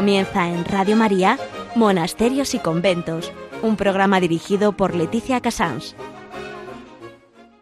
Comienza 0.00 0.48
en 0.48 0.64
Radio 0.64 0.96
María, 0.96 1.36
Monasterios 1.76 2.54
y 2.54 2.58
Conventos, 2.58 3.30
un 3.62 3.76
programa 3.76 4.18
dirigido 4.18 4.72
por 4.72 4.94
Leticia 4.94 5.42
Casans. 5.42 5.94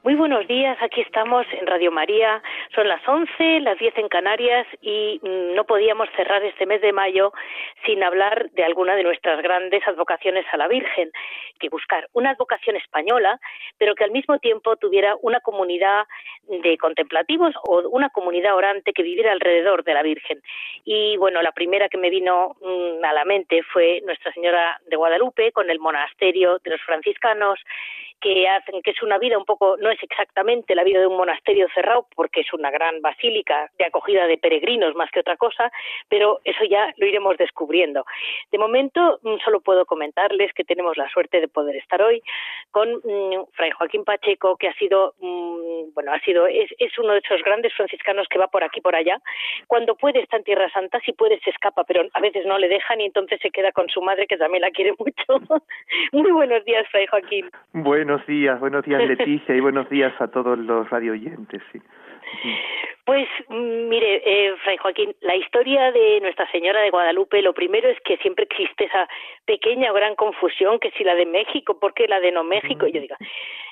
Muy 0.04 0.14
buenos 0.14 0.46
días, 0.46 0.79
aquí 0.80 1.00
estamos 1.00 1.45
en 1.61 1.66
Radio 1.66 1.90
María. 1.90 2.40
Son 2.79 2.87
las 2.87 3.03
11, 3.09 3.59
las 3.63 3.77
10 3.77 3.99
en 3.99 4.09
Canarias 4.09 4.64
y 4.81 5.19
mm, 5.21 5.57
no 5.57 5.64
podíamos 5.64 6.09
cerrar 6.14 6.45
este 6.45 6.64
mes 6.64 6.81
de 6.81 6.93
mayo 6.93 7.32
sin 7.85 8.05
hablar 8.05 8.53
de 8.53 8.63
alguna 8.63 8.95
de 8.95 9.03
nuestras 9.03 9.43
grandes 9.43 9.82
advocaciones 9.89 10.46
a 10.53 10.57
la 10.57 10.69
Virgen, 10.69 11.11
que 11.59 11.71
buscar 11.71 12.09
una 12.13 12.31
advocación 12.31 12.77
española, 12.77 13.41
pero 13.79 13.96
que 13.96 14.05
al 14.05 14.13
mismo 14.13 14.39
tiempo 14.39 14.77
tuviera 14.77 15.17
una 15.22 15.41
comunidad 15.41 16.07
de 16.46 16.79
contemplativos 16.79 17.53
o 17.64 17.81
una 17.89 18.11
comunidad 18.11 18.55
orante 18.55 18.93
que 18.93 19.03
viviera 19.03 19.33
alrededor 19.33 19.83
de 19.83 19.95
la 19.95 20.05
Virgen. 20.05 20.41
Y 20.85 21.17
bueno, 21.17 21.43
la 21.43 21.50
primera 21.50 21.89
que 21.89 21.99
me 21.99 22.11
vino 22.11 22.55
mm, 22.61 23.05
a 23.05 23.13
la 23.13 23.25
mente 23.25 23.64
fue 23.72 24.03
Nuestra 24.07 24.33
Señora 24.33 24.81
de 24.86 24.95
Guadalupe 24.95 25.50
con 25.50 25.69
el 25.69 25.81
monasterio 25.81 26.61
de 26.61 26.71
los 26.71 26.81
franciscanos 26.83 27.58
que 28.21 28.49
hacen 28.49 28.82
que 28.82 28.90
es 28.90 29.03
una 29.03 29.18
vida 29.18 29.39
un 29.39 29.45
poco, 29.45 29.77
no 29.79 29.90
es 29.90 30.03
exactamente 30.03 30.75
la 30.75 30.85
vida 30.85 31.00
de 31.00 31.07
un 31.07 31.17
monasterio 31.17 31.68
cerrado, 31.75 32.06
porque 32.14 32.41
es 32.41 32.53
una 32.53 32.70
gran 32.70 33.00
basílica 33.00 33.70
de 33.78 33.84
acogida 33.84 34.27
de 34.27 34.39
peregrinos 34.39 34.94
más 34.94 35.11
que 35.11 35.20
otra 35.20 35.36
cosa, 35.36 35.70
pero 36.08 36.41
eso 36.44 36.64
ya 36.64 36.92
lo 36.96 37.06
iremos 37.06 37.36
descubriendo. 37.36 38.05
De 38.50 38.58
momento, 38.58 39.19
mm, 39.22 39.36
solo 39.44 39.61
puedo 39.61 39.86
comentarles 39.86 40.52
que 40.52 40.64
tenemos 40.64 40.96
la 40.96 41.08
suerte 41.11 41.41
de 41.41 41.48
poder 41.48 41.77
estar 41.77 42.02
hoy 42.02 42.22
con 42.70 42.89
mm, 42.92 43.46
Fray 43.52 43.70
Joaquín 43.72 44.05
Pacheco, 44.05 44.56
que 44.56 44.69
ha 44.69 44.74
sido, 44.74 45.14
mm, 45.20 45.94
bueno, 45.94 46.12
ha 46.12 46.20
sido, 46.20 46.46
es, 46.46 46.70
es 46.78 46.98
uno 46.98 47.12
de 47.12 47.20
esos 47.20 47.42
grandes 47.42 47.72
franciscanos 47.74 48.27
que 48.28 48.39
va 48.39 48.48
por 48.48 48.64
aquí 48.64 48.80
por 48.80 48.94
allá. 48.94 49.20
Cuando 49.66 49.96
puede 49.96 50.20
está 50.20 50.36
en 50.36 50.44
Tierra 50.44 50.70
Santa, 50.70 51.00
si 51.00 51.12
puede 51.12 51.41
se 51.41 51.50
escapa, 51.50 51.84
pero 51.84 52.02
a 52.12 52.20
veces 52.20 52.46
no 52.46 52.58
le 52.58 52.69
dejan 52.69 53.00
y 53.00 53.06
entonces 53.06 53.41
se 53.41 53.50
queda 53.50 53.72
con 53.72 53.89
su 53.89 54.02
madre, 54.02 54.27
que 54.27 54.36
también 54.36 54.62
la 54.62 54.70
quiere 54.70 54.92
mucho. 54.98 55.62
Muy 56.12 56.30
buenos 56.33 56.64
días, 56.64 56.86
Fray 56.91 57.06
Joaquín. 57.06 57.50
Buenos 58.09 58.27
días, 58.27 58.59
buenos 58.59 58.87
días 58.87 59.03
Leticia 59.06 59.55
y 59.55 59.61
buenos 59.61 59.87
días 59.91 60.19
a 60.19 60.28
todos 60.28 60.59
los 60.59 60.89
radio 60.89 61.12
oyentes. 61.12 61.61
Sí. 61.70 61.78
Pues 63.05 63.28
mire, 63.51 64.23
eh, 64.25 64.55
Fray 64.64 64.78
Joaquín, 64.78 65.14
la 65.20 65.37
historia 65.37 65.92
de 65.92 66.19
Nuestra 66.23 66.51
Señora 66.51 66.81
de 66.81 66.89
Guadalupe, 66.89 67.42
lo 67.42 67.53
primero 67.53 67.86
es 67.86 68.01
que 68.06 68.17
siempre 68.17 68.47
existe 68.51 68.86
esa 68.86 69.06
pequeña 69.45 69.91
o 69.91 69.95
gran 69.95 70.14
confusión, 70.14 70.79
que 70.79 70.91
si 70.92 71.05
la 71.05 71.14
de 71.17 71.27
México, 71.27 71.79
¿por 71.79 71.92
qué 71.92 72.09
la 72.09 72.19
de 72.19 72.33
no 72.33 72.45
México? 72.45 72.86
Y 72.86 72.92
yo 72.92 73.01
digo, 73.03 73.17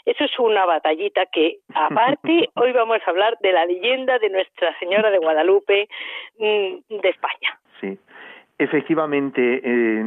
eso 0.04 0.24
es 0.24 0.38
una 0.38 0.66
batallita 0.66 1.24
que, 1.32 1.60
aparte, 1.72 2.50
hoy 2.56 2.72
vamos 2.72 2.98
a 3.06 3.10
hablar 3.10 3.38
de 3.40 3.52
la 3.52 3.64
leyenda 3.64 4.18
de 4.18 4.28
Nuestra 4.28 4.78
Señora 4.78 5.10
de 5.10 5.16
Guadalupe 5.16 5.88
mm, 6.38 6.98
de 7.00 7.08
España. 7.08 7.58
Sí. 7.80 7.98
Efectivamente, 8.58 9.62
eh, 9.64 10.04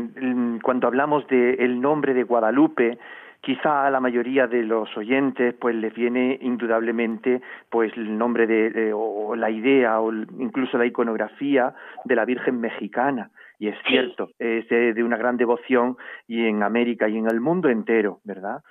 cuando 0.61 0.87
hablamos 0.87 1.27
del 1.27 1.81
nombre 1.81 2.13
de 2.13 2.23
Guadalupe, 2.23 2.97
quizá 3.41 3.85
a 3.85 3.89
la 3.89 3.99
mayoría 3.99 4.47
de 4.47 4.63
los 4.63 4.95
oyentes 4.97 5.55
pues 5.59 5.75
les 5.75 5.93
viene 5.93 6.37
indudablemente 6.41 7.41
pues 7.69 7.91
el 7.95 8.17
nombre 8.17 8.47
de, 8.47 8.91
o 8.93 9.35
la 9.35 9.49
idea 9.49 9.99
o 9.99 10.11
incluso 10.11 10.77
la 10.77 10.85
iconografía 10.85 11.73
de 12.05 12.15
la 12.15 12.25
Virgen 12.25 12.59
mexicana 12.59 13.31
y 13.57 13.69
es 13.69 13.77
cierto 13.87 14.31
es 14.39 14.67
de, 14.69 15.03
una 15.03 15.17
gran 15.17 15.37
devoción 15.37 15.97
y 16.27 16.45
en 16.45 16.63
América 16.63 17.07
y 17.07 17.17
en 17.17 17.27
el 17.27 17.39
mundo 17.39 17.69
entero 17.69 18.19
verdad 18.23 18.61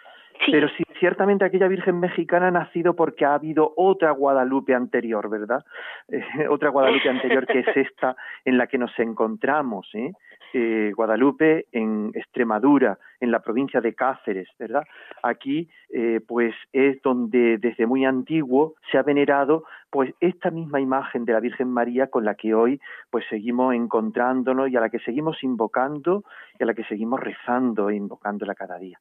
Pero 0.51 0.69
sí, 0.77 0.85
ciertamente 1.01 1.45
aquella 1.45 1.69
Virgen 1.69 1.99
mexicana 1.99 2.49
ha 2.49 2.51
nacido 2.51 2.95
porque 2.95 3.25
ha 3.25 3.35
habido 3.35 3.73
otra 3.77 4.13
Guadalupe 4.13 4.75
anterior, 4.75 5.29
¿verdad? 5.29 5.65
otra 6.51 6.71
Guadalupe 6.71 7.09
anterior 7.09 7.47
que 7.47 7.61
es 7.61 7.77
esta 7.77 8.17
en 8.45 8.57
la 8.57 8.67
que 8.67 8.79
nos 8.79 8.97
encontramos, 8.99 9.89
¿eh? 9.95 10.13
eh, 10.55 10.93
Guadalupe 10.95 11.67
en 11.73 12.11
Extremadura, 12.15 12.99
en 13.21 13.31
la 13.31 13.41
provincia 13.41 13.81
de 13.81 13.95
Cáceres, 13.95 14.49
¿verdad? 14.59 14.85
Aquí, 15.23 15.69
eh, 15.91 16.21
pues, 16.27 16.55
es 16.73 17.01
donde 17.03 17.59
desde 17.59 17.87
muy 17.87 18.05
antiguo 18.05 18.75
se 18.91 18.99
ha 18.99 19.03
venerado, 19.03 19.65
pues, 19.91 20.15
esta 20.21 20.51
misma 20.51 20.81
imagen 20.81 21.25
de 21.25 21.33
la 21.33 21.41
Virgen 21.41 21.71
María 21.71 22.09
con 22.09 22.25
la 22.25 22.35
que 22.35 22.55
hoy, 22.55 22.81
pues, 23.11 23.25
seguimos 23.29 23.75
encontrándonos 23.75 24.71
y 24.71 24.77
a 24.77 24.81
la 24.81 24.91
que 24.91 24.99
seguimos 25.01 25.43
invocando 25.43 26.25
y 26.59 26.63
a 26.63 26.67
la 26.67 26.75
que 26.75 26.85
seguimos 26.85 27.21
rezando 27.21 27.91
e 27.91 27.97
invocándola 27.97 28.55
cada 28.55 28.79
día. 28.79 28.99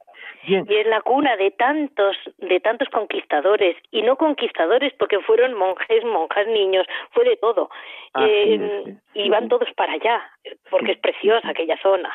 Bien. 0.48 0.66
Y 0.68 0.76
es 0.76 0.88
la 0.88 1.02
cuna 1.02 1.36
de 1.36 1.52
tantos, 1.52 2.16
de 2.38 2.60
tantos 2.60 2.90
conquistadores 2.90 3.76
y 3.92 4.02
no 4.02 4.16
conquistadores 4.16 4.94
porque 4.94 5.20
fueron 5.20 5.54
monjes, 5.54 6.04
monjas, 6.06 6.48
niños, 6.48 6.86
fue 7.12 7.26
de 7.26 7.38
todo. 7.38 7.70
Eh, 8.20 8.98
y 9.14 9.30
van 9.30 9.48
todos 9.48 9.70
para 9.76 9.94
allá 9.94 10.22
porque 10.70 10.94
es 10.94 11.00
preciosa 11.00 11.50
aquella 11.50 11.78
zona. 11.82 12.10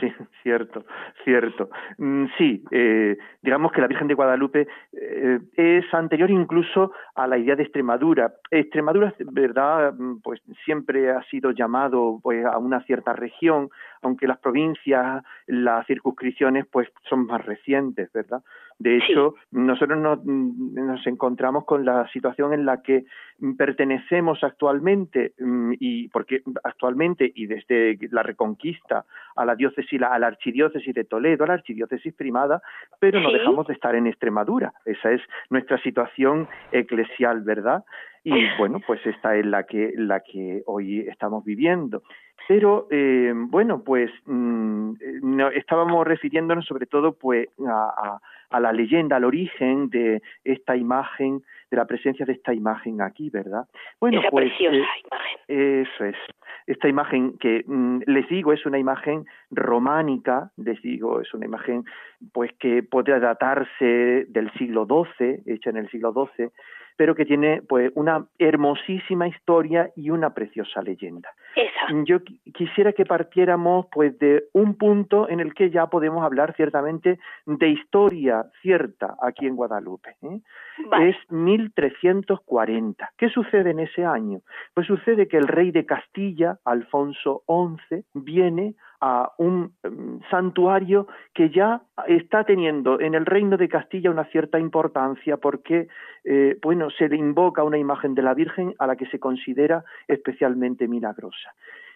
Sí, 0.00 0.12
cierto, 0.42 0.84
cierto. 1.24 1.68
Mm, 1.98 2.26
sí, 2.38 2.64
eh, 2.70 3.16
digamos 3.42 3.72
que 3.72 3.80
la 3.80 3.88
Virgen 3.88 4.08
de 4.08 4.14
Guadalupe 4.14 4.68
eh, 4.92 5.40
es 5.56 5.92
anterior 5.92 6.30
incluso 6.30 6.92
a 7.14 7.26
la 7.26 7.36
idea 7.36 7.56
de 7.56 7.64
Extremadura. 7.64 8.32
Extremadura, 8.50 9.12
verdad, 9.18 9.92
mm, 9.94 10.20
pues 10.22 10.40
siempre 10.64 11.10
ha 11.10 11.22
sido 11.24 11.50
llamado 11.50 12.20
pues 12.22 12.44
a 12.44 12.58
una 12.58 12.82
cierta 12.84 13.12
región, 13.12 13.70
aunque 14.02 14.26
las 14.26 14.38
provincias, 14.38 15.22
las 15.46 15.86
circunscripciones, 15.86 16.66
pues 16.70 16.88
son 17.08 17.26
más 17.26 17.44
recientes, 17.44 18.12
¿verdad? 18.12 18.42
De 18.78 18.96
hecho, 18.96 19.36
nosotros 19.52 20.20
mm, 20.24 20.74
nos, 20.74 21.06
encontramos 21.06 21.64
con 21.64 21.84
la 21.84 22.08
situación 22.08 22.52
en 22.52 22.66
la 22.66 22.82
que 22.82 23.04
pertenecemos 23.56 24.42
actualmente, 24.42 25.34
y 25.78 26.08
porque 26.08 26.42
actualmente 26.64 27.30
y 27.34 27.46
desde 27.46 27.96
la 28.10 28.22
Reconquista 28.22 29.04
a 29.36 29.44
la 29.44 29.54
diócesis, 29.54 30.02
a 30.02 30.18
la 30.18 30.26
archidiócesis 30.26 30.94
de 30.94 31.04
Toledo, 31.04 31.44
a 31.44 31.48
la 31.48 31.54
archidiócesis 31.54 32.12
primada, 32.14 32.60
pero 32.98 33.20
no 33.20 33.30
dejamos 33.30 33.66
de 33.68 33.74
estar 33.74 33.94
en 33.94 34.08
Extremadura. 34.08 34.72
Esa 34.84 35.12
es 35.12 35.20
nuestra 35.48 35.80
situación 35.82 36.48
eclesial, 36.72 37.42
¿verdad? 37.42 37.84
Y 38.24 38.30
bueno, 38.58 38.80
pues 38.86 39.04
esta 39.06 39.36
es 39.36 39.46
la 39.46 39.64
que, 39.64 39.92
la 39.96 40.20
que 40.20 40.62
hoy 40.66 41.00
estamos 41.00 41.44
viviendo. 41.44 42.02
Pero 42.48 42.88
eh, 42.90 43.32
bueno, 43.34 43.82
pues 43.84 44.10
mm, 44.26 44.92
no, 45.22 45.48
estábamos 45.50 46.06
refiriéndonos 46.06 46.66
sobre 46.66 46.86
todo 46.86 47.12
pues 47.12 47.48
a, 47.68 48.18
a, 48.50 48.60
la 48.60 48.72
leyenda, 48.72 49.16
al 49.16 49.24
origen 49.24 49.88
de 49.90 50.22
esta 50.44 50.76
imagen, 50.76 51.42
de 51.70 51.76
la 51.76 51.86
presencia 51.86 52.26
de 52.26 52.32
esta 52.32 52.52
imagen 52.52 53.00
aquí, 53.00 53.30
¿verdad? 53.30 53.66
Bueno, 54.00 54.20
Esa 54.20 54.30
pues 54.30 54.48
preciosa 54.48 54.76
eh, 54.76 55.04
imagen. 55.06 55.86
eso 55.86 56.04
es. 56.04 56.16
Esta 56.66 56.88
imagen 56.88 57.38
que 57.38 57.64
mm, 57.66 58.02
les 58.06 58.28
digo 58.28 58.52
es 58.52 58.66
una 58.66 58.78
imagen 58.78 59.24
románica, 59.50 60.50
les 60.56 60.80
digo, 60.82 61.20
es 61.20 61.32
una 61.34 61.46
imagen 61.46 61.84
pues 62.32 62.52
que 62.58 62.82
podría 62.82 63.20
datarse 63.20 64.26
del 64.28 64.52
siglo 64.54 64.86
XII, 64.86 65.42
hecha 65.46 65.70
en 65.70 65.76
el 65.76 65.88
siglo 65.90 66.12
XII, 66.12 66.50
pero 66.96 67.14
que 67.14 67.24
tiene 67.24 67.62
pues 67.62 67.90
una 67.94 68.26
hermosísima 68.38 69.28
historia 69.28 69.90
y 69.96 70.10
una 70.10 70.34
preciosa 70.34 70.82
leyenda. 70.82 71.30
Yo 72.04 72.20
quisiera 72.54 72.92
que 72.92 73.04
partiéramos 73.04 73.86
pues 73.92 74.18
de 74.18 74.44
un 74.52 74.76
punto 74.76 75.28
en 75.28 75.40
el 75.40 75.54
que 75.54 75.70
ya 75.70 75.86
podemos 75.86 76.24
hablar 76.24 76.54
ciertamente 76.56 77.18
de 77.46 77.68
historia 77.68 78.46
cierta 78.62 79.16
aquí 79.22 79.46
en 79.46 79.56
Guadalupe. 79.56 80.16
¿eh? 80.22 80.40
Es 81.00 81.16
1340. 81.30 83.10
¿Qué 83.16 83.28
sucede 83.28 83.70
en 83.70 83.80
ese 83.80 84.04
año? 84.04 84.40
Pues 84.74 84.86
sucede 84.86 85.28
que 85.28 85.36
el 85.36 85.48
rey 85.48 85.70
de 85.70 85.86
Castilla, 85.86 86.58
Alfonso 86.64 87.42
XI, 87.46 88.04
viene 88.14 88.74
a 89.02 89.32
un 89.36 89.74
mm, 89.82 90.20
santuario 90.30 91.08
que 91.34 91.50
ya 91.50 91.82
está 92.06 92.44
teniendo 92.44 93.00
en 93.00 93.14
el 93.14 93.26
reino 93.26 93.56
de 93.56 93.68
Castilla 93.68 94.10
una 94.10 94.24
cierta 94.26 94.60
importancia 94.60 95.36
porque 95.36 95.88
eh, 96.24 96.56
bueno 96.62 96.88
se 96.90 97.08
le 97.08 97.16
invoca 97.16 97.64
una 97.64 97.78
imagen 97.78 98.14
de 98.14 98.22
la 98.22 98.32
Virgen 98.32 98.74
a 98.78 98.86
la 98.86 98.94
que 98.96 99.06
se 99.06 99.18
considera 99.18 99.84
especialmente 100.06 100.86
milagrosa. 100.86 101.52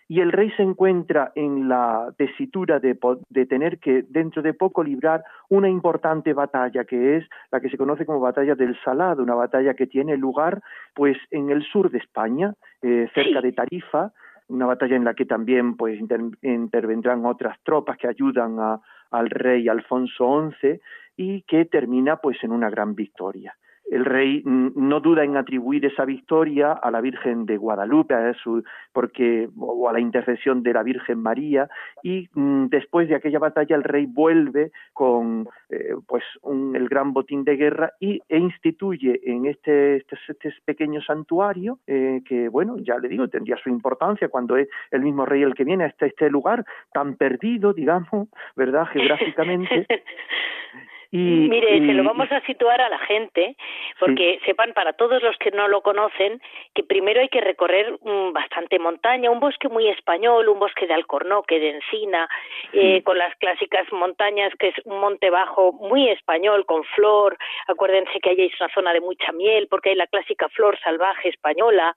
Y 0.09 0.21
el 0.21 0.31
rey 0.31 0.51
se 0.53 0.63
encuentra 0.63 1.33
en 1.35 1.69
la 1.69 2.13
tesitura 2.17 2.79
de, 2.79 2.97
de, 3.29 3.47
tener 3.47 3.79
que 3.79 4.05
dentro 4.09 4.41
de 4.41 4.55
poco 4.55 4.85
librar 4.85 5.25
una 5.49 5.69
importante 5.69 6.33
batalla 6.33 6.85
que 6.85 7.17
es 7.17 7.25
la 7.51 7.61
que 7.61 7.69
se 7.69 7.77
conoce 7.77 8.07
como 8.07 8.21
batalla 8.21 8.55
del 8.55 8.79
Salado, 8.85 9.23
una 9.23 9.35
batalla 9.35 9.75
que 9.75 9.89
tiene 9.89 10.17
lugar 10.17 10.63
pues 10.95 11.17
en 11.33 11.51
el 11.51 11.65
sur 11.65 11.91
de 11.91 11.99
España, 11.99 12.55
eh, 12.83 13.09
cerca 13.15 13.41
de 13.41 13.53
Tarifa, 13.53 14.13
una 14.49 14.67
batalla 14.67 14.97
en 14.97 15.05
la 15.05 15.15
que 15.15 15.25
también 15.25 15.77
pues 15.77 15.99
intervendrán 16.43 17.25
otras 17.27 17.59
tropas 17.63 17.99
que 17.99 18.09
ayudan 18.09 18.59
a, 18.61 18.81
al 19.11 19.31
rey 19.31 19.69
Alfonso 19.69 20.51
XI 20.61 20.81
y 21.17 21.43
que 21.43 21.65
termina 21.65 22.17
pues 22.17 22.43
en 22.43 22.53
una 22.53 22.71
gran 22.71 22.95
victoria. 22.95 23.57
El 23.91 24.05
rey 24.05 24.43
no 24.45 25.01
duda 25.01 25.25
en 25.25 25.37
atribuir 25.37 25.85
esa 25.87 26.05
victoria 26.05 26.73
a 26.73 26.91
la 26.91 27.01
Virgen 27.01 27.47
de 27.47 27.57
Guadalupe, 27.57 28.15
a 28.15 28.35
su, 28.35 28.65
porque 28.93 29.49
o 29.59 29.89
a 29.89 29.93
la 29.93 30.01
intercesión 30.01 30.63
de 30.63 30.73
la 30.73 30.83
Virgen 30.83 31.23
María, 31.23 31.69
y 32.03 32.29
mm, 32.35 32.67
después 32.67 33.09
de 33.09 33.15
aquella 33.15 33.39
batalla 33.39 33.77
el 33.77 33.85
rey 33.85 34.07
vuelve 34.07 34.73
con 34.93 35.49
eh, 35.71 35.95
pues 36.07 36.25
el 36.75 36.89
gran 36.89 37.13
botín 37.13 37.45
de 37.45 37.57
guerra 37.57 37.93
y 38.01 38.21
e 38.29 38.39
instituye 38.39 39.21
en 39.25 39.47
este, 39.47 39.97
este, 39.97 40.17
este 40.29 40.55
pequeño 40.65 41.01
santuario 41.03 41.79
eh, 41.87 42.23
que 42.25 42.49
bueno 42.49 42.77
ya 42.79 42.99
le 42.99 43.09
digo 43.09 43.29
tendría 43.29 43.57
su 43.57 43.69
importancia 43.69 44.29
cuando 44.29 44.57
es 44.57 44.69
el 44.91 45.03
mismo 45.03 45.27
rey 45.27 45.43
el 45.43 45.55
que 45.55 45.65
viene 45.65 45.85
a 45.85 45.89
este, 45.89 46.07
este 46.07 46.31
lugar 46.31 46.65
tan 46.93 47.17
perdido 47.17 47.73
digamos 47.73 48.29
verdad 48.57 48.87
geográficamente 48.93 49.87
Mire, 51.17 51.79
se 51.79 51.95
lo 51.95 52.05
vamos 52.05 52.31
a 52.31 52.41
situar 52.43 52.81
a 52.81 52.89
la 52.89 52.99
gente, 52.99 53.57
porque 53.99 54.41
sepan 54.45 54.73
para 54.73 54.93
todos 54.93 55.23
los 55.23 55.37
que 55.39 55.51
no 55.51 55.69
lo 55.69 55.81
conocen 55.81 56.41
que 56.75 56.83
primero 56.83 57.21
hay 57.21 57.29
que 57.29 57.41
recorrer 57.41 57.99
bastante 58.33 58.79
montaña, 58.79 59.31
un 59.31 59.41
bosque 59.41 59.69
muy 59.69 59.89
español, 59.89 60.49
un 60.49 60.59
bosque 60.59 60.87
de 60.87 60.95
alcornoque, 60.95 61.59
de 61.59 61.71
encina, 61.71 62.29
eh, 62.73 63.03
con 63.03 63.19
las 63.19 63.35
clásicas 63.37 63.91
montañas 63.93 64.53
que 64.59 64.69
es 64.69 64.75
un 64.85 65.01
monte 65.01 65.31
bajo 65.31 65.73
muy 65.73 66.09
español, 66.09 66.67
con 66.67 66.85
flor. 66.85 67.37
Acuérdense 67.69 68.21
que 68.21 68.31
hay 68.31 68.53
una 68.61 68.69
zona 68.75 68.93
de 68.93 69.01
mucha 69.01 69.33
miel, 69.33 69.69
porque 69.69 69.91
hay 69.91 69.97
la 69.97 70.07
clásica 70.07 70.49
flor 70.51 70.79
salvaje 70.81 71.29
española. 71.29 71.95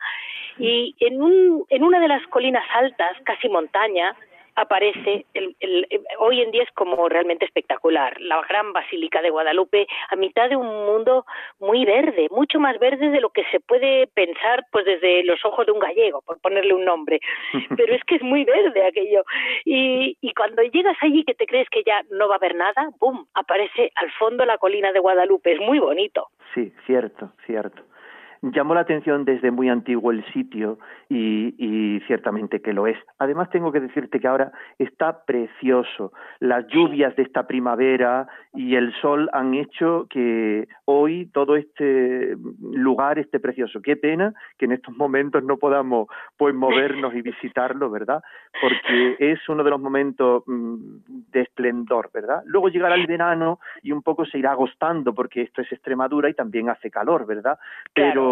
Y 0.58 0.96
en, 1.00 1.22
un, 1.22 1.66
en 1.70 1.84
una 1.84 2.00
de 2.00 2.08
las 2.08 2.26
colinas 2.28 2.66
altas, 2.74 3.18
casi 3.24 3.50
montaña, 3.50 4.16
aparece, 4.62 5.26
el, 5.34 5.56
el, 5.60 5.88
hoy 6.20 6.42
en 6.42 6.52
día 6.52 6.64
es 6.64 6.72
como 6.72 7.08
realmente 7.10 7.46
espectacular, 7.46 8.20
la 8.20 8.42
gran 8.48 8.74
Basílica 8.74 9.22
de 9.22 9.30
Guadalupe 9.30 9.88
a 10.10 10.16
mitad 10.16 10.50
de 10.50 10.56
un 10.56 10.68
mundo 10.68 11.26
muy 11.60 11.86
verde, 11.86 12.28
mucho 12.32 12.60
más 12.60 12.78
verde 12.80 13.10
de 13.10 13.22
lo 13.22 13.30
que 13.30 13.44
se 13.52 13.60
puede 13.60 14.08
pensar 14.08 14.66
pues 14.72 14.86
desde 14.86 15.24
los 15.24 15.44
ojos 15.46 15.66
de 15.66 15.72
un 15.72 15.80
gallego, 15.80 16.22
por 16.22 16.40
ponerle 16.40 16.74
un 16.74 16.86
nombre, 16.86 17.20
pero 17.78 17.94
es 17.94 18.04
que 18.06 18.16
es 18.16 18.24
muy 18.24 18.44
verde 18.44 18.86
aquello. 18.86 19.24
Y, 19.66 20.18
y 20.22 20.34
cuando 20.34 20.62
llegas 20.64 20.98
allí 21.02 21.24
que 21.24 21.36
te 21.36 21.46
crees 21.46 21.70
que 21.70 21.84
ya 21.84 22.04
no 22.12 22.28
va 22.28 22.36
a 22.36 22.38
haber 22.38 22.56
nada, 22.56 22.90
¡bum!, 23.00 23.26
aparece 23.34 23.92
al 23.96 24.12
fondo 24.12 24.46
la 24.46 24.58
colina 24.58 24.92
de 24.92 25.00
Guadalupe, 25.00 25.54
es 25.54 25.60
muy 25.60 25.80
bonito. 25.80 26.28
Sí, 26.54 26.74
cierto, 26.86 27.32
cierto 27.46 27.89
llamó 28.42 28.74
la 28.74 28.82
atención 28.82 29.26
desde 29.26 29.52
muy 29.52 29.70
antiguo 29.70 30.12
el 30.12 30.24
sitio 30.32 30.80
y, 31.10 32.02
ciertamente 32.08 32.62
que 32.62 32.74
lo 32.74 32.88
es. 32.88 32.98
Además 33.20 33.50
tengo 33.50 33.72
que 33.72 33.80
decirte 33.80 34.20
que 34.20 34.28
ahora 34.28 34.52
está 34.78 35.26
precioso. 35.26 36.12
Las 36.40 36.66
lluvias 36.68 37.16
de 37.16 37.24
esta 37.24 37.46
primavera 37.46 38.28
y 38.54 38.76
el 38.76 38.94
sol 39.02 39.30
han 39.34 39.54
hecho 39.54 40.08
que 40.10 40.68
hoy 40.86 41.30
todo 41.34 41.56
este 41.56 42.36
lugar 42.72 43.20
esté 43.20 43.40
precioso. 43.40 43.82
Qué 43.82 43.96
pena 43.96 44.34
que 44.58 44.66
en 44.66 44.72
estos 44.72 44.96
momentos 44.96 45.44
no 45.44 45.58
podamos 45.58 46.08
pues 46.38 46.56
movernos 46.56 47.14
y 47.14 47.22
visitarlo, 47.22 47.90
¿verdad? 47.90 48.24
Porque 48.62 49.16
es 49.20 49.48
uno 49.50 49.64
de 49.64 49.70
los 49.70 49.80
momentos 49.80 50.44
mm, 50.48 50.76
de 51.32 51.42
esplendor, 51.42 52.10
¿verdad? 52.14 52.42
Luego 52.46 52.70
llegará 52.70 52.96
el 52.96 53.08
verano 53.08 53.60
y 53.84 53.92
un 53.92 54.02
poco 54.02 54.26
se 54.26 54.40
irá 54.40 54.52
agostando 54.52 55.14
porque 55.14 55.42
esto 55.42 55.62
es 55.62 55.72
Extremadura 55.72 56.30
y 56.30 56.34
también 56.34 56.70
hace 56.70 56.90
calor, 56.90 57.26
¿verdad? 57.26 57.60
Pero 57.94 58.29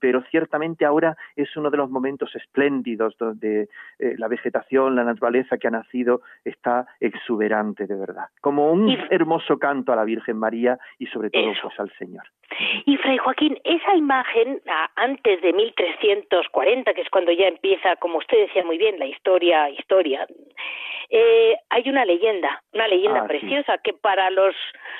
pero, 0.00 0.22
ciertamente 0.30 0.84
ahora 0.84 1.16
es 1.36 1.56
uno 1.56 1.70
de 1.70 1.76
los 1.76 1.90
momentos 1.90 2.34
espléndidos 2.34 3.16
donde 3.18 3.68
eh, 3.98 4.14
la 4.18 4.28
vegetación, 4.28 4.94
la 4.94 5.04
naturaleza 5.04 5.58
que 5.58 5.68
ha 5.68 5.70
nacido 5.70 6.22
está 6.44 6.86
exuberante 7.00 7.86
de 7.86 7.96
verdad, 7.96 8.26
como 8.40 8.70
un 8.70 8.90
hermoso 9.10 9.58
canto 9.58 9.92
a 9.92 9.96
la 9.96 10.04
Virgen 10.04 10.38
María 10.38 10.78
y 10.98 11.06
sobre 11.06 11.30
todo 11.30 11.52
pues 11.62 11.80
al 11.80 11.90
Señor. 11.98 12.24
Y 12.84 12.96
Fray 12.96 13.18
Joaquín, 13.18 13.58
esa 13.64 13.94
imagen 13.94 14.60
antes 14.96 15.40
de 15.40 15.52
1340, 15.52 16.94
que 16.94 17.00
es 17.00 17.10
cuando 17.10 17.32
ya 17.32 17.46
empieza, 17.46 17.96
como 17.96 18.18
usted 18.18 18.38
decía 18.38 18.64
muy 18.64 18.78
bien, 18.78 18.98
la 18.98 19.06
historia, 19.06 19.70
historia, 19.70 20.26
eh, 21.08 21.56
hay 21.70 21.88
una 21.88 22.04
leyenda, 22.04 22.62
una 22.72 22.88
leyenda 22.88 23.22
ah, 23.22 23.26
preciosa 23.26 23.78
que 23.78 23.92
para 23.92 24.30
los, 24.30 24.54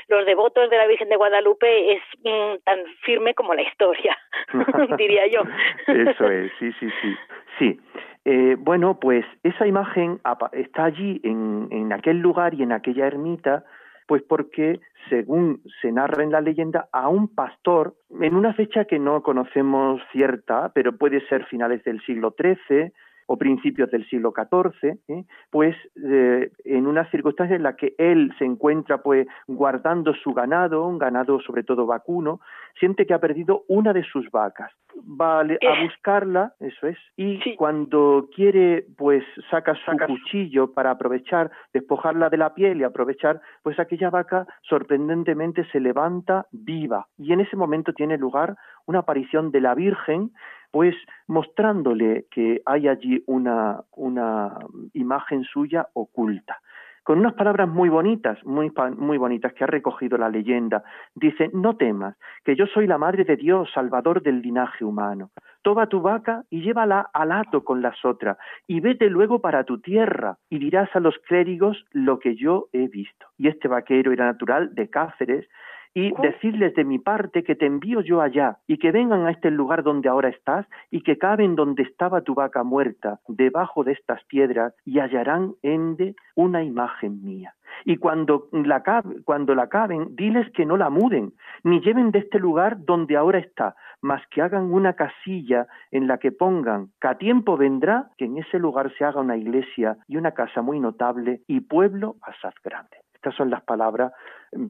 los 0.09 0.25
devotos 0.27 0.71
de 0.71 0.77
la 0.77 0.87
Virgen 0.87 1.09
de 1.09 1.17
Guadalupe 1.17 1.93
es 1.93 2.03
mm, 2.25 2.63
tan 2.65 2.79
firme 3.03 3.35
como 3.35 3.55
la 3.55 3.63
historia, 3.63 4.17
diría 4.97 5.27
yo. 5.27 5.43
Eso 5.87 6.31
es, 6.31 6.53
sí, 6.59 6.73
sí, 6.81 6.89
sí. 7.03 7.17
Sí. 7.59 7.81
Eh, 8.25 8.57
bueno, 8.59 8.99
pues 9.01 9.25
esa 9.43 9.67
imagen 9.67 10.21
está 10.53 10.85
allí 10.85 11.21
en, 11.25 11.69
en 11.71 11.93
aquel 11.93 12.19
lugar 12.19 12.55
y 12.55 12.63
en 12.63 12.73
aquella 12.73 13.07
ermita, 13.07 13.65
pues 14.07 14.23
porque, 14.23 14.81
según 15.09 15.63
se 15.81 15.93
narra 15.93 16.25
en 16.25 16.33
la 16.33 16.41
leyenda, 16.41 16.89
a 16.93 17.09
un 17.09 17.33
pastor, 17.33 17.95
en 18.21 18.35
una 18.35 18.53
fecha 18.55 18.85
que 18.85 18.99
no 18.99 19.23
conocemos 19.23 20.03
cierta, 20.11 20.73
pero 20.75 20.99
puede 20.99 21.27
ser 21.29 21.45
finales 21.47 21.85
del 21.85 22.01
siglo 22.05 22.35
XIII, 22.37 22.93
o 23.33 23.37
principios 23.37 23.89
del 23.93 24.05
siglo 24.09 24.33
XIV, 24.35 24.99
¿eh? 25.07 25.25
pues 25.51 25.77
eh, 25.95 26.51
en 26.65 26.89
una 26.89 27.09
circunstancia 27.13 27.55
en 27.55 27.63
la 27.63 27.77
que 27.77 27.95
él 27.97 28.35
se 28.41 28.45
encuentra 28.45 29.03
pues 29.05 29.25
guardando 29.47 30.13
su 30.15 30.33
ganado, 30.33 30.85
un 30.85 30.99
ganado 30.99 31.39
sobre 31.41 31.63
todo 31.63 31.87
vacuno, 31.87 32.41
siente 32.81 33.07
que 33.07 33.15
ha 33.15 33.21
perdido 33.21 33.63
una 33.69 33.93
de 33.93 34.03
sus 34.03 34.29
vacas, 34.33 34.73
va 34.99 35.43
a, 35.43 35.83
buscarla, 35.85 36.55
eso 36.59 36.89
es, 36.89 36.99
y 37.17 37.55
cuando 37.55 38.29
quiere 38.35 38.87
pues 38.97 39.23
saca 39.49 39.77
su 39.77 39.93
cuchillo 40.09 40.73
para 40.73 40.91
aprovechar, 40.91 41.53
despojarla 41.73 42.31
de 42.31 42.37
la 42.37 42.53
piel 42.53 42.81
y 42.81 42.83
aprovechar, 42.83 43.41
pues 43.63 43.79
aquella 43.79 44.11
vaca 44.11 44.45
sorprendentemente 44.63 45.65
se 45.71 45.79
levanta 45.79 46.47
viva. 46.51 47.07
Y 47.17 47.33
en 47.33 47.39
ese 47.39 47.57
momento 47.57 47.93
tiene 47.93 48.19
lugar 48.19 48.57
una 48.87 49.01
aparición 49.01 49.53
de 49.53 49.61
la 49.61 49.77
Virgen 49.77 50.33
pues 50.71 50.95
mostrándole 51.27 52.27
que 52.31 52.63
hay 52.67 52.89
allí 52.89 53.23
una, 53.27 53.83
una 53.93 54.59
imagen 54.95 55.45
suya 55.45 55.89
oculta 55.95 56.61
con 57.03 57.19
unas 57.19 57.35
palabras 57.35 57.69
muy 57.69 57.89
bonitas, 57.89 58.39
muy, 58.45 58.73
muy 58.97 59.19
bonitas 59.19 59.53
que 59.55 59.65
ha 59.65 59.67
recogido 59.67 60.17
la 60.19 60.29
leyenda. 60.29 60.85
Dice, 61.15 61.51
no 61.53 61.77
temas, 61.77 62.17
que 62.45 62.55
yo 62.55 62.67
soy 62.67 62.87
la 62.87 62.99
madre 62.99 63.25
de 63.25 63.37
Dios, 63.37 63.69
salvador 63.75 64.23
del 64.23 64.41
linaje 64.41 64.85
humano. 64.85 65.31
Toma 65.63 65.89
tu 65.89 66.01
vaca 66.01 66.45
y 66.51 66.61
llévala 66.63 67.11
al 67.13 67.33
hato 67.33 67.65
con 67.65 67.83
las 67.83 68.05
otras, 68.05 68.39
y 68.67 68.79
vete 68.79 69.11
luego 69.11 69.41
para 69.41 69.65
tu 69.65 69.81
tierra, 69.81 70.37
y 70.49 70.61
dirás 70.61 70.89
a 70.95 71.01
los 71.01 71.19
clérigos 71.27 71.85
lo 71.91 72.19
que 72.19 72.37
yo 72.37 72.69
he 72.73 72.87
visto. 72.87 73.27
Y 73.39 73.49
este 73.49 73.69
vaquero 73.69 74.13
era 74.13 74.27
natural 74.27 74.75
de 74.75 74.89
Cáceres, 74.89 75.49
y 75.95 76.13
decirles 76.23 76.75
de 76.75 76.85
mi 76.85 76.99
parte 76.99 77.43
que 77.43 77.57
te 77.57 77.67
envío 77.67 78.01
yo 78.01 78.21
allá 78.21 78.59
y 78.67 78.79
que 78.79 78.93
vengan 78.93 79.27
a 79.27 79.31
este 79.31 79.51
lugar 79.51 79.83
donde 79.83 80.09
ahora 80.09 80.29
estás 80.29 80.67
y 80.91 81.03
que 81.03 81.19
caben 81.19 81.57
donde 81.57 81.83
estaba 81.83 82.21
tu 82.21 82.35
vaca 82.35 82.63
muerta, 82.63 83.21
debajo 83.29 83.85
de 83.85 83.93
estas 83.93 84.23
piedras, 84.25 84.75
y 84.85 84.99
hallarán 85.01 85.55
ende 85.63 86.15
una 86.35 86.63
imagen 86.63 87.25
mía. 87.25 87.55
Y 87.85 87.97
cuando 87.97 88.49
la, 88.53 88.83
cuando 89.25 89.55
la 89.55 89.69
caben, 89.69 90.15
diles 90.17 90.51
que 90.53 90.67
no 90.67 90.77
la 90.77 90.91
muden, 90.91 91.33
ni 91.65 91.81
lleven 91.81 92.11
de 92.11 92.21
este 92.21 92.39
lugar 92.39 92.85
donde 92.85 93.17
ahora 93.17 93.39
está, 93.39 93.75
mas 94.01 94.23
que 94.29 94.43
hagan 94.43 94.73
una 94.73 94.95
casilla 94.95 95.67
en 95.91 96.07
la 96.07 96.19
que 96.19 96.33
pongan 96.33 96.89
que 97.01 97.09
a 97.09 97.19
tiempo 97.19 97.57
vendrá 97.57 98.11
que 98.17 98.27
en 98.27 98.39
ese 98.39 98.59
lugar 98.59 98.93
se 98.97 99.05
haga 99.05 99.21
una 99.21 99.37
iglesia 99.37 99.97
y 100.09 100.17
una 100.17 100.33
casa 100.33 100.63
muy 100.63 100.81
notable 100.81 101.43
y 101.47 101.61
pueblo 101.61 102.17
asaz 102.23 102.55
grande. 102.63 102.99
Estas 103.15 103.35
son 103.35 103.51
las 103.51 103.63
palabras 103.63 104.13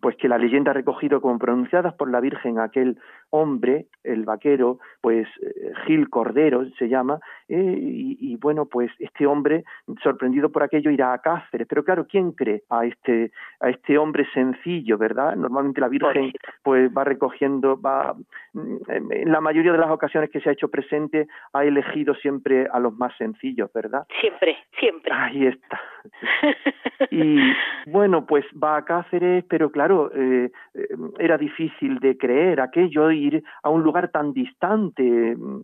pues 0.01 0.17
que 0.17 0.29
la 0.29 0.39
leyenda 0.39 0.73
ha 0.73 0.75
recogido 0.75 1.21
como 1.21 1.39
pronunciadas 1.39 1.95
por 1.95 2.11
la 2.11 2.21
Virgen 2.21 2.59
aquel 2.59 2.99
hombre, 3.31 3.87
el 4.05 4.25
vaquero, 4.25 4.79
pues 5.01 5.27
eh, 5.43 5.73
Gil 5.87 6.11
Cordero 6.11 6.69
se 6.79 6.89
llama, 6.89 7.19
eh, 7.49 7.77
y, 7.79 8.37
bueno, 8.37 8.67
pues 8.67 8.91
este 8.99 9.27
hombre, 9.27 9.65
sorprendido 10.03 10.51
por 10.51 10.63
aquello, 10.63 10.91
irá 10.91 11.13
a 11.13 11.19
Cáceres. 11.19 11.67
Pero 11.69 11.85
claro, 11.85 12.07
¿quién 12.07 12.33
cree 12.33 12.63
a 12.69 12.85
este, 12.85 13.33
a 13.61 13.71
este 13.71 13.97
hombre 13.99 14.27
sencillo, 14.35 14.99
verdad? 14.99 15.35
Normalmente 15.37 15.81
la 15.81 15.89
Virgen 15.89 16.33
pues 16.63 16.91
va 16.97 17.05
recogiendo, 17.05 17.81
va, 17.81 18.15
mm, 18.53 18.77
en 18.89 19.33
la 19.33 19.41
mayoría 19.41 19.73
de 19.73 19.79
las 19.79 19.91
ocasiones 19.91 20.31
que 20.31 20.41
se 20.41 20.51
ha 20.51 20.53
hecho 20.53 20.69
presente, 20.69 21.27
ha 21.53 21.65
elegido 21.65 22.15
siempre 22.15 22.67
a 22.71 22.79
los 22.79 22.97
más 22.97 23.17
sencillos, 23.17 23.73
¿verdad? 23.73 24.07
Siempre, 24.21 24.57
siempre. 24.79 25.13
Ahí 25.13 25.47
está. 25.47 25.81
y 27.11 27.39
bueno, 27.87 28.27
pues 28.27 28.45
va 28.63 28.77
a 28.77 28.85
Cáceres, 28.85 29.45
pero 29.49 29.70
claro, 29.71 30.11
eh, 30.15 30.51
eh, 30.75 30.89
era 31.19 31.39
difícil 31.39 31.99
de 31.99 32.17
creer 32.17 32.61
aquello, 32.61 33.11
ir 33.11 33.43
a 33.63 33.71
un 33.71 33.83
lugar 33.83 34.11
tan 34.11 34.33
distante, 34.33 35.37
mm, 35.37 35.63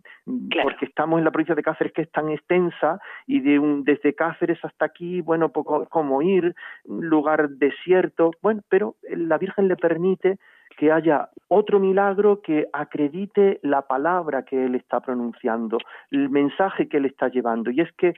porque 0.63 0.85
estamos 0.85 1.19
en 1.19 1.25
la 1.25 1.31
provincia 1.31 1.55
de 1.55 1.63
Cáceres 1.63 1.93
que 1.93 2.03
es 2.03 2.11
tan 2.11 2.29
extensa 2.29 2.99
y 3.25 3.39
de 3.39 3.59
un, 3.59 3.83
desde 3.83 4.13
Cáceres 4.13 4.63
hasta 4.63 4.85
aquí, 4.85 5.21
bueno, 5.21 5.49
poco 5.49 5.85
como 5.89 6.21
ir, 6.21 6.55
lugar 6.85 7.49
desierto, 7.49 8.31
bueno, 8.41 8.61
pero 8.69 8.95
la 9.09 9.37
Virgen 9.37 9.67
le 9.67 9.75
permite 9.75 10.37
que 10.77 10.91
haya 10.91 11.29
otro 11.47 11.79
milagro 11.79 12.41
que 12.41 12.67
acredite 12.71 13.59
la 13.63 13.81
palabra 13.81 14.43
que 14.43 14.65
él 14.65 14.75
está 14.75 14.99
pronunciando, 14.99 15.79
el 16.11 16.29
mensaje 16.29 16.87
que 16.87 16.97
él 16.97 17.05
está 17.05 17.29
llevando. 17.29 17.71
Y 17.71 17.81
es 17.81 17.91
que 17.93 18.13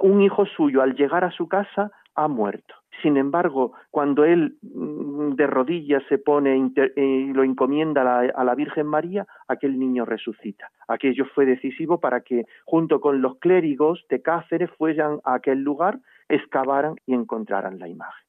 un 0.00 0.22
hijo 0.22 0.46
suyo 0.46 0.80
al 0.80 0.94
llegar 0.94 1.24
a 1.24 1.32
su 1.32 1.48
casa 1.48 1.90
ha 2.14 2.28
muerto 2.28 2.74
Sin 3.02 3.16
embargo, 3.16 3.72
cuando 3.90 4.24
él 4.24 4.56
mm, 4.62 5.34
de 5.34 5.46
rodillas 5.46 6.02
se 6.08 6.18
pone 6.18 6.56
y 6.56 7.32
lo 7.32 7.42
encomienda 7.42 8.02
a 8.02 8.44
la, 8.44 8.54
Virgen 8.54 8.86
María, 8.86 9.26
aquel 9.48 9.78
niño 9.78 10.04
resucita. 10.04 10.70
Aquello 10.88 11.24
fue 11.34 11.46
decisivo 11.46 11.98
para 11.98 12.20
que, 12.20 12.44
junto 12.64 13.00
con 13.00 13.20
los 13.20 13.38
clérigos 13.38 14.04
de 14.08 14.22
Cáceres, 14.22 14.70
fueran 14.78 15.18
a 15.24 15.34
aquel 15.34 15.60
lugar, 15.60 15.98
excavaran 16.36 16.96
y 17.06 17.14
encontraran 17.14 17.78
la 17.78 17.88
imagen. 17.88 18.24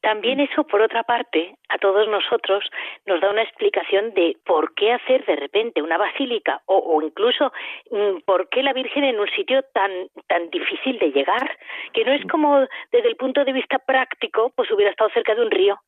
También 0.00 0.40
eso, 0.40 0.64
por 0.64 0.80
otra 0.80 1.02
parte, 1.02 1.54
a 1.68 1.78
todos 1.78 2.08
nosotros 2.08 2.64
nos 3.06 3.20
da 3.20 3.30
una 3.30 3.42
explicación 3.42 4.14
de 4.14 4.36
por 4.46 4.74
qué 4.74 4.92
hacer 4.92 5.24
de 5.26 5.36
repente 5.36 5.82
una 5.82 5.98
basílica 5.98 6.62
o, 6.66 7.00
incluso 7.02 7.52
mm, 7.90 8.20
por 8.24 8.48
qué 8.48 8.62
la 8.62 8.72
Virgen 8.72 9.04
en 9.04 9.20
un 9.20 9.28
sitio 9.28 9.62
tan, 9.74 9.90
tan 10.26 10.48
difícil 10.50 10.98
de 10.98 11.12
llegar, 11.12 11.50
que 11.92 12.04
no 12.04 12.12
es 12.12 12.24
como 12.26 12.60
desde 12.92 13.08
el 13.08 13.16
punto 13.16 13.44
de 13.44 13.52
vista 13.52 13.78
práctico, 13.78 14.52
pues 14.56 14.70
hubiera 14.70 14.90
estado 14.90 15.10
cerca 15.10 15.34
de 15.34 15.42
un 15.42 15.50
río, 15.50 15.78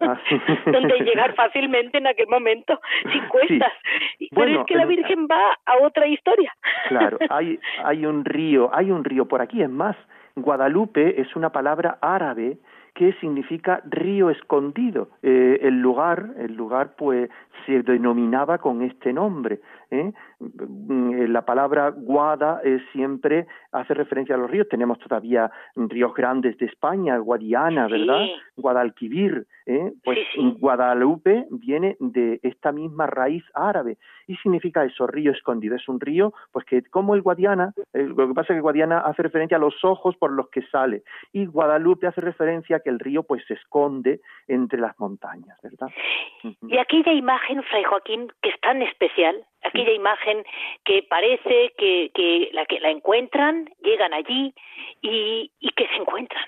ah, 0.00 0.20
donde 0.66 1.00
llegar 1.00 1.34
fácilmente 1.34 1.98
en 1.98 2.06
aquel 2.06 2.28
momento, 2.28 2.80
sin 3.12 3.26
cuestas. 3.28 3.72
Pero 4.30 4.60
es 4.60 4.66
que 4.66 4.76
la 4.76 4.86
Virgen 4.86 5.26
va 5.26 5.56
a 5.66 5.78
otra 5.78 6.06
historia. 6.06 6.54
Claro, 6.88 7.18
hay, 7.30 7.58
hay 7.82 8.06
un 8.06 8.24
río, 8.24 8.70
hay 8.72 8.90
un 8.90 9.04
río 9.04 9.26
por 9.26 9.40
aquí, 9.42 9.62
es 9.62 9.70
más, 9.70 9.96
Guadalupe 10.36 11.18
es 11.20 11.34
una 11.34 11.50
palabra 11.50 11.98
árabe 12.02 12.58
que 12.94 13.14
significa 13.14 13.82
río 13.84 14.28
escondido. 14.30 15.08
Eh, 15.22 15.60
el 15.62 15.80
lugar, 15.80 16.34
el 16.38 16.54
lugar 16.54 16.94
pues 16.96 17.30
se 17.64 17.82
denominaba 17.82 18.58
con 18.58 18.82
este 18.82 19.12
nombre. 19.12 19.60
¿Eh? 19.90 20.12
Mm, 20.38 21.32
la 21.32 21.44
palabra 21.44 21.90
Guada 21.90 22.60
es 22.64 22.82
siempre 22.92 23.46
hace 23.72 23.94
referencia 23.94 24.34
a 24.34 24.38
los 24.38 24.50
ríos. 24.50 24.68
Tenemos 24.68 24.98
todavía 24.98 25.50
ríos 25.74 26.14
grandes 26.14 26.56
de 26.58 26.66
España, 26.66 27.18
Guadiana, 27.18 27.88
¿verdad? 27.88 28.26
Guadalquivir. 28.56 29.46
¿eh? 29.66 29.92
Pues 30.04 30.18
Guadalupe 30.58 31.46
viene 31.50 31.96
de 32.00 32.40
esta 32.42 32.72
misma 32.72 33.06
raíz 33.06 33.44
árabe 33.54 33.98
y 34.26 34.36
significa 34.36 34.84
eso, 34.84 35.06
río 35.06 35.32
escondido. 35.32 35.76
Es 35.76 35.88
un 35.88 36.00
río, 36.00 36.32
pues 36.52 36.64
que 36.66 36.82
como 36.82 37.14
el 37.14 37.22
Guadiana, 37.22 37.72
eh, 37.92 38.02
lo 38.04 38.28
que 38.28 38.34
pasa 38.34 38.52
es 38.52 38.58
que 38.58 38.62
Guadiana 38.62 39.00
hace 39.00 39.22
referencia 39.22 39.56
a 39.56 39.60
los 39.60 39.84
ojos 39.84 40.16
por 40.16 40.32
los 40.32 40.48
que 40.50 40.62
sale 40.62 41.02
y 41.32 41.46
Guadalupe 41.46 42.06
hace 42.06 42.20
referencia 42.20 42.76
a 42.76 42.80
que 42.80 42.90
el 42.90 42.98
río 42.98 43.22
pues 43.22 43.44
se 43.46 43.54
esconde 43.54 44.20
entre 44.46 44.80
las 44.80 44.98
montañas, 44.98 45.58
¿verdad? 45.62 45.88
Y 46.68 46.78
aquella 46.78 47.12
imagen, 47.12 47.62
Fray 47.64 47.84
Joaquín, 47.84 48.32
que 48.42 48.50
es 48.50 48.60
tan 48.60 48.82
especial, 48.82 49.36
aquella 49.66 49.92
imagen 49.92 50.44
que 50.84 51.02
parece 51.08 51.72
que, 51.76 52.10
que, 52.14 52.50
la, 52.52 52.66
que 52.66 52.80
la 52.80 52.90
encuentran, 52.90 53.68
llegan 53.82 54.12
allí 54.14 54.54
y, 55.02 55.50
y 55.60 55.70
que 55.70 55.86
se 55.88 55.96
encuentran. 55.96 56.44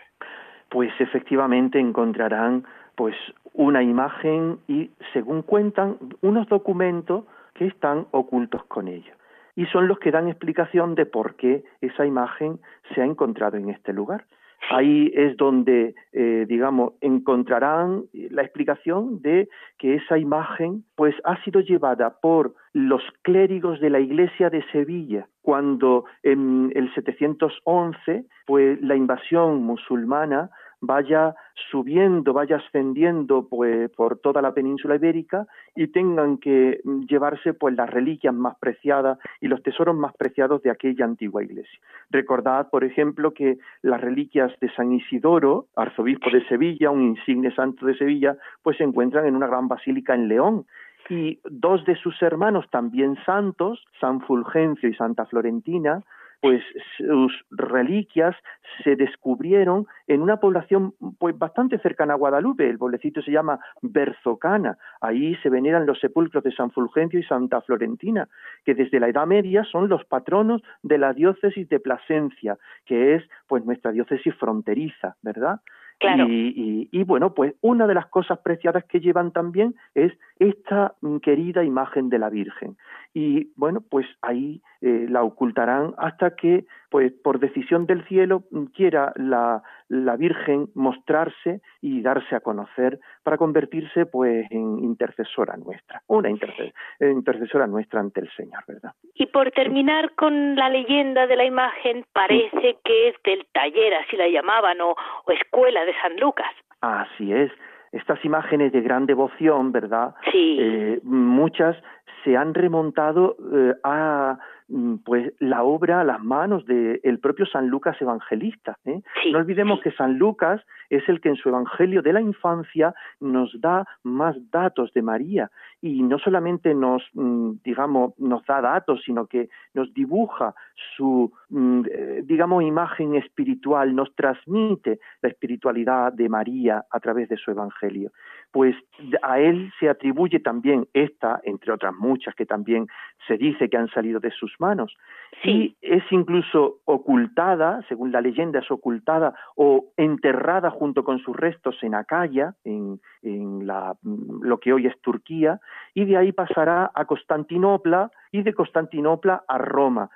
Pues 0.68 0.92
efectivamente 1.00 1.78
encontrarán 1.78 2.66
pues 2.94 3.14
una 3.52 3.82
imagen 3.82 4.58
y 4.68 4.90
según 5.12 5.42
cuentan 5.42 5.96
unos 6.20 6.48
documentos 6.48 7.25
que 7.54 7.66
están 7.66 8.06
ocultos 8.10 8.64
con 8.64 8.88
ella 8.88 9.14
y 9.58 9.66
son 9.66 9.88
los 9.88 9.98
que 9.98 10.12
dan 10.12 10.28
explicación 10.28 10.94
de 10.94 11.04
por 11.04 11.34
qué 11.34 11.64
esa 11.80 12.06
imagen 12.06 12.60
se 12.94 13.02
ha 13.02 13.04
encontrado 13.04 13.56
en 13.56 13.70
este 13.70 13.92
lugar. 13.92 14.25
Ahí 14.71 15.11
es 15.15 15.37
donde, 15.37 15.95
eh, 16.12 16.45
digamos, 16.49 16.95
encontrarán 17.00 18.05
la 18.12 18.43
explicación 18.43 19.23
de 19.23 19.49
que 19.79 19.95
esa 19.95 20.19
imagen, 20.19 20.85
pues, 20.97 21.15
ha 21.25 21.43
sido 21.45 21.61
llevada 21.61 22.19
por 22.21 22.55
los 22.73 23.03
clérigos 23.23 23.81
de 23.81 23.91
la 23.91 24.00
Iglesia 24.00 24.50
de 24.50 24.65
Sevilla, 24.73 25.27
cuando 25.43 26.05
en 26.23 26.73
el 26.75 26.93
711, 26.95 28.25
pues, 28.47 28.81
la 28.83 28.97
invasión 28.97 29.62
musulmana 29.62 30.50
vaya 30.80 31.35
subiendo, 31.70 32.32
vaya 32.32 32.56
ascendiendo 32.56 33.49
pues, 33.49 33.90
por 33.90 34.18
toda 34.18 34.40
la 34.42 34.54
península 34.54 34.97
ibérica 34.97 35.47
y 35.75 35.88
tengan 35.88 36.38
que 36.38 36.80
llevarse 37.08 37.54
pues 37.54 37.75
las 37.75 37.90
reliquias 37.90 38.35
más 38.35 38.56
preciadas 38.58 39.18
y 39.40 39.49
los 39.49 39.62
tesoros 39.62 39.97
más 39.97 40.14
preciados 40.16 40.62
de 40.62 40.70
aquella 40.70 41.04
antigua 41.04 41.42
iglesia. 41.42 41.80
Recordad, 42.11 42.68
por 42.70 42.85
ejemplo, 42.85 43.35
que 43.35 43.58
las 43.82 44.00
reliquias 44.00 44.52
de 44.61 44.70
San 44.75 44.92
Isidoro, 44.92 45.66
arzobispo 45.76 46.30
de 46.30 46.47
Sevilla, 46.47 46.90
un 46.90 47.02
insigne 47.02 47.54
santo 47.54 47.87
de 47.87 47.97
Sevilla, 47.97 48.37
pues 48.62 48.76
se 48.76 48.85
encuentran 48.85 49.26
en 49.26 49.35
una 49.35 49.47
gran 49.47 49.68
basílica 49.68 50.14
en 50.14 50.28
León 50.28 50.66
y 51.08 51.40
dos 51.44 51.85
de 51.87 51.97
sus 51.97 52.20
hermanos 52.23 52.66
también 52.70 53.16
santos, 53.25 53.85
San 54.00 54.20
Fulgencio 54.20 54.88
y 54.88 54.94
Santa 54.94 55.25
Florentina, 55.26 56.02
pues 56.40 56.62
sus 56.97 57.33
reliquias 57.50 58.37
se 58.85 58.97
descubrieron 58.97 59.87
en 60.07 60.23
una 60.23 60.38
población 60.38 60.95
pues 61.18 61.37
bastante 61.37 61.78
cercana 61.78 62.14
a 62.14 62.16
Guadalupe, 62.16 62.68
el 62.68 62.78
pueblecito 62.78 63.23
se 63.23 63.33
llama 63.33 63.59
Berzocana, 63.83 64.78
ahí 65.00 65.35
se 65.37 65.50
veneran 65.50 65.87
los 65.87 65.99
sepulcros 66.00 66.45
de 66.45 66.52
San 66.52 66.71
Fulgencio 66.71 67.18
y 67.18 67.25
Santa 67.25 67.61
Florentina, 67.62 68.28
que 68.64 68.75
desde 68.75 69.00
la 69.00 69.09
Edad 69.09 69.26
Media 69.26 69.64
son 69.64 69.88
los 69.88 70.04
patronos 70.04 70.62
de 70.83 70.99
la 70.99 71.12
diócesis 71.12 71.68
de 71.68 71.80
Plasencia, 71.80 72.57
que 72.85 73.14
es 73.14 73.25
pues 73.47 73.64
nuestra 73.64 73.90
diócesis 73.90 74.35
fronteriza, 74.37 75.16
¿verdad? 75.23 75.61
Y, 76.00 77.02
bueno, 77.04 77.35
pues 77.35 77.54
una 77.61 77.87
de 77.87 77.95
las 77.95 78.07
cosas 78.07 78.38
preciadas 78.38 78.85
que 78.85 79.00
llevan 79.00 79.33
también 79.33 79.75
es 79.95 80.12
esta 80.38 80.95
mm, 81.00 81.16
querida 81.18 81.64
imagen 81.64 82.09
de 82.09 82.18
la 82.18 82.30
Virgen. 82.30 82.76
Y 83.15 83.53
bueno, 83.57 83.81
pues 83.88 84.07
ahí 84.23 84.61
eh, 84.81 85.07
la 85.09 85.23
ocultarán 85.23 85.95
hasta 85.99 86.37
que, 86.37 86.65
pues 86.91 87.12
por 87.25 87.41
decisión 87.41 87.87
del 87.87 88.07
cielo, 88.07 88.45
mm, 88.50 88.65
quiera 88.67 89.12
la, 89.17 89.62
la 89.88 90.17
Virgen 90.17 90.69
mostrarse 90.75 91.61
y 91.81 92.03
darse 92.03 92.37
a 92.37 92.41
conocer 92.41 93.00
para 93.23 93.37
convertirse 93.38 94.07
pues 94.07 94.47
en 94.50 94.85
intercesora 94.85 95.57
nuestra, 95.57 96.03
una 96.07 96.31
intercesora 96.31 97.67
nuestra 97.67 98.00
ante 98.00 98.21
el 98.21 98.31
Señor, 98.37 98.62
¿verdad? 98.67 98.93
Y 99.15 99.27
por 99.27 99.50
terminar 99.50 100.15
con 100.15 100.55
la 100.57 100.69
leyenda 100.69 101.27
de 101.27 101.37
la 101.37 101.45
imagen, 101.45 102.05
parece 102.12 102.79
que 102.85 103.09
es 103.09 103.17
del 103.25 103.47
taller, 103.53 103.95
así 103.95 104.17
la 104.17 104.29
llamaban, 104.29 104.81
o, 104.81 104.95
escuela 105.29 105.85
de 105.85 105.95
San 106.00 106.19
Lucas. 106.19 106.50
Así 106.81 107.33
es 107.33 107.50
estas 107.91 108.23
imágenes 108.25 108.71
de 108.73 108.83
gran 108.83 109.07
devoción, 109.07 109.73
¿verdad? 109.73 110.15
Sí. 110.31 110.59
Eh, 110.61 111.00
muchas 111.03 111.77
se 112.25 112.37
han 112.37 112.55
remontado 112.55 113.37
eh, 113.53 113.75
a 113.85 114.38
Mm, 114.71 114.97
pues 114.97 115.33
la 115.38 115.62
obra 115.62 116.03
a 116.03 116.05
las 116.05 116.23
manos 116.23 116.67
del 116.67 117.00
el 117.03 117.19
propio 117.21 117.47
San 117.47 117.69
Lucas 117.69 117.97
Evangelista. 118.03 118.77
¿eh? 118.85 119.00
no 119.33 119.38
olvidemos 119.38 119.81
que 119.81 119.93
San 119.93 120.19
Lucas 120.19 120.61
es 120.91 121.09
el 121.09 121.23
que 121.23 121.31
en 121.31 121.37
su 121.37 121.49
Evangelio 121.49 122.03
de 122.03 122.12
la 122.12 122.21
infancia 122.21 122.95
nos 123.19 123.59
da 123.62 123.87
más 124.03 124.37
datos 124.50 124.93
de 124.93 125.00
María 125.00 125.50
y 125.80 126.02
no 126.02 126.18
solamente 126.18 126.75
nos, 126.75 127.02
mm, 127.14 127.58
digamos, 127.64 128.18
nos 128.18 128.44
da 128.47 128.61
datos, 128.61 129.02
sino 129.04 129.26
que 129.26 129.49
nos 129.75 129.92
dibuja 129.94 130.54
su, 130.97 131.32
mm, 131.50 131.82
eh, 131.90 132.23
digamos, 132.25 132.64
imagen 132.64 133.14
espiritual, 133.14 133.94
nos 133.94 134.14
transmite 134.16 134.99
la 135.23 135.28
espiritualidad 135.28 136.12
de 136.12 136.28
María 136.28 136.85
a 136.90 137.00
través 137.00 137.28
de 137.28 137.37
su 137.37 137.52
Evangelio. 137.52 138.11
Pues 138.50 138.75
a 139.23 139.38
él 139.38 139.73
se 139.78 139.88
atribuye 139.88 140.40
también 140.40 140.88
esta, 140.94 141.40
entre 141.44 141.73
otras 141.73 141.94
muchas 141.94 142.35
que 142.35 142.47
también 142.47 142.87
se 143.26 143.37
dice 143.37 143.68
que 143.68 143.76
han 143.76 143.88
salido 143.90 144.18
de 144.20 144.30
sus 144.30 144.54
manos. 144.58 144.97
Y 145.44 145.76
es 145.82 146.02
incluso 146.11 146.78
ocultada, 146.87 147.85
según 147.88 148.11
la 148.11 148.20
leyenda, 148.20 148.58
es 148.61 148.70
ocultada 148.70 149.35
o 149.54 149.92
enterrada 149.97 150.70
junto 150.70 151.04
con 151.04 151.18
sus 151.20 151.37
restos 151.37 151.76
en 151.82 151.94
Acaya, 151.94 152.54
en, 152.64 153.00
en 153.23 153.66
la, 153.66 153.94
lo 154.02 154.58
que 154.58 154.73
hoy 154.73 154.87
es 154.87 155.00
Turquía, 155.02 155.61
y 155.94 156.04
de 156.04 156.16
ahí 156.16 156.32
pasará 156.32 156.90
a 156.94 157.04
Constantinopla 157.06 158.10
y 158.30 158.42
de 158.42 158.54
Constantinopla 158.54 159.44
a 159.48 159.58
Roma, 159.58 160.10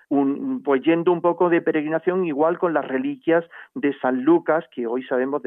pues 0.65 0.83
yendo 0.83 1.13
un 1.13 1.21
poco 1.21 1.49
de 1.49 1.63
peregrinación 1.63 2.25
igual 2.25 2.59
con 2.59 2.75
las 2.75 2.87
reliquias 2.87 3.45
de 3.75 3.93
San 4.01 4.23
Lucas, 4.23 4.65
que 4.71 4.87
hoy 4.87 5.03
sabemos, 5.05 5.43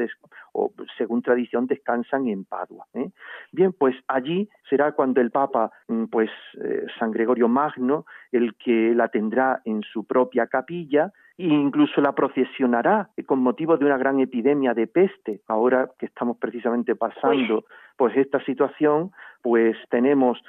o 0.52 0.72
según 0.98 1.22
tradición, 1.22 1.66
descansan 1.66 2.28
en 2.28 2.44
Padua. 2.44 2.86
¿eh? 2.94 3.10
Bien, 3.52 3.72
pues 3.72 3.94
allí 4.08 4.48
será 4.68 4.92
cuando 4.92 5.20
el 5.20 5.30
Papa, 5.30 5.70
mm, 5.88 6.04
pues 6.06 6.30
eh, 6.62 6.86
San 6.98 7.12
Gregorio 7.12 7.48
Magno, 7.48 8.04
el 8.32 8.56
que 8.56 8.94
la 8.94 9.08
tendrá 9.08 9.62
en 9.64 9.82
su 9.82 10.04
propia 10.04 10.46
capilla, 10.48 11.12
e 11.38 11.44
incluso 11.44 12.00
la 12.00 12.12
procesionará 12.12 13.10
con 13.26 13.40
motivo 13.40 13.76
de 13.76 13.84
una 13.84 13.98
gran 13.98 14.20
epidemia 14.20 14.72
de 14.72 14.86
peste. 14.86 15.40
Ahora 15.48 15.90
que 15.98 16.06
estamos 16.06 16.38
precisamente 16.38 16.96
pasando 16.96 17.64
pues 17.96 18.16
esta 18.16 18.42
situación, 18.44 19.12
pues 19.42 19.76
tenemos 19.90 20.42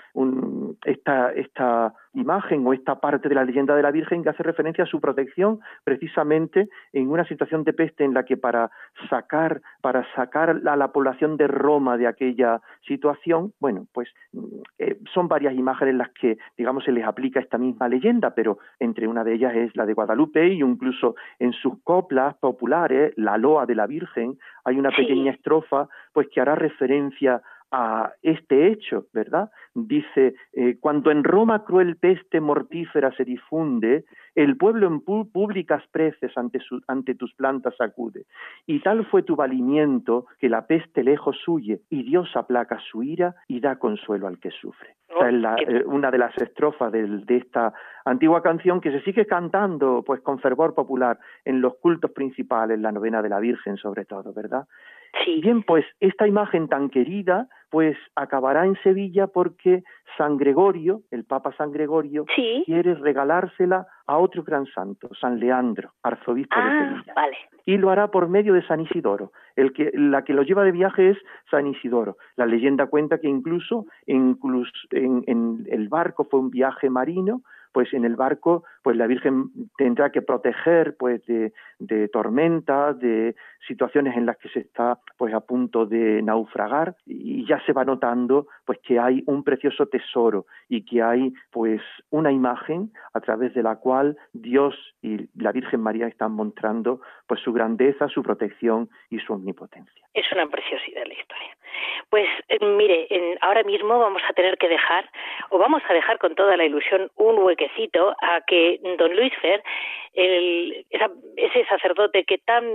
esta, 0.85 1.31
esta 1.33 1.93
imagen 2.17 2.65
o 2.65 2.73
esta 2.73 2.99
parte 2.99 3.29
de 3.29 3.35
la 3.35 3.45
leyenda 3.45 3.75
de 3.75 3.81
la 3.81 3.91
Virgen 3.91 4.23
que 4.23 4.29
hace 4.29 4.43
referencia 4.43 4.83
a 4.83 4.87
su 4.87 4.99
protección 4.99 5.59
precisamente 5.83 6.69
en 6.93 7.09
una 7.09 7.25
situación 7.25 7.63
de 7.63 7.73
peste 7.73 8.03
en 8.03 8.13
la 8.13 8.23
que 8.23 8.37
para 8.37 8.71
sacar 9.09 9.61
para 9.81 10.05
sacar 10.15 10.61
a 10.65 10.75
la 10.75 10.91
población 10.91 11.37
de 11.37 11.47
Roma 11.47 11.97
de 11.97 12.07
aquella 12.07 12.61
situación, 12.87 13.53
bueno, 13.59 13.87
pues 13.93 14.09
mm, 14.33 14.45
eh, 14.79 14.97
son 15.13 15.27
varias 15.27 15.53
imágenes 15.53 15.95
las 15.95 16.09
que 16.09 16.37
digamos 16.57 16.83
se 16.83 16.91
les 16.91 17.05
aplica 17.05 17.39
esta 17.39 17.57
misma 17.57 17.87
leyenda, 17.87 18.31
pero 18.31 18.57
entre 18.79 19.07
una 19.07 19.23
de 19.23 19.33
ellas 19.33 19.55
es 19.55 19.75
la 19.75 19.85
de 19.85 19.93
Guadalupe 19.93 20.47
y 20.47 20.59
incluso 20.59 21.15
en 21.39 21.53
sus 21.53 21.81
coplas 21.83 22.35
populares, 22.35 23.13
la 23.15 23.37
loa 23.37 23.65
de 23.65 23.75
la 23.75 23.87
Virgen, 23.87 24.37
hay 24.63 24.77
una 24.77 24.91
pequeña 24.91 25.31
estrofa 25.31 25.87
pues 26.13 26.27
que 26.29 26.41
hará 26.41 26.55
referencia 26.55 27.41
a 27.71 28.13
este 28.21 28.67
hecho, 28.67 29.05
¿verdad? 29.13 29.49
Dice, 29.73 30.35
eh, 30.53 30.77
cuando 30.79 31.11
en 31.11 31.23
Roma 31.23 31.63
cruel 31.63 31.97
peste 31.97 32.39
mortífera 32.39 33.11
se 33.15 33.25
difunde, 33.25 34.05
el 34.35 34.55
pueblo 34.55 34.87
en 34.87 35.01
públicas 35.01 35.83
preces 35.91 36.31
ante, 36.37 36.59
ante 36.87 37.15
tus 37.15 37.33
plantas 37.33 37.73
acude. 37.79 38.25
Y 38.65 38.79
tal 38.81 39.05
fue 39.07 39.23
tu 39.23 39.35
valimiento 39.35 40.27
que 40.39 40.49
la 40.49 40.67
peste 40.67 41.03
lejos 41.03 41.37
huye, 41.47 41.81
y 41.89 42.03
Dios 42.03 42.29
aplaca 42.35 42.79
su 42.91 43.03
ira 43.03 43.35
y 43.47 43.59
da 43.59 43.77
consuelo 43.77 44.27
al 44.27 44.39
que 44.39 44.51
sufre. 44.51 44.95
Esta 45.09 45.29
es 45.29 45.69
eh, 45.69 45.83
una 45.85 46.11
de 46.11 46.17
las 46.17 46.37
estrofas 46.37 46.91
de, 46.91 47.07
de, 47.07 47.37
esta 47.37 47.73
antigua 48.05 48.43
canción 48.43 48.81
que 48.81 48.91
se 48.91 49.01
sigue 49.01 49.25
cantando 49.25 50.03
pues 50.05 50.21
con 50.21 50.39
fervor 50.39 50.75
popular 50.75 51.17
en 51.45 51.61
los 51.61 51.75
cultos 51.77 52.11
principales, 52.11 52.79
la 52.79 52.91
novena 52.91 53.21
de 53.21 53.29
la 53.29 53.39
Virgen 53.39 53.77
sobre 53.77 54.05
todo, 54.05 54.33
¿verdad? 54.33 54.67
Sí. 55.23 55.41
Bien, 55.41 55.63
pues 55.63 55.85
esta 55.99 56.27
imagen 56.27 56.67
tan 56.67 56.89
querida, 56.89 57.47
pues 57.69 57.97
acabará 58.15 58.65
en 58.65 58.75
Sevilla 58.81 59.27
porque 59.27 59.83
San 60.17 60.37
Gregorio, 60.37 61.01
el 61.11 61.25
Papa 61.25 61.53
San 61.57 61.71
Gregorio, 61.71 62.25
quiere 62.65 62.95
regalársela 62.95 63.85
a 64.05 64.17
otro 64.17 64.43
gran 64.43 64.65
santo, 64.67 65.09
San 65.19 65.39
Leandro, 65.39 65.91
arzobispo 66.03 66.55
de 66.55 66.61
ah, 66.61 66.89
Sevilla. 66.89 67.13
Vale. 67.15 67.37
Y 67.65 67.77
lo 67.77 67.89
hará 67.89 68.09
por 68.09 68.29
medio 68.29 68.53
de 68.53 68.65
San 68.65 68.81
Isidoro. 68.81 69.31
El 69.55 69.73
que, 69.73 69.91
la 69.93 70.23
que 70.23 70.33
lo 70.33 70.43
lleva 70.43 70.63
de 70.63 70.71
viaje 70.71 71.09
es 71.09 71.17
San 71.51 71.67
Isidoro. 71.67 72.17
La 72.35 72.45
leyenda 72.45 72.87
cuenta 72.87 73.19
que 73.19 73.27
incluso, 73.27 73.85
incluso 74.05 74.71
en, 74.91 75.23
en 75.27 75.67
el 75.69 75.89
barco 75.89 76.25
fue 76.25 76.39
un 76.39 76.49
viaje 76.49 76.89
marino 76.89 77.41
pues 77.77 77.93
en 77.93 78.05
el 78.05 78.15
barco 78.15 78.63
pues 78.81 78.97
la 78.97 79.05
Virgen 79.05 79.51
tendrá 79.77 80.11
que 80.11 80.23
proteger 80.23 80.97
pues 80.97 81.21
de, 81.27 82.07
tormentas, 82.07 82.97
de 82.97 83.35
situaciones 83.67 84.17
en 84.17 84.25
las 84.25 84.35
que 84.37 84.49
se 84.49 84.61
está 84.61 84.97
pues 85.15 85.31
a 85.31 85.41
punto 85.41 85.85
de 85.85 86.23
naufragar 86.23 86.95
y 87.05 87.45
ya 87.45 87.63
se 87.67 87.73
va 87.73 87.85
notando 87.85 88.47
pues 88.65 88.79
que 88.79 88.97
hay 88.97 89.21
un 89.27 89.43
precioso 89.43 89.85
tesoro 89.85 90.47
y 90.67 90.85
que 90.85 91.03
hay 91.03 91.31
pues 91.51 91.79
una 92.09 92.31
imagen 92.31 92.91
a 93.13 93.19
través 93.19 93.53
de 93.53 93.61
la 93.61 93.75
cual 93.75 94.17
Dios 94.33 94.73
y 95.03 95.29
la 95.39 95.51
Virgen 95.51 95.81
María 95.81 96.07
están 96.07 96.31
mostrando 96.31 97.01
pues 97.27 97.41
su 97.41 97.53
grandeza, 97.53 98.07
su 98.07 98.23
protección 98.23 98.89
y 99.11 99.19
su 99.19 99.33
omnipotencia. 99.33 100.07
Es 100.15 100.25
una 100.31 100.47
preciosidad 100.47 101.03
la 101.05 101.13
historia. 101.13 101.55
Pues 102.09 102.27
eh, 102.49 102.63
mire, 102.63 103.07
ahora 103.41 103.63
mismo 103.63 103.99
vamos 103.99 104.21
a 104.27 104.33
tener 104.33 104.57
que 104.57 104.67
dejar, 104.67 105.09
o 105.49 105.57
vamos 105.57 105.83
a 105.87 105.93
dejar 105.93 106.17
con 106.17 106.35
toda 106.35 106.57
la 106.57 106.65
ilusión, 106.65 107.11
un 107.15 107.39
huequecito 107.39 108.15
a 108.21 108.41
que 108.41 108.79
don 108.97 109.15
Luis 109.15 109.33
Fer, 109.41 109.63
el, 110.13 110.85
ese 111.35 111.65
sacerdote 111.65 112.23
que 112.23 112.39
tan 112.39 112.65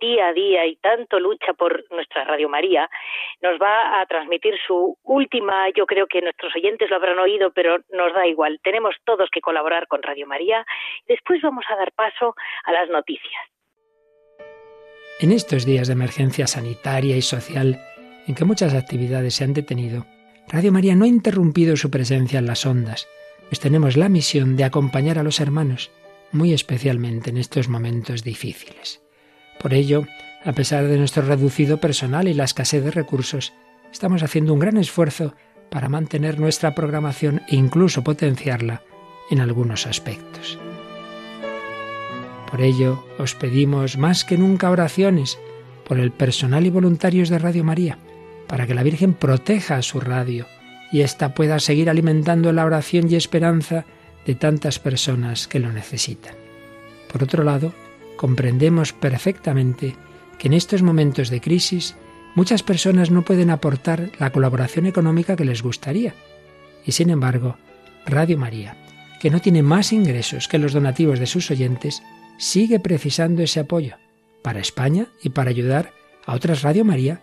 día 0.00 0.28
a 0.28 0.32
día 0.32 0.66
y 0.66 0.76
tanto 0.76 1.18
lucha 1.18 1.54
por 1.54 1.84
nuestra 1.90 2.24
Radio 2.24 2.48
María, 2.48 2.88
nos 3.40 3.58
va 3.60 4.00
a 4.00 4.06
transmitir 4.06 4.54
su 4.66 4.96
última, 5.02 5.70
yo 5.70 5.86
creo 5.86 6.06
que 6.06 6.20
nuestros 6.20 6.54
oyentes 6.54 6.90
lo 6.90 6.96
habrán 6.96 7.18
oído, 7.18 7.50
pero 7.52 7.78
nos 7.90 8.12
da 8.12 8.26
igual. 8.26 8.60
Tenemos 8.62 8.94
todos 9.04 9.30
que 9.30 9.40
colaborar 9.40 9.86
con 9.86 10.02
Radio 10.02 10.26
María. 10.26 10.64
Después 11.06 11.40
vamos 11.42 11.64
a 11.68 11.76
dar 11.76 11.92
paso 11.92 12.34
a 12.64 12.72
las 12.72 12.88
noticias. 12.90 13.42
En 15.20 15.30
estos 15.30 15.64
días 15.64 15.86
de 15.86 15.92
emergencia 15.92 16.46
sanitaria 16.46 17.16
y 17.16 17.22
social, 17.22 17.78
en 18.26 18.34
que 18.34 18.44
muchas 18.44 18.74
actividades 18.74 19.34
se 19.34 19.44
han 19.44 19.54
detenido, 19.54 20.06
Radio 20.48 20.72
María 20.72 20.94
no 20.94 21.04
ha 21.04 21.08
interrumpido 21.08 21.76
su 21.76 21.90
presencia 21.90 22.38
en 22.38 22.46
las 22.46 22.66
ondas, 22.66 23.06
pues 23.48 23.60
tenemos 23.60 23.96
la 23.96 24.08
misión 24.08 24.56
de 24.56 24.64
acompañar 24.64 25.18
a 25.18 25.22
los 25.22 25.40
hermanos, 25.40 25.90
muy 26.32 26.52
especialmente 26.52 27.30
en 27.30 27.36
estos 27.36 27.68
momentos 27.68 28.24
difíciles. 28.24 29.00
Por 29.60 29.74
ello, 29.74 30.06
a 30.44 30.52
pesar 30.52 30.88
de 30.88 30.98
nuestro 30.98 31.22
reducido 31.22 31.78
personal 31.78 32.28
y 32.28 32.34
la 32.34 32.44
escasez 32.44 32.82
de 32.82 32.90
recursos, 32.90 33.52
estamos 33.92 34.22
haciendo 34.22 34.52
un 34.54 34.58
gran 34.58 34.76
esfuerzo 34.76 35.34
para 35.70 35.88
mantener 35.88 36.38
nuestra 36.40 36.74
programación 36.74 37.42
e 37.48 37.56
incluso 37.56 38.02
potenciarla 38.02 38.82
en 39.30 39.40
algunos 39.40 39.86
aspectos. 39.86 40.58
Por 42.50 42.60
ello, 42.60 43.04
os 43.18 43.34
pedimos 43.34 43.96
más 43.96 44.24
que 44.24 44.36
nunca 44.36 44.70
oraciones 44.70 45.38
por 45.86 45.98
el 45.98 46.10
personal 46.10 46.66
y 46.66 46.70
voluntarios 46.70 47.30
de 47.30 47.38
Radio 47.38 47.64
María, 47.64 47.98
para 48.52 48.66
que 48.66 48.74
la 48.74 48.82
Virgen 48.82 49.14
proteja 49.14 49.80
su 49.80 49.98
radio 49.98 50.44
y 50.92 51.00
ésta 51.00 51.32
pueda 51.32 51.58
seguir 51.58 51.88
alimentando 51.88 52.52
la 52.52 52.66
oración 52.66 53.10
y 53.10 53.14
esperanza 53.14 53.86
de 54.26 54.34
tantas 54.34 54.78
personas 54.78 55.48
que 55.48 55.58
lo 55.58 55.72
necesitan. 55.72 56.34
Por 57.10 57.22
otro 57.22 57.44
lado, 57.44 57.72
comprendemos 58.18 58.92
perfectamente 58.92 59.96
que 60.38 60.48
en 60.48 60.52
estos 60.52 60.82
momentos 60.82 61.30
de 61.30 61.40
crisis 61.40 61.96
muchas 62.34 62.62
personas 62.62 63.10
no 63.10 63.22
pueden 63.22 63.48
aportar 63.48 64.10
la 64.18 64.32
colaboración 64.32 64.84
económica 64.84 65.34
que 65.34 65.46
les 65.46 65.62
gustaría. 65.62 66.12
Y 66.84 66.92
sin 66.92 67.08
embargo, 67.08 67.56
Radio 68.04 68.36
María, 68.36 68.76
que 69.18 69.30
no 69.30 69.40
tiene 69.40 69.62
más 69.62 69.94
ingresos 69.94 70.46
que 70.46 70.58
los 70.58 70.74
donativos 70.74 71.18
de 71.18 71.26
sus 71.26 71.50
oyentes, 71.50 72.02
sigue 72.36 72.80
precisando 72.80 73.42
ese 73.42 73.60
apoyo 73.60 73.96
para 74.42 74.60
España 74.60 75.06
y 75.22 75.30
para 75.30 75.48
ayudar 75.48 75.94
a 76.26 76.34
otras 76.34 76.60
Radio 76.60 76.84
María 76.84 77.22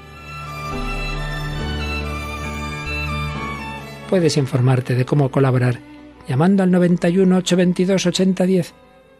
Puedes 4.11 4.35
informarte 4.35 4.93
de 4.93 5.05
cómo 5.05 5.31
colaborar 5.31 5.79
llamando 6.27 6.63
al 6.63 6.71
91 6.71 7.33
822 7.37 8.07
8010 8.07 8.73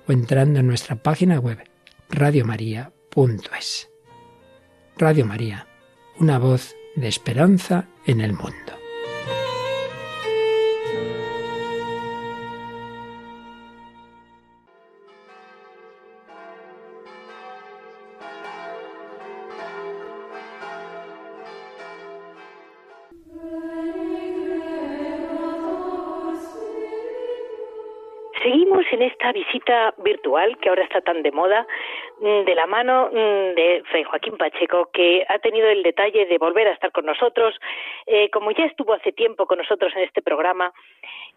o 0.06 0.12
entrando 0.12 0.60
en 0.60 0.68
nuestra 0.68 0.98
página 0.98 1.40
web 1.40 1.60
radiomaria.es. 2.10 3.90
Radio 4.98 5.26
María, 5.26 5.66
una 6.20 6.40
voz 6.40 6.76
de 6.98 7.08
esperanza 7.08 7.88
en 8.06 8.20
el 8.20 8.34
mundo. 8.34 8.81
En 28.94 29.02
esta 29.02 29.32
visita 29.32 29.94
virtual 29.98 30.58
que 30.60 30.70
ahora 30.70 30.84
está 30.84 31.02
tan 31.02 31.24
de 31.24 31.32
moda, 31.32 31.66
mm, 32.20 32.44
de 32.46 32.56
la 32.56 32.68
mano 32.68 33.10
mm, 33.12 33.56
de 33.56 33.84
Fray 33.90 34.04
Joaquín 34.04 34.38
Pacheco, 34.38 34.90
que 34.94 35.26
ha 35.28 35.40
tenido 35.40 35.68
el 35.70 35.84
detalle 35.84 36.26
de 36.26 36.38
volver 36.38 36.68
a 36.68 36.74
estar 36.74 36.92
con 36.92 37.06
nosotros, 37.06 37.60
eh, 38.06 38.30
como 38.30 38.52
ya 38.52 38.66
estuvo 38.66 38.94
hace 38.94 39.12
tiempo 39.12 39.46
con 39.46 39.58
nosotros 39.58 39.94
en 39.96 40.04
este 40.04 40.22
programa, 40.22 40.74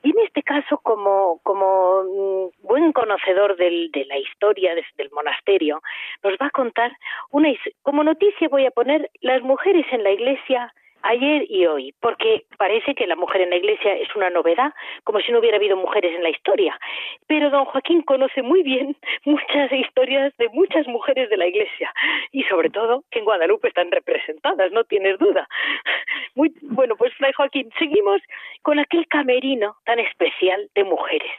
y 0.02 0.10
en 0.10 0.18
este 0.24 0.42
caso 0.42 0.78
como, 0.82 1.40
mm, 1.44 2.66
buen 2.66 2.92
conocedor 2.92 3.56
del, 3.56 3.90
de 3.90 4.04
la 4.06 4.18
historia 4.18 4.74
del 4.74 5.10
monasterio, 5.12 5.82
nos 6.22 6.34
va 6.34 6.46
a 6.46 6.50
contar 6.50 6.92
una, 7.30 7.48
como 7.82 8.04
noticia 8.04 8.48
voy 8.48 8.66
a 8.66 8.70
poner 8.70 9.10
las 9.20 9.42
mujeres 9.42 9.86
en 9.92 10.02
la 10.02 10.10
iglesia 10.10 10.72
ayer 11.04 11.46
y 11.48 11.66
hoy, 11.66 11.94
porque 12.00 12.44
parece 12.58 12.94
que 12.94 13.06
la 13.06 13.16
mujer 13.16 13.42
en 13.42 13.50
la 13.50 13.56
iglesia 13.56 13.94
es 13.94 14.14
una 14.16 14.30
novedad, 14.30 14.72
como 15.04 15.20
si 15.20 15.30
no 15.30 15.38
hubiera 15.38 15.58
habido 15.58 15.76
mujeres 15.76 16.14
en 16.16 16.22
la 16.22 16.30
historia. 16.30 16.78
Pero 17.26 17.50
don 17.50 17.66
Joaquín 17.66 18.02
conoce 18.02 18.42
muy 18.42 18.62
bien 18.62 18.96
muchas 19.24 19.70
historias 19.72 20.36
de 20.38 20.48
muchas 20.50 20.86
mujeres 20.88 21.30
de 21.30 21.36
la 21.36 21.46
iglesia 21.46 21.92
y 22.32 22.42
sobre 22.44 22.70
todo 22.70 23.04
que 23.10 23.20
en 23.20 23.24
Guadalupe 23.24 23.68
están 23.68 23.90
representadas, 23.90 24.72
no 24.72 24.84
tienes 24.84 25.18
duda. 25.18 25.46
Muy 26.34 26.52
bueno, 26.62 26.96
pues 26.96 27.14
Fray 27.14 27.32
Joaquín, 27.32 27.70
seguimos 27.78 28.20
con 28.62 28.78
aquel 28.78 29.06
camerino 29.06 29.76
tan 29.84 29.98
especial 30.00 30.68
de 30.74 30.84
mujeres. 30.84 31.30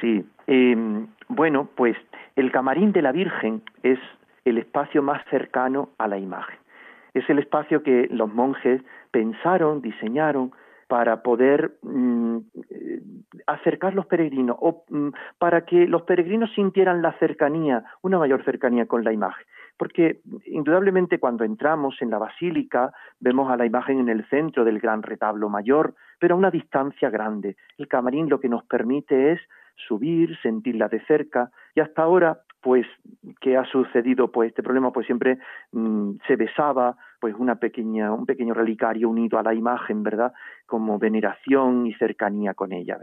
Sí, 0.00 0.24
em, 0.46 1.08
bueno, 1.28 1.68
pues 1.74 1.96
el 2.36 2.52
camarín 2.52 2.92
de 2.92 3.02
la 3.02 3.12
Virgen 3.12 3.62
es 3.82 3.98
el 4.44 4.58
espacio 4.58 5.02
más 5.02 5.24
cercano 5.30 5.90
a 5.98 6.06
la 6.06 6.18
imagen. 6.18 6.63
Es 7.14 7.28
el 7.30 7.38
espacio 7.38 7.82
que 7.82 8.08
los 8.10 8.32
monjes 8.32 8.82
pensaron, 9.10 9.80
diseñaron 9.80 10.52
para 10.88 11.22
poder 11.22 11.76
mm, 11.82 12.38
eh, 12.70 13.00
acercar 13.46 13.94
los 13.94 14.06
peregrinos 14.06 14.56
o 14.60 14.84
mm, 14.88 15.08
para 15.38 15.64
que 15.64 15.86
los 15.86 16.02
peregrinos 16.02 16.52
sintieran 16.54 17.02
la 17.02 17.12
cercanía, 17.18 17.84
una 18.02 18.18
mayor 18.18 18.44
cercanía 18.44 18.86
con 18.86 19.04
la 19.04 19.12
imagen. 19.12 19.46
Porque 19.76 20.20
indudablemente 20.46 21.18
cuando 21.18 21.44
entramos 21.44 22.00
en 22.00 22.10
la 22.10 22.18
basílica 22.18 22.92
vemos 23.18 23.50
a 23.50 23.56
la 23.56 23.66
imagen 23.66 23.98
en 23.98 24.08
el 24.08 24.24
centro 24.28 24.64
del 24.64 24.78
gran 24.78 25.02
retablo 25.02 25.48
mayor, 25.48 25.94
pero 26.20 26.34
a 26.34 26.38
una 26.38 26.50
distancia 26.50 27.10
grande. 27.10 27.56
El 27.78 27.88
camarín 27.88 28.28
lo 28.28 28.38
que 28.38 28.48
nos 28.48 28.64
permite 28.64 29.32
es 29.32 29.40
subir, 29.76 30.36
sentirla 30.40 30.88
de 30.88 31.04
cerca. 31.06 31.50
Y 31.74 31.80
hasta 31.80 32.02
ahora 32.02 32.40
pues 32.60 32.86
qué 33.40 33.58
ha 33.58 33.64
sucedido 33.66 34.32
pues 34.32 34.48
este 34.48 34.62
problema 34.62 34.90
pues 34.90 35.06
siempre 35.06 35.38
mm, 35.72 36.12
se 36.26 36.36
besaba 36.36 36.96
pues 37.20 37.34
una 37.38 37.56
pequeña 37.56 38.12
un 38.12 38.26
pequeño 38.26 38.54
relicario 38.54 39.08
unido 39.08 39.38
a 39.38 39.42
la 39.42 39.54
imagen 39.54 40.02
verdad 40.02 40.32
como 40.66 40.98
veneración 40.98 41.86
y 41.86 41.94
cercanía 41.94 42.54
con 42.54 42.72
ella 42.72 42.98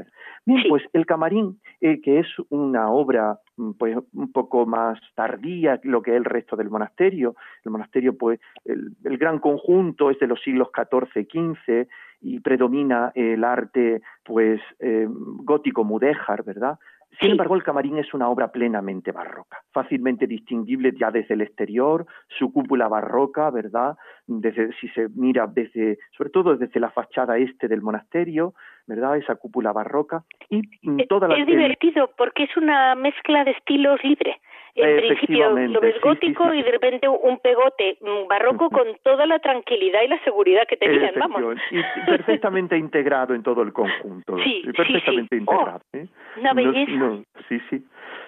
bien 0.46 0.64
pues 0.70 0.84
el 0.94 1.06
camarín 1.06 1.60
eh, 1.80 2.02
que 2.02 2.20
es 2.20 2.28
una 2.50 2.90
obra 2.92 3.40
mm, 3.58 3.72
pues 3.72 3.98
un 4.14 4.32
poco 4.32 4.66
más 4.66 5.00
tardía 5.16 5.80
lo 5.84 6.02
que 6.02 6.12
es 6.12 6.18
el 6.18 6.26
resto 6.26 6.56
del 6.56 6.70
monasterio. 6.70 7.36
El 7.64 7.72
monasterio 7.72 8.18
pues 8.18 8.40
el, 8.66 8.96
gran 9.18 9.40
conjunto 9.40 10.10
es 10.10 10.20
de 10.20 10.28
los 10.28 10.42
siglos 10.42 10.70
XIV 10.76 11.28
XV 11.28 11.88
y 12.22 12.40
predomina 12.40 13.12
el 13.16 13.44
arte 13.44 14.02
pues 14.24 14.62
eh, 14.80 15.08
gótico 15.10 15.84
mudéjar 15.84 16.44
verdad 16.44 16.78
sin 17.20 17.32
embargo, 17.32 17.56
el 17.56 17.64
camarín 17.64 17.98
es 17.98 18.14
una 18.14 18.30
obra 18.30 18.52
plenamente 18.52 19.12
barroca, 19.12 19.62
fácilmente 19.72 20.28
distinguible 20.28 20.92
ya 20.98 21.12
desde 21.12 21.34
el 21.34 21.42
exterior, 21.42 22.06
su 22.28 22.52
cúpula 22.52 22.88
barroca, 22.88 23.50
¿verdad? 23.52 23.96
Desde, 24.26 24.72
si 24.80 24.88
se 24.90 25.10
mira 25.10 25.48
desde, 25.48 26.00
sobre 26.18 26.30
todo 26.30 26.56
desde 26.56 26.80
la 26.80 26.90
fachada 26.90 27.38
este 27.38 27.68
del 27.68 27.82
monasterio, 27.82 28.54
¿verdad? 28.88 29.18
Esa 29.18 29.36
cúpula 29.36 29.72
barroca 29.72 30.24
y 30.50 30.62
toda 31.08 31.28
la... 31.28 31.38
Es 31.38 31.46
divertido 31.46 32.12
porque 32.18 32.44
es 32.44 32.58
una 32.58 32.96
mezcla 32.96 33.44
de 33.44 33.52
estilos 33.52 34.04
libre 34.04 34.40
en 34.76 34.98
principio 34.98 35.50
lo 35.50 35.82
ves 35.82 36.00
gótico 36.02 36.54
y 36.54 36.64
de 36.64 36.72
repente 36.72 37.08
un 37.08 37.40
pegote 37.40 37.98
barroco 38.30 38.70
con 38.70 38.88
toda 39.04 39.26
la 39.26 39.40
tranquilidad 39.40 40.02
y 40.04 40.08
la 40.08 40.24
seguridad 40.24 40.64
que 40.68 40.78
tenían, 40.78 41.14
vamos. 41.18 41.58
Y 41.72 41.82
perfectamente 42.06 42.78
integrado 42.78 43.34
en 43.34 43.44
todo 43.44 43.62
el 43.62 43.74
conjunto. 43.74 44.38
Sí, 44.44 44.64
perfectamente 44.76 45.38
sí, 45.38 45.44
oh, 45.46 45.54
integrado. 45.54 45.82
¿eh? 45.94 46.08
Una 46.38 46.54
belleza. 46.54 47.24
sí, 47.50 47.60
sí. 47.70 47.84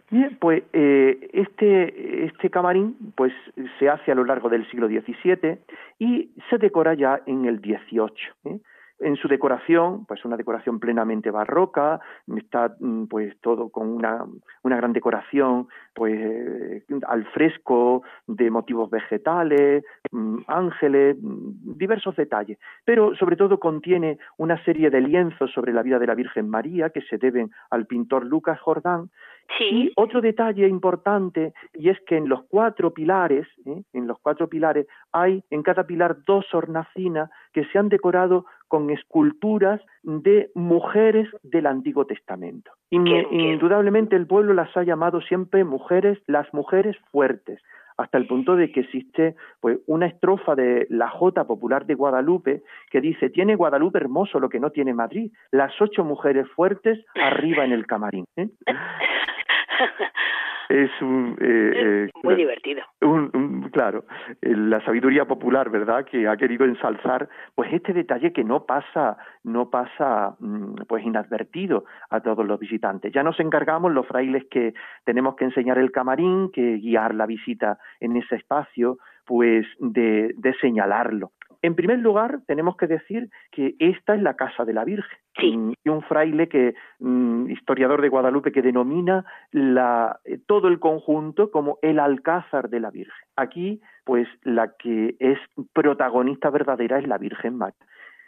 Bien, 0.09 0.37
pues 0.39 0.63
eh, 0.73 1.29
este, 1.33 2.25
este 2.25 2.49
camarín 2.49 2.95
pues 3.15 3.33
se 3.79 3.89
hace 3.89 4.11
a 4.11 4.15
lo 4.15 4.25
largo 4.25 4.49
del 4.49 4.69
siglo 4.69 4.87
XVII 4.87 5.57
y 5.97 6.29
se 6.49 6.57
decora 6.57 6.93
ya 6.93 7.21
en 7.25 7.45
el 7.45 7.59
XVIII. 7.59 8.11
¿eh? 8.45 8.59
En 9.03 9.15
su 9.15 9.27
decoración, 9.27 10.05
pues 10.05 10.23
una 10.25 10.37
decoración 10.37 10.79
plenamente 10.79 11.31
barroca, 11.31 11.99
está 12.35 12.75
mm, 12.79 13.05
pues 13.05 13.35
todo 13.41 13.69
con 13.69 13.89
una, 13.89 14.25
una 14.63 14.77
gran 14.77 14.93
decoración 14.93 15.67
pues 15.93 16.13
eh, 16.15 16.83
al 17.07 17.25
fresco 17.27 18.03
de 18.27 18.49
motivos 18.49 18.89
vegetales, 18.89 19.83
mm, 20.11 20.39
ángeles, 20.47 21.17
mm, 21.21 21.77
diversos 21.77 22.15
detalles, 22.15 22.57
pero 22.85 23.15
sobre 23.15 23.35
todo 23.35 23.59
contiene 23.59 24.17
una 24.37 24.63
serie 24.63 24.89
de 24.89 25.01
lienzos 25.01 25.51
sobre 25.51 25.73
la 25.73 25.83
vida 25.83 25.99
de 25.99 26.07
la 26.07 26.15
Virgen 26.15 26.49
María 26.49 26.89
que 26.89 27.01
se 27.01 27.17
deben 27.17 27.51
al 27.69 27.85
pintor 27.85 28.25
Lucas 28.25 28.59
Jordán 28.59 29.09
y 29.59 29.91
otro 29.95 30.21
detalle 30.21 30.67
importante, 30.67 31.53
y 31.73 31.89
es 31.89 31.99
que 32.01 32.17
en 32.17 32.27
los 32.27 32.43
cuatro 32.49 32.93
pilares, 32.93 33.47
¿eh? 33.65 33.83
en 33.93 34.07
los 34.07 34.17
cuatro 34.19 34.47
pilares, 34.47 34.87
hay 35.11 35.43
en 35.49 35.63
cada 35.63 35.85
pilar 35.85 36.17
dos 36.25 36.45
hornacinas 36.53 37.29
que 37.53 37.65
se 37.65 37.77
han 37.77 37.89
decorado 37.89 38.45
con 38.67 38.89
esculturas 38.89 39.81
de 40.01 40.49
mujeres 40.55 41.29
del 41.43 41.67
Antiguo 41.67 42.05
Testamento. 42.05 42.71
Indudablemente 42.89 44.15
el 44.15 44.27
pueblo 44.27 44.53
las 44.53 44.75
ha 44.75 44.83
llamado 44.83 45.21
siempre 45.21 45.63
mujeres, 45.63 46.19
las 46.27 46.51
mujeres 46.53 46.97
fuertes, 47.11 47.61
hasta 47.97 48.17
el 48.17 48.27
punto 48.27 48.55
de 48.55 48.71
que 48.71 48.81
existe 48.81 49.35
pues 49.59 49.79
una 49.87 50.07
estrofa 50.07 50.55
de 50.55 50.87
la 50.89 51.09
Jota 51.09 51.45
popular 51.45 51.85
de 51.85 51.95
Guadalupe 51.95 52.63
que 52.89 53.01
dice 53.01 53.29
tiene 53.29 53.55
Guadalupe 53.55 53.99
hermoso 53.99 54.39
lo 54.39 54.49
que 54.49 54.59
no 54.59 54.71
tiene 54.71 54.93
Madrid, 54.93 55.31
las 55.51 55.73
ocho 55.81 56.03
mujeres 56.03 56.47
fuertes 56.55 57.03
arriba 57.15 57.63
en 57.65 57.71
el 57.71 57.85
camarín. 57.85 58.25
¿eh? 58.35 58.49
es 60.73 60.89
un 61.01 61.37
eh, 61.39 61.71
eh, 61.75 62.09
muy 62.23 62.35
divertido. 62.35 62.81
claro 63.71 64.05
la 64.41 64.83
sabiduría 64.83 65.25
popular 65.25 65.69
verdad 65.69 66.03
que 66.03 66.27
ha 66.27 66.35
querido 66.35 66.65
ensalzar 66.65 67.29
pues 67.53 67.71
este 67.71 67.93
detalle 67.93 68.33
que 68.33 68.43
no 68.43 68.65
pasa 68.65 69.17
no 69.43 69.69
pasa 69.69 70.35
mm, 70.39 70.85
pues 70.87 71.05
inadvertido 71.05 71.85
a 72.09 72.21
todos 72.21 72.45
los 72.45 72.59
visitantes. 72.59 73.13
Ya 73.13 73.21
nos 73.21 73.39
encargamos 73.39 73.91
los 73.91 74.07
frailes 74.07 74.45
que 74.49 74.73
tenemos 75.05 75.35
que 75.35 75.45
enseñar 75.45 75.77
el 75.77 75.91
camarín 75.91 76.49
que 76.51 76.77
guiar 76.77 77.13
la 77.13 77.27
visita 77.27 77.77
en 77.99 78.17
ese 78.17 78.35
espacio 78.35 78.97
pues 79.25 79.65
de, 79.79 80.33
de 80.35 80.53
señalarlo 80.55 81.31
en 81.63 81.75
primer 81.75 81.99
lugar, 81.99 82.41
tenemos 82.45 82.75
que 82.75 82.87
decir 82.87 83.29
que 83.49 83.75
esta 83.79 84.15
es 84.15 84.21
la 84.21 84.35
casa 84.35 84.65
de 84.65 84.73
la 84.73 84.83
Virgen. 84.83 85.73
Y 85.83 85.89
un 85.89 86.01
fraile 86.01 86.49
que, 86.49 86.75
mm, 86.99 87.49
historiador 87.49 88.01
de 88.01 88.09
Guadalupe, 88.09 88.51
que 88.51 88.61
denomina 88.61 89.25
la, 89.51 90.19
eh, 90.25 90.39
todo 90.45 90.67
el 90.67 90.79
conjunto 90.79 91.51
como 91.51 91.79
el 91.81 91.99
alcázar 91.99 92.69
de 92.69 92.81
la 92.81 92.91
Virgen. 92.91 93.25
Aquí, 93.37 93.81
pues, 94.03 94.27
la 94.43 94.73
que 94.77 95.15
es 95.19 95.39
protagonista 95.71 96.49
verdadera 96.49 96.99
es 96.99 97.07
la 97.07 97.17
Virgen 97.17 97.57
María. 97.57 97.79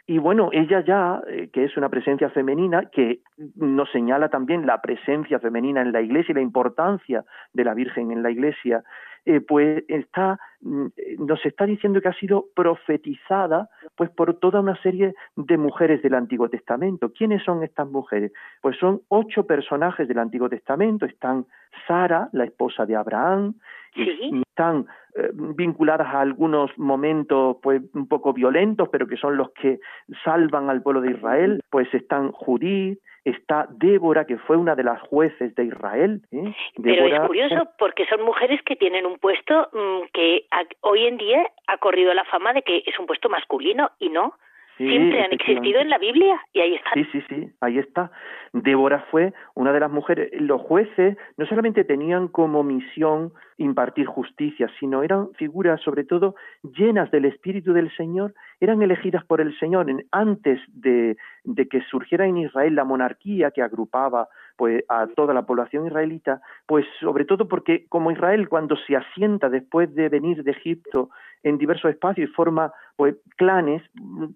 Y 0.06 0.18
bueno, 0.18 0.50
ella 0.52 0.80
ya, 0.80 1.20
eh, 1.28 1.50
que 1.52 1.64
es 1.64 1.76
una 1.76 1.90
presencia 1.90 2.30
femenina, 2.30 2.86
que 2.90 3.20
nos 3.56 3.90
señala 3.90 4.30
también 4.30 4.64
la 4.64 4.80
presencia 4.80 5.40
femenina 5.40 5.82
en 5.82 5.92
la 5.92 6.00
iglesia 6.00 6.32
y 6.32 6.36
la 6.36 6.40
importancia 6.40 7.24
de 7.52 7.64
la 7.64 7.74
Virgen 7.74 8.12
en 8.12 8.22
la 8.22 8.30
iglesia, 8.30 8.82
eh, 9.26 9.40
pues 9.40 9.84
está, 9.88 10.38
mm, 10.60 10.86
nos 11.18 11.44
está 11.44 11.66
diciendo 11.66 12.00
que 12.00 12.08
ha 12.08 12.14
sido 12.14 12.46
profetizada 12.54 13.68
pues 13.96 14.08
por 14.10 14.34
toda 14.34 14.60
una 14.60 14.80
serie 14.82 15.14
de 15.34 15.58
mujeres 15.58 16.00
del 16.02 16.14
Antiguo 16.14 16.48
Testamento. 16.48 17.12
¿Quiénes 17.12 17.42
son 17.42 17.64
estas 17.64 17.88
mujeres? 17.88 18.32
Pues 18.62 18.78
son 18.78 19.02
ocho 19.08 19.44
personajes 19.44 20.06
del 20.06 20.18
Antiguo 20.18 20.48
Testamento. 20.48 21.06
Están 21.06 21.44
Sara, 21.88 22.28
la 22.32 22.44
esposa 22.44 22.86
de 22.86 22.94
Abraham, 22.94 23.54
están 23.96 24.86
eh, 25.16 25.30
vinculadas 25.32 26.06
a 26.06 26.20
algunos 26.20 26.70
momentos 26.78 27.56
pues 27.62 27.82
un 27.94 28.06
poco 28.06 28.32
violentos, 28.32 28.88
pero 28.90 29.06
que 29.06 29.16
son 29.16 29.36
los 29.36 29.50
que 29.50 29.80
salvan 30.24 30.70
al 30.70 30.82
pueblo 30.82 31.00
de 31.00 31.12
Israel, 31.12 31.60
pues 31.70 31.92
están 31.94 32.30
Judí, 32.32 32.98
está 33.26 33.66
Débora, 33.70 34.24
que 34.24 34.38
fue 34.38 34.56
una 34.56 34.74
de 34.74 34.84
las 34.84 35.00
jueces 35.02 35.54
de 35.56 35.64
Israel. 35.64 36.22
¿eh? 36.30 36.54
Pero 36.82 37.06
es 37.06 37.20
curioso 37.26 37.68
porque 37.78 38.06
son 38.06 38.22
mujeres 38.22 38.60
que 38.62 38.76
tienen 38.76 39.04
un 39.04 39.18
puesto 39.18 39.68
mm, 39.72 40.08
que 40.12 40.46
hoy 40.82 41.06
en 41.06 41.16
día 41.18 41.50
ha 41.66 41.78
corrido 41.78 42.14
la 42.14 42.24
fama 42.24 42.52
de 42.52 42.62
que 42.62 42.82
es 42.86 42.98
un 42.98 43.06
puesto 43.06 43.28
masculino 43.28 43.90
y 43.98 44.08
no. 44.10 44.34
Siempre 44.76 45.22
han 45.22 45.32
existido 45.32 45.80
en 45.80 45.88
la 45.88 45.98
Biblia 45.98 46.38
y 46.52 46.60
ahí 46.60 46.74
está. 46.74 46.90
Sí, 46.94 47.06
sí, 47.12 47.22
sí, 47.28 47.50
ahí 47.60 47.78
está. 47.78 48.10
Débora 48.52 49.06
fue 49.10 49.32
una 49.54 49.72
de 49.72 49.80
las 49.80 49.90
mujeres. 49.90 50.30
Los 50.40 50.60
jueces 50.60 51.16
no 51.36 51.46
solamente 51.46 51.84
tenían 51.84 52.28
como 52.28 52.62
misión 52.62 53.32
impartir 53.58 54.06
justicia, 54.06 54.70
sino 54.78 55.02
eran 55.02 55.32
figuras 55.34 55.80
sobre 55.80 56.04
todo 56.04 56.34
llenas 56.62 57.10
del 57.10 57.24
Espíritu 57.24 57.72
del 57.72 57.94
Señor, 57.96 58.34
eran 58.60 58.82
elegidas 58.82 59.24
por 59.24 59.40
el 59.40 59.58
Señor 59.58 59.86
antes 60.12 60.60
de, 60.68 61.16
de 61.44 61.68
que 61.68 61.80
surgiera 61.82 62.26
en 62.26 62.36
Israel 62.36 62.74
la 62.74 62.84
monarquía 62.84 63.50
que 63.50 63.62
agrupaba 63.62 64.28
pues 64.56 64.84
a 64.88 65.06
toda 65.08 65.34
la 65.34 65.44
población 65.44 65.86
israelita, 65.86 66.40
pues 66.66 66.86
sobre 67.00 67.24
todo 67.24 67.48
porque 67.48 67.86
como 67.88 68.10
Israel 68.10 68.48
cuando 68.48 68.76
se 68.76 68.96
asienta 68.96 69.48
después 69.48 69.94
de 69.94 70.08
venir 70.08 70.42
de 70.42 70.50
Egipto 70.52 71.10
en 71.46 71.58
diversos 71.58 71.92
espacios 71.92 72.28
y 72.28 72.32
forma 72.32 72.72
pues 72.96 73.14
clanes 73.36 73.80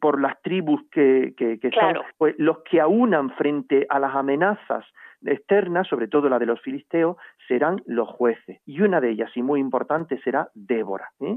por 0.00 0.20
las 0.20 0.40
tribus 0.42 0.80
que, 0.92 1.34
que, 1.36 1.58
son 1.72 1.94
pues, 2.18 2.36
los 2.38 2.58
que 2.60 2.80
aunan 2.80 3.30
frente 3.30 3.84
a 3.88 3.98
las 3.98 4.14
amenazas 4.14 4.84
externas, 5.24 5.88
sobre 5.88 6.06
todo 6.06 6.28
la 6.28 6.38
de 6.38 6.46
los 6.46 6.60
filisteos, 6.60 7.16
serán 7.48 7.82
los 7.86 8.08
jueces. 8.08 8.60
Y 8.64 8.80
una 8.80 9.00
de 9.00 9.10
ellas, 9.10 9.30
y 9.34 9.42
muy 9.42 9.58
importante, 9.58 10.20
será 10.22 10.50
Débora. 10.54 11.10
¿eh? 11.20 11.36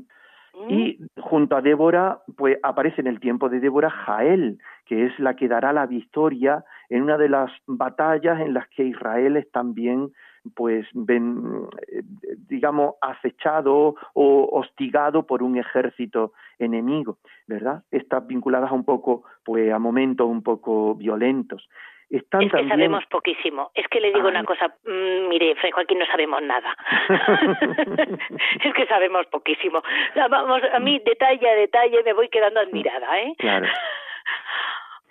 Y 0.69 0.99
mm. 0.99 1.21
junto 1.21 1.55
a 1.55 1.61
Débora, 1.61 2.19
pues 2.37 2.59
aparece 2.61 3.01
en 3.01 3.07
el 3.07 3.19
tiempo 3.19 3.49
de 3.49 3.59
Débora 3.59 3.89
Jael, 3.89 4.59
que 4.85 5.07
es 5.07 5.19
la 5.19 5.35
que 5.35 5.47
dará 5.47 5.73
la 5.73 5.87
victoria 5.87 6.63
en 6.89 7.01
una 7.01 7.17
de 7.17 7.29
las 7.29 7.51
batallas 7.65 8.39
en 8.41 8.53
las 8.53 8.67
que 8.69 8.83
Israel 8.83 9.37
es 9.37 9.49
también, 9.51 10.11
pues, 10.55 10.85
ven, 10.93 11.67
eh, 11.87 12.01
digamos, 12.49 12.95
acechado 13.01 13.95
o 14.13 14.49
hostigado 14.51 15.25
por 15.25 15.43
un 15.43 15.57
ejército 15.57 16.33
enemigo, 16.59 17.17
¿verdad? 17.47 17.83
Estas 17.91 18.25
vinculadas 18.27 18.71
un 18.71 18.83
poco, 18.83 19.23
pues, 19.43 19.71
a 19.71 19.79
momentos 19.79 20.27
un 20.27 20.43
poco 20.43 20.95
violentos. 20.95 21.67
Están 22.09 22.43
es 22.43 22.51
que 22.51 22.67
sabemos 22.67 23.03
poquísimo. 23.07 23.71
Es 23.73 23.87
que 23.87 23.99
le 23.99 24.13
digo 24.13 24.27
una 24.27 24.43
cosa, 24.43 24.67
mm, 24.85 25.29
mire, 25.29 25.55
Fray 25.55 25.71
Joaquín, 25.71 25.97
no 25.97 26.05
sabemos 26.05 26.41
nada. 26.43 26.75
es 28.63 28.73
que 28.73 28.85
sabemos 28.87 29.25
poquísimo. 29.27 29.81
Vamos, 30.29 30.61
a 30.71 30.79
mí 30.79 31.01
detalle 31.03 31.49
a 31.49 31.55
detalle 31.55 32.03
me 32.03 32.13
voy 32.13 32.29
quedando 32.29 32.59
admirada, 32.59 33.19
¿eh? 33.19 33.33
Claro. 33.39 33.67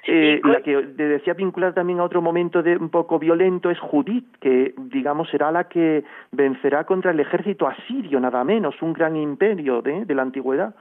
Eh, 0.04 0.40
la 0.42 0.60
que 0.62 0.82
decía 0.82 1.34
vincular 1.34 1.74
también 1.74 2.00
a 2.00 2.04
otro 2.04 2.20
momento 2.20 2.62
de 2.62 2.76
un 2.76 2.90
poco 2.90 3.20
violento 3.20 3.70
es 3.70 3.78
Judith, 3.78 4.26
que 4.40 4.74
digamos 4.76 5.28
será 5.30 5.52
la 5.52 5.68
que 5.68 6.02
vencerá 6.32 6.84
contra 6.84 7.12
el 7.12 7.20
ejército 7.20 7.68
asirio, 7.68 8.18
nada 8.18 8.42
menos, 8.42 8.80
un 8.82 8.92
gran 8.92 9.14
imperio 9.14 9.80
de, 9.80 10.04
de 10.04 10.14
la 10.14 10.22
antigüedad. 10.22 10.74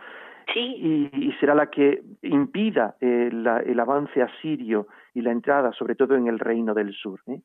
Sí. 0.54 1.10
Y, 1.14 1.32
será 1.40 1.56
la 1.56 1.68
que 1.68 2.02
impida 2.24 2.96
eh, 3.00 3.30
el 3.32 3.80
avance 3.80 4.22
asirio 4.22 4.88
y 5.14 5.22
la 5.22 5.32
entrada, 5.32 5.72
sobre 5.74 5.96
todo 5.96 6.16
en 6.16 6.28
el 6.28 6.40
reino 6.40 6.74
del 6.74 6.94
sur. 6.94 7.20
¿eh? 7.28 7.42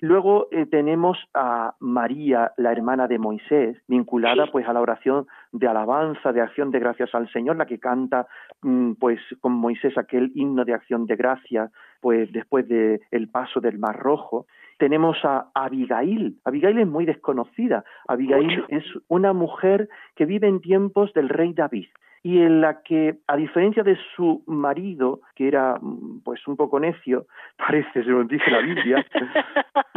Luego 0.00 0.48
eh, 0.50 0.64
tenemos 0.64 1.18
a 1.34 1.74
María, 1.78 2.52
la 2.56 2.72
hermana 2.72 3.06
de 3.06 3.18
Moisés, 3.18 3.76
vinculada 3.86 4.46
pues 4.50 4.66
a 4.66 4.72
la 4.72 4.80
oración 4.80 5.26
de 5.52 5.68
alabanza, 5.68 6.32
de 6.32 6.40
acción 6.40 6.70
de 6.70 6.78
gracias 6.78 7.14
al 7.14 7.30
Señor, 7.30 7.56
la 7.56 7.66
que 7.66 7.78
canta 7.78 8.26
mm, 8.62 8.92
pues 8.94 9.20
con 9.40 9.52
Moisés 9.52 9.98
aquel 9.98 10.32
himno 10.34 10.64
de 10.64 10.72
acción 10.72 11.04
de 11.04 11.16
gracias, 11.16 11.70
pues 12.00 12.32
después 12.32 12.66
del 12.66 13.02
el 13.10 13.28
paso 13.28 13.60
del 13.60 13.78
Mar 13.78 13.98
Rojo. 13.98 14.46
Tenemos 14.78 15.18
a 15.22 15.50
Abigail. 15.52 16.38
Abigail 16.46 16.78
es 16.78 16.88
muy 16.88 17.04
desconocida. 17.04 17.84
Abigail 18.08 18.64
es 18.68 18.84
una 19.08 19.34
mujer 19.34 19.90
que 20.16 20.24
vive 20.24 20.48
en 20.48 20.62
tiempos 20.62 21.12
del 21.12 21.28
rey 21.28 21.52
David 21.52 21.88
y 22.22 22.38
en 22.38 22.60
la 22.60 22.82
que, 22.82 23.16
a 23.26 23.36
diferencia 23.36 23.82
de 23.82 23.96
su 24.14 24.42
marido, 24.46 25.20
que 25.34 25.48
era 25.48 25.78
mm, 25.80 26.20
pues 26.22 26.46
un 26.46 26.56
poco 26.56 26.78
necio, 26.78 27.26
parece, 27.56 28.04
según 28.04 28.28
dice 28.28 28.50
la 28.50 28.60
Biblia, 28.60 29.06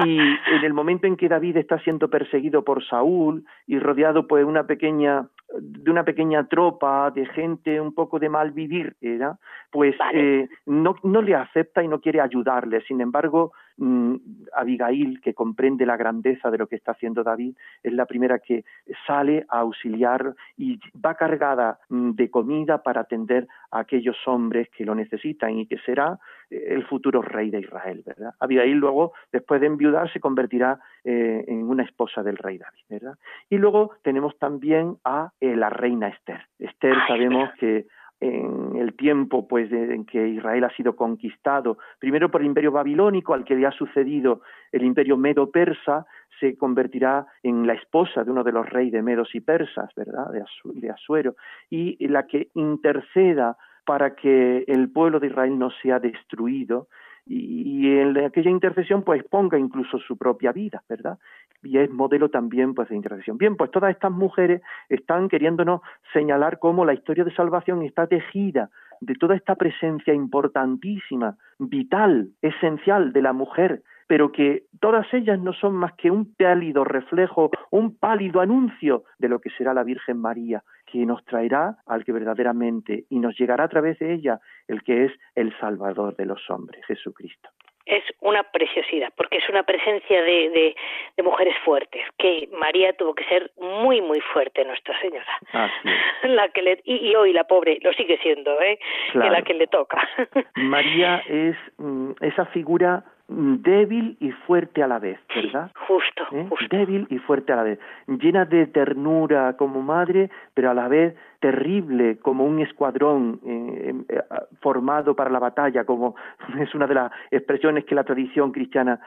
y 0.05 0.17
en 0.17 0.63
el 0.63 0.73
momento 0.73 1.07
en 1.07 1.17
que 1.17 1.29
David 1.29 1.57
está 1.57 1.79
siendo 1.79 2.09
perseguido 2.09 2.63
por 2.63 2.83
Saúl 2.85 3.43
y 3.67 3.79
rodeado 3.79 4.27
pues 4.27 4.45
una 4.45 4.65
pequeña 4.65 5.27
de 5.55 5.91
una 5.91 6.03
pequeña 6.03 6.47
tropa 6.47 7.11
de 7.11 7.27
gente 7.27 7.79
un 7.79 7.93
poco 7.93 8.17
de 8.17 8.27
mal 8.27 8.51
vivir, 8.51 8.95
¿era? 9.01 9.37
pues 9.73 9.95
eh, 10.13 10.47
no, 10.65 10.95
no 11.03 11.21
le 11.21 11.35
acepta 11.35 11.83
y 11.83 11.87
no 11.87 11.99
quiere 11.99 12.21
ayudarle. 12.21 12.81
Sin 12.81 13.01
embargo, 13.01 13.53
Mm, 13.77 14.15
Abigail, 14.53 15.19
que 15.21 15.33
comprende 15.33 15.85
la 15.85 15.97
grandeza 15.97 16.51
de 16.51 16.57
lo 16.57 16.67
que 16.67 16.75
está 16.75 16.91
haciendo 16.91 17.23
David, 17.23 17.55
es 17.81 17.93
la 17.93 18.05
primera 18.05 18.39
que 18.39 18.63
sale 19.07 19.45
a 19.49 19.59
auxiliar 19.59 20.35
y 20.57 20.79
va 21.03 21.15
cargada 21.15 21.79
mm, 21.89 22.11
de 22.11 22.29
comida 22.29 22.83
para 22.83 23.01
atender 23.01 23.47
a 23.71 23.79
aquellos 23.79 24.17
hombres 24.27 24.69
que 24.69 24.85
lo 24.85 24.93
necesitan 24.93 25.57
y 25.57 25.65
que 25.65 25.77
será 25.79 26.19
eh, 26.49 26.65
el 26.69 26.85
futuro 26.85 27.21
rey 27.21 27.49
de 27.49 27.61
Israel, 27.61 28.03
¿verdad? 28.05 28.33
Abigail 28.39 28.77
luego, 28.77 29.13
después 29.31 29.59
de 29.59 29.67
enviudar, 29.67 30.11
se 30.11 30.19
convertirá 30.19 30.79
eh, 31.03 31.43
en 31.47 31.63
una 31.63 31.83
esposa 31.83 32.21
del 32.21 32.37
rey 32.37 32.57
David, 32.57 32.83
¿verdad? 32.89 33.17
Y 33.49 33.57
luego 33.57 33.91
tenemos 34.03 34.37
también 34.37 34.97
a 35.03 35.31
eh, 35.41 35.55
la 35.55 35.69
reina 35.69 36.09
Esther. 36.09 36.41
Esther 36.59 36.95
sabemos 37.07 37.49
que 37.59 37.87
en 38.23 38.77
el 38.77 38.93
tiempo 38.93 39.47
pues 39.47 39.71
en 39.71 40.05
que 40.05 40.27
Israel 40.29 40.63
ha 40.63 40.75
sido 40.75 40.95
conquistado 40.95 41.77
primero 41.99 42.31
por 42.31 42.41
el 42.41 42.47
imperio 42.47 42.71
babilónico 42.71 43.33
al 43.33 43.43
que 43.43 43.55
le 43.55 43.67
ha 43.67 43.71
sucedido 43.71 44.41
el 44.71 44.83
imperio 44.83 45.17
medo-persa 45.17 46.05
se 46.39 46.57
convertirá 46.57 47.27
en 47.43 47.67
la 47.67 47.73
esposa 47.73 48.23
de 48.23 48.31
uno 48.31 48.43
de 48.43 48.53
los 48.53 48.69
reyes 48.69 48.93
de 48.93 49.01
medos 49.01 49.35
y 49.35 49.41
persas 49.41 49.93
verdad 49.95 50.27
de, 50.31 50.89
Asuero 50.89 51.35
y 51.69 52.07
la 52.07 52.25
que 52.25 52.49
interceda 52.53 53.57
para 53.85 54.15
que 54.15 54.63
el 54.67 54.89
pueblo 54.89 55.19
de 55.19 55.27
Israel 55.27 55.59
no 55.59 55.69
sea 55.81 55.99
destruido 55.99 56.87
y 57.25 57.87
en 57.99 58.17
aquella 58.17 58.49
intercesión 58.49 59.03
pues 59.03 59.23
ponga 59.23 59.57
incluso 59.57 59.97
su 59.99 60.17
propia 60.17 60.51
vida, 60.51 60.83
¿verdad? 60.89 61.17
Y 61.63 61.77
es 61.77 61.89
modelo 61.89 62.29
también 62.29 62.73
pues 62.73 62.89
de 62.89 62.95
intercesión. 62.95 63.37
Bien, 63.37 63.55
pues 63.55 63.71
todas 63.71 63.91
estas 63.91 64.11
mujeres 64.11 64.61
están 64.89 65.29
queriéndonos 65.29 65.81
señalar 66.11 66.59
cómo 66.59 66.85
la 66.85 66.93
historia 66.93 67.23
de 67.23 67.33
salvación 67.33 67.83
está 67.83 68.07
tejida 68.07 68.69
de 68.99 69.15
toda 69.15 69.35
esta 69.35 69.55
presencia 69.55 70.13
importantísima, 70.13 71.35
vital, 71.59 72.29
esencial 72.41 73.11
de 73.11 73.21
la 73.21 73.33
mujer, 73.33 73.81
pero 74.07 74.31
que 74.31 74.63
todas 74.79 75.11
ellas 75.13 75.39
no 75.39 75.53
son 75.53 75.75
más 75.75 75.93
que 75.93 76.11
un 76.11 76.33
pálido 76.35 76.83
reflejo, 76.83 77.51
un 77.71 77.97
pálido 77.97 78.41
anuncio 78.41 79.03
de 79.17 79.29
lo 79.29 79.39
que 79.39 79.49
será 79.51 79.73
la 79.73 79.83
Virgen 79.83 80.19
María, 80.19 80.63
que 80.93 81.05
nos 81.07 81.25
traerá 81.25 81.77
al 81.87 82.05
que 82.05 82.11
verdaderamente 82.11 83.05
y 83.09 83.17
nos 83.17 83.35
llegará 83.35 83.63
a 83.63 83.67
través 83.67 83.97
de 83.97 84.13
ella 84.13 84.39
el 84.67 84.83
que 84.83 85.05
es 85.05 85.11
el 85.33 85.57
Salvador 85.59 86.15
de 86.15 86.27
los 86.27 86.47
hombres, 86.51 86.85
Jesucristo 86.85 87.49
es 87.85 88.03
una 88.21 88.43
preciosidad, 88.43 89.11
porque 89.17 89.39
es 89.39 89.49
una 89.49 89.63
presencia 89.63 90.21
de, 90.21 90.73
de, 91.17 91.23
mujeres 91.23 91.53
fuertes, 91.65 92.01
que 92.17 92.47
María 92.57 92.93
tuvo 92.93 93.13
que 93.13 93.25
ser 93.25 93.51
muy, 93.57 93.99
muy 93.99 94.21
fuerte, 94.21 94.63
Nuestra 94.63 94.97
Señora. 95.01 95.25
La 96.23 96.47
que 96.47 96.61
le, 96.61 96.79
y, 96.85 97.13
hoy 97.15 97.33
la 97.33 97.43
pobre 97.43 97.79
lo 97.81 97.91
sigue 97.91 98.17
siendo, 98.19 98.61
¿eh? 98.61 98.79
Que 99.11 99.29
la 99.29 99.41
que 99.41 99.53
le 99.53 99.67
toca. 99.67 100.07
María 100.55 101.21
es 101.27 101.57
mm, 101.77 102.11
esa 102.21 102.45
figura 102.45 103.03
débil 103.27 104.17
y 104.19 104.31
fuerte 104.31 104.83
a 104.83 104.87
la 104.87 104.99
vez, 104.99 105.19
¿verdad? 105.33 105.71
justo, 105.87 106.23
¿Eh? 106.31 106.45
justo. 106.49 106.67
Débil 106.69 107.07
y 107.09 107.17
fuerte 107.19 107.53
a 107.53 107.55
la 107.55 107.63
vez, 107.63 107.79
llena 108.07 108.45
de 108.45 108.67
ternura 108.67 109.55
como 109.57 109.81
madre, 109.81 110.29
pero 110.53 110.71
a 110.71 110.73
la 110.73 110.87
vez 110.87 111.15
terrible 111.39 112.17
como 112.19 112.45
un 112.45 112.59
escuadrón 112.59 113.39
eh, 113.45 113.93
eh, 114.09 114.21
formado 114.61 115.15
para 115.15 115.29
la 115.29 115.39
batalla, 115.39 115.85
como 115.85 116.15
es 116.59 116.73
una 116.75 116.85
de 116.87 116.95
las 116.95 117.11
expresiones 117.31 117.85
que 117.85 117.95
la 117.95 118.03
tradición 118.03 118.51
cristiana 118.51 118.99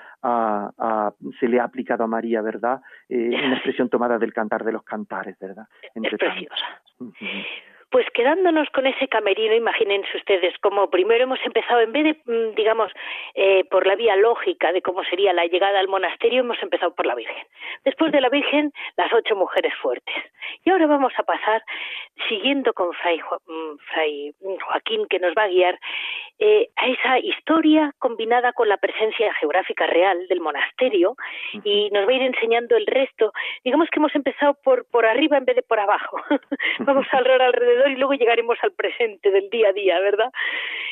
se 1.38 1.48
le 1.48 1.60
ha 1.60 1.64
aplicado 1.64 2.04
a 2.04 2.06
María, 2.06 2.42
¿verdad? 2.42 2.80
una 3.08 3.54
expresión 3.54 3.88
tomada 3.88 4.18
del 4.18 4.32
cantar 4.32 4.64
de 4.64 4.72
los 4.72 4.82
cantares, 4.82 5.38
¿verdad? 5.38 5.66
es 5.94 6.18
preciosa. 6.18 6.80
Pues 7.88 8.04
quedándonos 8.12 8.68
con 8.70 8.84
ese 8.86 9.06
camerino, 9.06 9.54
imagínense 9.54 10.16
ustedes, 10.16 10.58
como 10.58 10.90
primero 10.90 11.22
hemos 11.22 11.38
empezado, 11.44 11.80
en 11.80 11.92
vez 11.92 12.04
de, 12.04 12.32
mm, 12.32 12.54
digamos, 12.56 12.90
eh, 13.34 13.64
por 13.70 13.86
la 13.86 13.94
vía 13.94 14.16
lógica 14.16 14.72
de 14.72 14.82
cómo 14.82 15.04
sería 15.04 15.32
la 15.32 15.46
llegada 15.46 15.78
al 15.78 15.86
monasterio, 15.86 16.40
hemos 16.40 16.60
empezado 16.62 16.94
por 16.94 17.06
la 17.06 17.14
Virgen. 17.14 17.46
Después 17.84 18.10
de 18.10 18.20
la 18.20 18.28
Virgen, 18.28 18.72
las 18.96 19.12
ocho 19.12 19.36
mujeres 19.36 19.72
fuertes. 19.80 20.14
Y 20.64 20.70
ahora 20.70 20.86
vamos 20.88 21.12
a 21.16 21.22
pasar, 21.22 21.62
siguiendo 22.28 22.72
con 22.72 22.92
Fray, 22.94 23.20
mm, 23.20 24.56
Joaquín, 24.66 25.06
que 25.08 25.20
nos 25.20 25.32
va 25.34 25.44
a 25.44 25.48
guiar, 25.48 25.78
eh, 26.38 26.68
a 26.76 26.88
esa 26.88 27.18
historia 27.20 27.94
combinada 27.98 28.52
con 28.52 28.68
la 28.68 28.76
presencia 28.78 29.32
geográfica 29.34 29.86
real 29.86 30.26
del 30.28 30.40
monasterio 30.40 31.16
y 31.64 31.88
nos 31.90 32.06
va 32.06 32.10
a 32.10 32.14
ir 32.14 32.22
enseñando 32.22 32.76
el 32.76 32.86
resto. 32.86 33.32
Digamos 33.64 33.88
que 33.90 34.00
hemos 34.00 34.14
empezado 34.14 34.54
por, 34.62 34.86
por 34.90 35.06
arriba 35.06 35.38
en 35.38 35.44
vez 35.44 35.56
de 35.56 35.62
por 35.62 35.78
abajo. 35.78 36.18
vamos 36.80 37.06
a 37.12 37.18
hablar 37.18 37.40
alrededor 37.40 37.75
y 37.88 37.96
luego 37.96 38.14
llegaremos 38.14 38.58
al 38.62 38.72
presente 38.72 39.30
del 39.30 39.50
día 39.50 39.68
a 39.68 39.72
día, 39.72 40.00
¿verdad? 40.00 40.30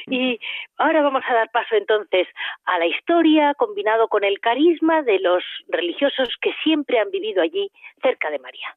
Y 0.08 0.38
ahora 0.76 1.02
vamos 1.02 1.22
a 1.26 1.34
dar 1.34 1.50
paso 1.50 1.74
entonces 1.76 2.28
a 2.64 2.78
la 2.78 2.86
historia 2.86 3.54
combinado 3.54 4.08
con 4.08 4.24
el 4.24 4.40
carisma 4.40 5.02
de 5.02 5.18
los 5.20 5.42
religiosos 5.68 6.28
que 6.40 6.52
siempre 6.62 6.98
han 6.98 7.10
vivido 7.10 7.42
allí 7.42 7.70
cerca 8.02 8.30
de 8.30 8.38
María. 8.38 8.76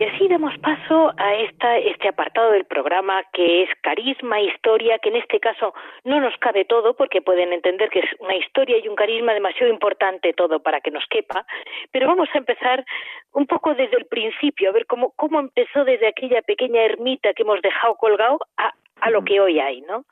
Y 0.00 0.04
así 0.04 0.28
damos 0.28 0.56
paso 0.58 1.12
a 1.16 1.34
esta, 1.34 1.78
este 1.78 2.06
apartado 2.06 2.52
del 2.52 2.64
programa 2.64 3.24
que 3.32 3.64
es 3.64 3.70
carisma, 3.82 4.40
historia, 4.40 5.00
que 5.00 5.08
en 5.08 5.16
este 5.16 5.40
caso 5.40 5.74
no 6.04 6.20
nos 6.20 6.36
cabe 6.38 6.64
todo 6.64 6.94
porque 6.94 7.20
pueden 7.20 7.52
entender 7.52 7.90
que 7.90 7.98
es 7.98 8.10
una 8.20 8.36
historia 8.36 8.78
y 8.78 8.86
un 8.86 8.94
carisma 8.94 9.34
demasiado 9.34 9.72
importante 9.72 10.32
todo 10.34 10.60
para 10.60 10.80
que 10.80 10.92
nos 10.92 11.04
quepa, 11.10 11.44
pero 11.90 12.06
vamos 12.06 12.28
a 12.32 12.38
empezar 12.38 12.84
un 13.32 13.48
poco 13.48 13.74
desde 13.74 13.96
el 13.96 14.06
principio, 14.06 14.68
a 14.68 14.72
ver 14.72 14.86
cómo, 14.86 15.12
cómo 15.16 15.40
empezó 15.40 15.84
desde 15.84 16.06
aquella 16.06 16.42
pequeña 16.42 16.82
ermita 16.82 17.34
que 17.34 17.42
hemos 17.42 17.60
dejado 17.60 17.96
colgado 17.96 18.38
a, 18.56 18.72
a 19.00 19.10
lo 19.10 19.24
que 19.24 19.40
hoy 19.40 19.58
hay, 19.58 19.80
¿no? 19.80 20.04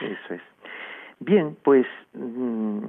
Eso 0.00 0.34
es. 0.34 0.55
Bien, 1.20 1.56
pues 1.62 1.86
mm, 2.14 2.84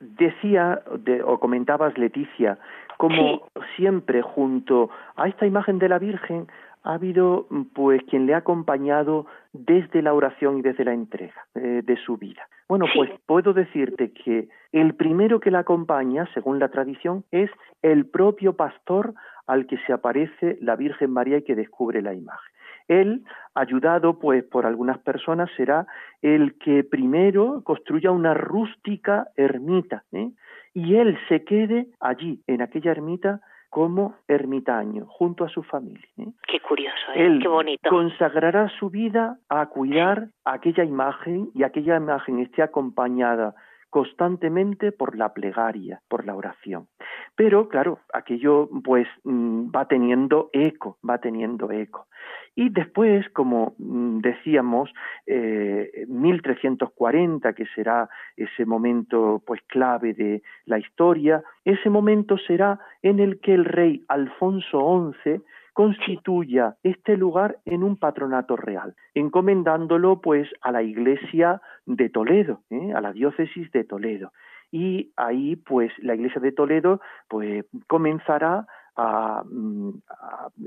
decía 0.00 0.82
o 1.24 1.38
comentabas 1.38 1.96
Leticia 1.98 2.58
como 2.98 3.48
siempre 3.76 4.22
junto 4.22 4.90
a 5.16 5.28
esta 5.28 5.46
imagen 5.46 5.78
de 5.78 5.88
la 5.88 5.98
Virgen 5.98 6.48
ha 6.82 6.94
habido 6.94 7.46
pues 7.74 8.02
quien 8.08 8.26
le 8.26 8.34
ha 8.34 8.38
acompañado 8.38 9.26
desde 9.52 10.02
la 10.02 10.12
oración 10.12 10.58
y 10.58 10.62
desde 10.62 10.84
la 10.84 10.92
entrega 10.92 11.46
eh, 11.54 11.82
de 11.84 11.96
su 11.96 12.16
vida. 12.16 12.48
Bueno, 12.68 12.86
pues 12.94 13.10
puedo 13.24 13.52
decirte 13.52 14.12
que 14.12 14.48
el 14.72 14.94
primero 14.94 15.40
que 15.40 15.50
la 15.50 15.60
acompaña, 15.60 16.28
según 16.34 16.58
la 16.58 16.68
tradición, 16.68 17.24
es 17.30 17.50
el 17.82 18.06
propio 18.06 18.54
pastor 18.54 19.14
al 19.46 19.66
que 19.66 19.78
se 19.86 19.92
aparece 19.92 20.58
la 20.60 20.76
Virgen 20.76 21.10
María 21.10 21.38
y 21.38 21.42
que 21.42 21.54
descubre 21.54 22.02
la 22.02 22.14
imagen. 22.14 22.52
Él, 22.88 23.24
ayudado 23.54 24.18
pues 24.18 24.44
por 24.44 24.66
algunas 24.66 24.98
personas, 24.98 25.50
será 25.56 25.86
el 26.22 26.58
que 26.58 26.84
primero 26.84 27.62
construya 27.64 28.10
una 28.10 28.34
rústica 28.34 29.28
ermita 29.36 30.04
¿eh? 30.12 30.30
y 30.74 30.96
él 30.96 31.18
se 31.28 31.44
quede 31.44 31.88
allí, 32.00 32.42
en 32.46 32.62
aquella 32.62 32.90
ermita, 32.90 33.40
como 33.70 34.14
ermitaño, 34.26 35.06
junto 35.06 35.44
a 35.44 35.48
su 35.48 35.62
familia. 35.62 36.08
¿eh? 36.16 36.28
Qué 36.46 36.60
curioso, 36.60 37.12
¿eh? 37.14 37.38
qué 37.42 37.48
bonito. 37.48 37.90
Consagrará 37.90 38.68
su 38.78 38.88
vida 38.88 39.38
a 39.48 39.66
cuidar 39.66 40.28
aquella 40.44 40.84
imagen 40.84 41.50
y 41.54 41.64
aquella 41.64 41.96
imagen 41.96 42.40
esté 42.40 42.62
acompañada 42.62 43.54
constantemente 43.90 44.92
por 44.92 45.16
la 45.16 45.32
plegaria, 45.32 46.00
por 46.08 46.26
la 46.26 46.34
oración. 46.34 46.88
Pero, 47.34 47.68
claro, 47.68 48.00
aquello 48.12 48.68
pues 48.84 49.06
mm, 49.24 49.70
va 49.74 49.86
teniendo 49.86 50.50
eco, 50.52 50.98
va 51.08 51.18
teniendo 51.18 51.70
eco. 51.70 52.06
Y 52.54 52.70
después, 52.70 53.28
como 53.30 53.74
mm, 53.78 54.18
decíamos, 54.18 54.92
eh, 55.26 56.04
1340, 56.08 57.52
que 57.52 57.66
será 57.74 58.08
ese 58.36 58.64
momento 58.66 59.42
pues 59.46 59.60
clave 59.68 60.12
de 60.14 60.42
la 60.64 60.78
historia, 60.78 61.42
ese 61.64 61.88
momento 61.88 62.36
será 62.36 62.80
en 63.02 63.20
el 63.20 63.40
que 63.40 63.54
el 63.54 63.64
rey 63.64 64.04
Alfonso 64.08 65.14
XI 65.22 65.40
constituya 65.78 66.74
este 66.82 67.16
lugar 67.16 67.58
en 67.64 67.84
un 67.84 67.96
patronato 67.98 68.56
real, 68.56 68.96
encomendándolo 69.14 70.20
pues 70.20 70.48
a 70.60 70.72
la 70.72 70.82
iglesia 70.82 71.62
de 71.86 72.08
Toledo, 72.08 72.62
¿eh? 72.70 72.92
a 72.96 73.00
la 73.00 73.12
diócesis 73.12 73.70
de 73.70 73.84
Toledo. 73.84 74.32
Y 74.72 75.12
ahí 75.16 75.54
pues 75.54 75.92
la 75.98 76.16
iglesia 76.16 76.40
de 76.40 76.50
Toledo 76.50 77.00
pues 77.28 77.64
comenzará 77.86 78.66
a, 78.96 79.44
mm, 79.48 79.90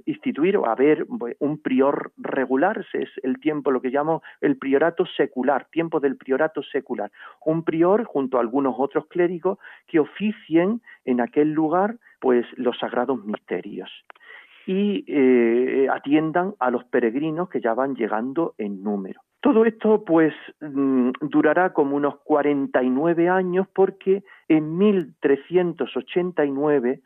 instituir 0.06 0.56
o 0.56 0.66
a 0.66 0.76
ver 0.76 1.06
pues, 1.20 1.36
un 1.40 1.62
prior 1.62 2.14
regular, 2.16 2.86
es 2.94 3.10
el 3.22 3.38
tiempo, 3.42 3.70
lo 3.72 3.82
que 3.82 3.90
llamo 3.90 4.24
el 4.40 4.56
priorato 4.56 5.06
secular, 5.18 5.66
tiempo 5.72 6.00
del 6.00 6.16
priorato 6.16 6.64
secular, 6.64 7.12
un 7.46 7.66
prior 7.66 8.06
junto 8.06 8.38
a 8.38 8.40
algunos 8.40 8.76
otros 8.78 9.08
clérigos 9.08 9.60
que 9.88 10.00
oficien 10.00 10.82
en 11.04 11.20
aquel 11.20 11.52
lugar 11.52 11.98
pues 12.22 12.46
los 12.56 12.80
sagrados 12.80 13.22
misterios 13.26 13.92
y 14.72 15.04
eh, 15.06 15.88
atiendan 15.92 16.56
a 16.60 16.72
los 16.72 16.86
peregrinos 16.86 17.50
que 17.50 17.60
ya 17.60 17.74
van 17.74 17.94
llegando 17.94 18.56
en 18.58 18.82
número. 18.82 19.20
Todo 19.42 19.66
esto 19.66 20.06
pues 20.06 20.34
mm, 20.62 21.10
durará 21.22 21.74
como 21.74 21.98
unos 21.98 22.22
49 22.24 23.28
años 23.28 23.68
porque 23.74 24.24
en 24.48 24.78
1389 24.78 27.02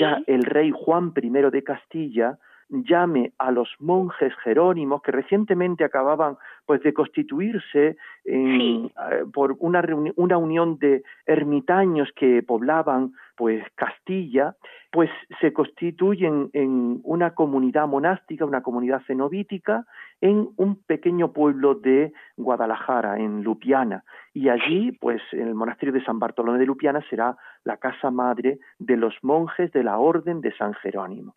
ya 0.00 0.22
el 0.26 0.44
rey 0.44 0.70
Juan 0.70 1.12
I 1.14 1.28
de 1.28 1.62
Castilla 1.62 2.38
llame 2.70 3.32
a 3.38 3.50
los 3.50 3.68
monjes 3.80 4.32
jerónimos 4.42 5.02
que 5.02 5.12
recientemente 5.12 5.84
acababan 5.84 6.36
pues 6.66 6.82
de 6.82 6.94
constituirse 6.94 7.96
eh, 8.24 8.90
por 9.32 9.56
una, 9.58 9.84
una 10.16 10.38
unión 10.38 10.78
de 10.78 11.02
ermitaños 11.26 12.08
que 12.14 12.42
poblaban 12.42 13.12
pues 13.36 13.64
Castilla, 13.74 14.54
pues 14.92 15.10
se 15.40 15.52
constituyen 15.52 16.50
en 16.52 17.00
una 17.04 17.34
comunidad 17.34 17.88
monástica, 17.88 18.44
una 18.44 18.62
comunidad 18.62 19.02
cenobítica, 19.06 19.86
en 20.20 20.50
un 20.56 20.76
pequeño 20.76 21.32
pueblo 21.32 21.74
de 21.74 22.12
Guadalajara, 22.36 23.18
en 23.18 23.42
Lupiana. 23.42 24.04
Y 24.34 24.50
allí, 24.50 24.92
pues 24.92 25.22
en 25.32 25.48
el 25.48 25.54
monasterio 25.54 25.94
de 25.94 26.04
San 26.04 26.18
Bartolomé 26.18 26.58
de 26.58 26.66
Lupiana 26.66 27.02
será 27.08 27.36
la 27.64 27.78
casa 27.78 28.10
madre 28.10 28.58
de 28.78 28.96
los 28.98 29.14
monjes 29.22 29.72
de 29.72 29.84
la 29.84 29.98
Orden 29.98 30.42
de 30.42 30.54
San 30.56 30.74
Jerónimo. 30.74 31.34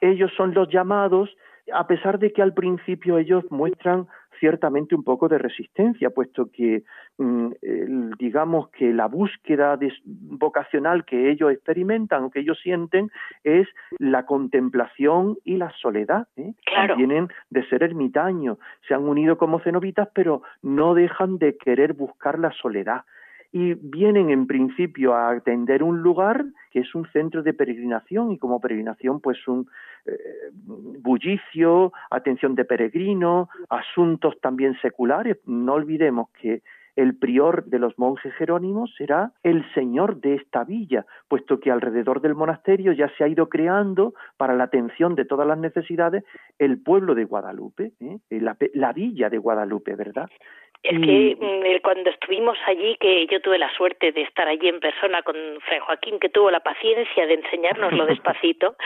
Ellos 0.00 0.32
son 0.36 0.54
los 0.54 0.68
llamados 0.68 1.30
a 1.72 1.86
pesar 1.86 2.18
de 2.18 2.32
que 2.32 2.42
al 2.42 2.52
principio 2.52 3.18
ellos 3.18 3.44
muestran 3.50 4.06
ciertamente 4.38 4.94
un 4.94 5.04
poco 5.04 5.28
de 5.28 5.38
resistencia, 5.38 6.10
puesto 6.10 6.50
que 6.50 6.82
mm, 7.18 7.52
digamos 8.18 8.68
que 8.70 8.92
la 8.92 9.06
búsqueda 9.06 9.78
vocacional 10.04 11.04
que 11.04 11.30
ellos 11.30 11.52
experimentan 11.52 12.24
o 12.24 12.30
que 12.30 12.40
ellos 12.40 12.58
sienten 12.62 13.10
es 13.44 13.66
la 13.98 14.26
contemplación 14.26 15.38
y 15.44 15.56
la 15.56 15.70
soledad. 15.80 16.28
¿eh? 16.36 16.52
Vienen 16.96 17.28
de 17.50 17.66
ser 17.68 17.82
ermitaños, 17.82 18.58
se 18.86 18.94
han 18.94 19.04
unido 19.04 19.38
como 19.38 19.60
cenobitas, 19.60 20.08
pero 20.14 20.42
no 20.62 20.94
dejan 20.94 21.38
de 21.38 21.56
querer 21.56 21.94
buscar 21.94 22.38
la 22.38 22.50
soledad 22.50 23.04
y 23.54 23.74
vienen 23.74 24.30
en 24.30 24.48
principio 24.48 25.14
a 25.14 25.30
atender 25.30 25.84
un 25.84 26.02
lugar 26.02 26.44
que 26.72 26.80
es 26.80 26.92
un 26.92 27.06
centro 27.12 27.44
de 27.44 27.54
peregrinación 27.54 28.32
y 28.32 28.38
como 28.38 28.60
peregrinación 28.60 29.20
pues 29.20 29.46
un 29.46 29.68
eh, 30.06 30.50
bullicio, 31.00 31.92
atención 32.10 32.56
de 32.56 32.64
peregrino, 32.64 33.48
asuntos 33.68 34.34
también 34.40 34.76
seculares. 34.82 35.36
No 35.46 35.74
olvidemos 35.74 36.30
que 36.30 36.62
el 36.96 37.16
prior 37.16 37.64
de 37.66 37.78
los 37.78 37.96
monjes 37.96 38.34
jerónimos 38.34 38.92
será 38.96 39.32
el 39.44 39.64
señor 39.74 40.20
de 40.20 40.34
esta 40.34 40.64
villa, 40.64 41.06
puesto 41.28 41.60
que 41.60 41.70
alrededor 41.70 42.20
del 42.20 42.34
monasterio 42.34 42.92
ya 42.92 43.08
se 43.16 43.22
ha 43.22 43.28
ido 43.28 43.48
creando 43.48 44.14
para 44.36 44.54
la 44.54 44.64
atención 44.64 45.14
de 45.14 45.24
todas 45.24 45.46
las 45.46 45.58
necesidades 45.58 46.24
el 46.58 46.82
pueblo 46.82 47.14
de 47.14 47.24
Guadalupe, 47.24 47.92
¿eh? 48.00 48.18
la, 48.30 48.56
la, 48.74 48.92
villa 48.92 49.30
de 49.30 49.38
Guadalupe, 49.38 49.94
¿verdad? 49.94 50.28
Es 50.84 51.00
que 51.00 51.36
mm, 51.40 51.80
cuando 51.82 52.10
estuvimos 52.10 52.58
allí, 52.66 52.96
que 53.00 53.26
yo 53.26 53.40
tuve 53.40 53.58
la 53.58 53.72
suerte 53.74 54.12
de 54.12 54.20
estar 54.20 54.46
allí 54.46 54.68
en 54.68 54.80
persona 54.80 55.22
con 55.22 55.34
Fray 55.62 55.78
Joaquín, 55.78 56.18
que 56.20 56.28
tuvo 56.28 56.50
la 56.50 56.60
paciencia 56.60 57.26
de 57.26 57.34
enseñárnoslo 57.34 58.04
despacito, 58.06 58.76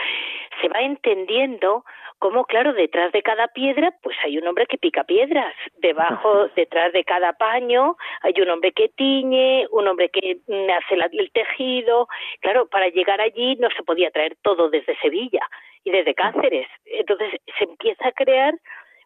se 0.61 0.69
va 0.69 0.79
entendiendo 0.79 1.83
cómo, 2.17 2.45
claro, 2.45 2.71
detrás 2.71 3.11
de 3.11 3.21
cada 3.21 3.49
piedra, 3.49 3.93
pues 4.01 4.15
hay 4.23 4.37
un 4.37 4.47
hombre 4.47 4.65
que 4.65 4.77
pica 4.77 5.03
piedras. 5.03 5.53
Debajo, 5.79 6.47
detrás 6.55 6.93
de 6.93 7.03
cada 7.03 7.33
paño, 7.33 7.97
hay 8.21 8.33
un 8.41 8.49
hombre 8.49 8.71
que 8.71 8.87
tiñe, 8.95 9.67
un 9.71 9.85
hombre 9.89 10.07
que 10.07 10.37
mm, 10.47 10.69
hace 10.69 10.95
el 11.11 11.31
tejido. 11.31 12.07
Claro, 12.39 12.69
para 12.69 12.87
llegar 12.87 13.19
allí 13.19 13.57
no 13.57 13.67
se 13.75 13.83
podía 13.83 14.09
traer 14.09 14.37
todo 14.41 14.69
desde 14.69 14.95
Sevilla 14.99 15.45
y 15.83 15.91
desde 15.91 16.15
Cáceres. 16.15 16.67
Entonces 16.85 17.41
se 17.57 17.65
empieza 17.65 18.07
a 18.07 18.13
crear 18.13 18.53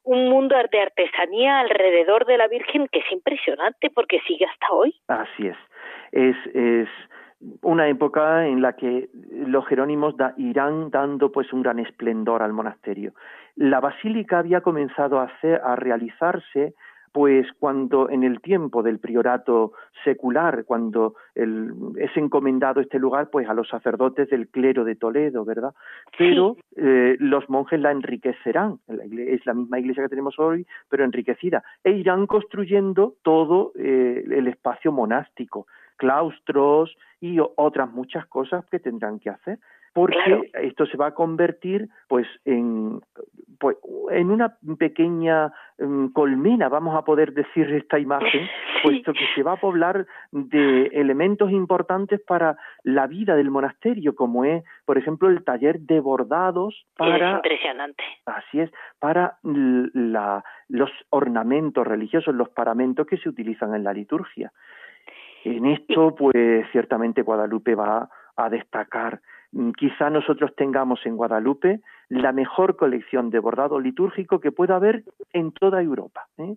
un 0.04 0.30
mundo 0.30 0.56
de 0.72 0.82
artesanía 0.82 1.60
alrededor 1.60 2.26
de 2.26 2.38
la 2.38 2.48
Virgen 2.48 2.88
que 2.92 3.00
es 3.00 3.12
impresionante 3.12 3.90
porque 3.90 4.20
sigue 4.28 4.46
hasta 4.46 4.74
hoy. 4.74 4.96
Así 5.08 5.48
es. 5.48 5.58
Es, 6.12 6.36
es 6.54 6.90
una 7.62 7.88
época 7.88 8.48
en 8.48 8.62
la 8.62 8.74
que 8.74 9.10
los 9.32 9.66
jerónimos 9.68 10.16
irán 10.38 10.92
dando 10.92 11.32
pues 11.32 11.52
un 11.54 11.64
gran 11.64 11.80
esplendor 11.80 12.42
al 12.42 12.54
monasterio. 12.54 13.14
La 13.56 13.80
basílica 13.80 14.40
había 14.40 14.62
comenzado 14.62 15.20
a, 15.20 15.26
hacer, 15.26 15.62
a 15.64 15.76
realizarse 15.76 16.74
pues 17.14 17.46
cuando 17.60 18.10
en 18.10 18.24
el 18.24 18.42
tiempo 18.42 18.82
del 18.82 18.98
priorato 18.98 19.74
secular, 20.04 20.66
cuando 20.66 21.14
es 21.36 22.18
encomendado 22.18 22.82
este 22.82 22.98
lugar, 22.98 23.30
pues 23.30 23.48
a 23.48 23.54
los 23.54 23.70
sacerdotes 23.70 24.30
del 24.30 24.48
clero 24.48 24.84
de 24.84 24.96
Toledo, 24.96 25.46
¿verdad? 25.46 25.76
Pero 26.18 26.58
eh, 26.76 27.16
los 27.20 27.48
monjes 27.50 27.80
la 27.80 27.92
enriquecerán, 27.92 28.80
es 28.88 29.46
la 29.46 29.54
misma 29.54 29.80
iglesia 29.80 30.04
que 30.04 30.10
tenemos 30.10 30.40
hoy, 30.40 30.66
pero 30.90 31.04
enriquecida, 31.04 31.64
e 31.84 31.92
irán 31.92 32.26
construyendo 32.26 33.14
todo 33.22 33.74
eh, 33.76 34.26
el 34.32 34.48
espacio 34.48 34.92
monástico, 34.92 35.68
claustros 35.98 36.98
y 37.22 37.38
otras 37.40 37.92
muchas 37.92 38.26
cosas 38.26 38.66
que 38.72 38.80
tendrán 38.80 39.20
que 39.20 39.30
hacer. 39.30 39.60
Porque 39.94 40.50
esto 40.64 40.88
se 40.88 40.98
va 40.98 41.08
a 41.08 41.14
convertir 41.14 41.88
pues 42.08 42.26
en 42.46 43.00
pues, 43.64 43.78
en 44.12 44.30
una 44.30 44.58
pequeña 44.78 45.54
mm, 45.80 46.08
colmena 46.08 46.68
vamos 46.68 46.98
a 46.98 47.06
poder 47.06 47.32
decir 47.32 47.74
esta 47.74 47.98
imagen 47.98 48.46
puesto 48.84 49.14
que 49.14 49.26
se 49.34 49.42
va 49.42 49.54
a 49.54 49.62
poblar 49.62 50.06
de 50.34 50.88
elementos 50.88 51.50
importantes 51.50 52.20
para 52.28 52.58
la 52.84 53.08
vida 53.08 53.38
del 53.38 53.52
monasterio 53.52 54.16
como 54.16 54.44
es 54.44 54.66
por 54.84 54.98
ejemplo 54.98 55.30
el 55.30 55.46
taller 55.46 55.80
de 55.80 56.02
bordados 56.02 56.86
para 56.98 57.36
impresionante. 57.36 58.04
Así 58.26 58.60
es 58.60 58.70
para 59.00 59.38
la, 59.42 60.44
los 60.68 60.92
ornamentos 61.10 61.88
religiosos 61.88 62.36
los 62.36 62.50
paramentos 62.50 63.08
que 63.08 63.16
se 63.16 63.30
utilizan 63.30 63.74
en 63.76 63.86
la 63.86 63.94
liturgia. 63.94 64.52
En 65.46 65.68
esto 65.68 66.14
pues 66.16 66.68
ciertamente 66.74 67.22
Guadalupe 67.22 67.76
va 67.76 68.10
a 68.36 68.50
destacar 68.50 69.22
quizá 69.78 70.10
nosotros 70.10 70.56
tengamos 70.56 71.06
en 71.06 71.16
Guadalupe 71.16 71.82
la 72.10 72.32
mejor 72.32 72.76
colección 72.76 73.30
de 73.30 73.40
bordado 73.40 73.80
litúrgico 73.80 74.40
que 74.40 74.52
pueda 74.52 74.76
haber 74.76 75.04
en 75.32 75.52
toda 75.52 75.82
Europa. 75.82 76.28
¿eh? 76.38 76.56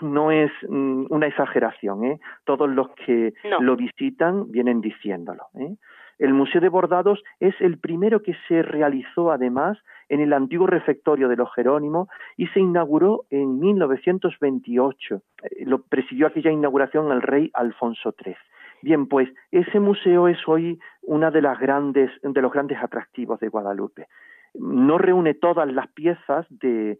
No 0.00 0.30
es 0.30 0.50
mm, 0.68 1.06
una 1.10 1.26
exageración, 1.26 2.04
¿eh? 2.04 2.20
todos 2.44 2.68
los 2.68 2.90
que 2.90 3.32
lo 3.60 3.76
visitan 3.76 4.50
vienen 4.50 4.80
diciéndolo. 4.80 5.44
¿eh? 5.54 5.76
El 6.18 6.34
Museo 6.34 6.60
de 6.60 6.68
Bordados 6.68 7.22
es 7.38 7.54
el 7.60 7.78
primero 7.78 8.22
que 8.22 8.34
se 8.48 8.62
realizó 8.62 9.30
además 9.30 9.78
en 10.08 10.20
el 10.20 10.32
antiguo 10.32 10.66
refectorio 10.66 11.28
de 11.28 11.36
los 11.36 11.52
Jerónimos 11.54 12.08
y 12.36 12.48
se 12.48 12.60
inauguró 12.60 13.24
en 13.30 13.60
1928. 13.60 15.22
Eh, 15.42 15.64
lo 15.64 15.82
presidió 15.82 16.26
aquella 16.26 16.50
inauguración 16.50 17.12
el 17.12 17.22
rey 17.22 17.50
Alfonso 17.54 18.14
XIII. 18.20 18.36
Bien, 18.82 19.06
pues 19.08 19.28
ese 19.50 19.80
museo 19.80 20.28
es 20.28 20.38
hoy 20.46 20.78
una 21.08 21.30
de 21.30 21.42
las 21.42 21.58
grandes 21.58 22.10
de 22.22 22.42
los 22.42 22.52
grandes 22.52 22.78
atractivos 22.82 23.40
de 23.40 23.48
Guadalupe 23.48 24.06
no 24.54 24.98
reúne 24.98 25.34
todas 25.34 25.70
las 25.72 25.88
piezas 25.88 26.46
de, 26.50 26.98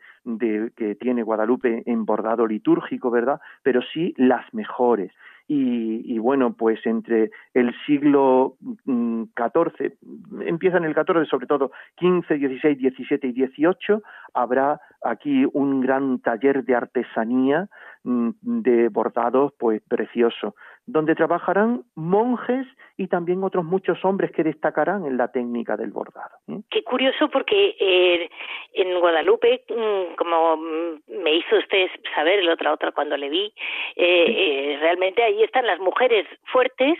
que 0.76 0.94
tiene 0.96 1.22
Guadalupe 1.22 1.82
en 1.86 2.04
bordado 2.04 2.46
litúrgico, 2.46 3.11
¿verdad? 3.11 3.40
Pero 3.62 3.80
sí 3.82 4.14
las 4.16 4.52
mejores. 4.52 5.12
Y, 5.51 6.18
bueno, 6.18 6.55
pues 6.55 6.78
entre 6.84 7.30
el 7.55 7.74
siglo 7.86 8.57
XIV, 8.84 9.96
mm, 10.03 10.42
empieza 10.42 10.76
en 10.76 10.84
el 10.84 10.94
XIV, 10.94 11.24
sobre 11.24 11.46
todo 11.46 11.70
XV, 11.99 12.36
XVI, 12.36 12.90
XVII 12.90 13.30
y 13.30 13.46
XVIII, 13.46 14.03
habrá 14.34 14.78
aquí 15.03 15.46
un 15.55 15.80
gran 15.80 16.18
taller 16.20 16.64
de 16.64 16.74
artesanía 16.74 17.68
mm, 18.05 18.30
de 18.42 18.88
bordados, 18.90 19.55
pues 19.59 19.80
precioso 19.88 20.55
donde 20.88 21.14
trabajarán 21.14 21.82
monjes 21.94 22.66
y 22.96 23.09
también 23.09 23.44
otros 23.44 23.62
muchos 23.62 24.03
hombres 24.07 24.32
que 24.32 24.42
destacarán 24.42 25.05
en 25.05 25.18
la 25.18 25.30
técnica 25.30 25.76
del 25.76 25.90
bordado. 25.90 26.30
¿eh? 26.49 26.61
Qué 26.70 26.82
curioso 26.82 27.28
porque 27.28 27.76
eh, 27.78 28.30
en 28.72 28.99
Guadalupe, 28.99 29.64
mm, 29.68 30.14
como 30.16 30.57
me 30.57 31.34
hizo 31.34 31.57
usted 31.59 31.88
saber 32.14 32.38
el 32.38 32.49
otra 32.49 32.72
otra 32.72 32.92
cuando 32.92 33.18
le 33.18 33.28
vi, 33.28 33.53
eh, 33.96 34.78
realmente 34.80 35.22
ahí 35.39 35.45
están 35.45 35.66
las 35.66 35.78
mujeres 35.78 36.26
fuertes 36.53 36.99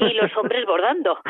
y 0.00 0.12
los 0.14 0.36
hombres 0.36 0.64
bordando. 0.66 1.18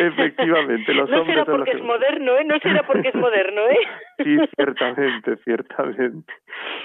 Efectivamente, 0.00 0.04
efectivamente. 0.06 0.94
Los 0.94 1.10
no 1.10 1.24
será 1.24 1.44
porque 1.44 1.70
es 1.70 1.82
moderno, 1.82 2.36
¿eh? 2.36 2.44
No 2.44 2.58
será 2.58 2.82
porque 2.82 3.08
es 3.08 3.14
moderno, 3.14 3.62
¿eh? 3.68 3.78
Sí, 4.24 4.38
ciertamente, 4.56 5.36
ciertamente. 5.38 6.32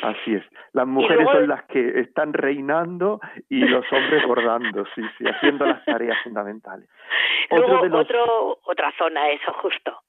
Así 0.01 0.35
es. 0.35 0.43
Las 0.73 0.87
mujeres 0.87 1.27
son 1.31 1.47
las 1.47 1.63
que 1.65 1.99
están 1.99 2.33
reinando 2.33 3.19
y 3.49 3.59
los 3.59 3.85
hombres 3.91 4.25
bordando, 4.25 4.85
sí, 4.95 5.01
sí, 5.17 5.25
haciendo 5.27 5.65
las 5.65 5.83
tareas 5.85 6.17
fundamentales. 6.23 6.89
Luego, 7.51 8.59
otra 8.63 8.91
zona, 8.97 9.29
eso 9.29 9.53
justo. 9.53 9.99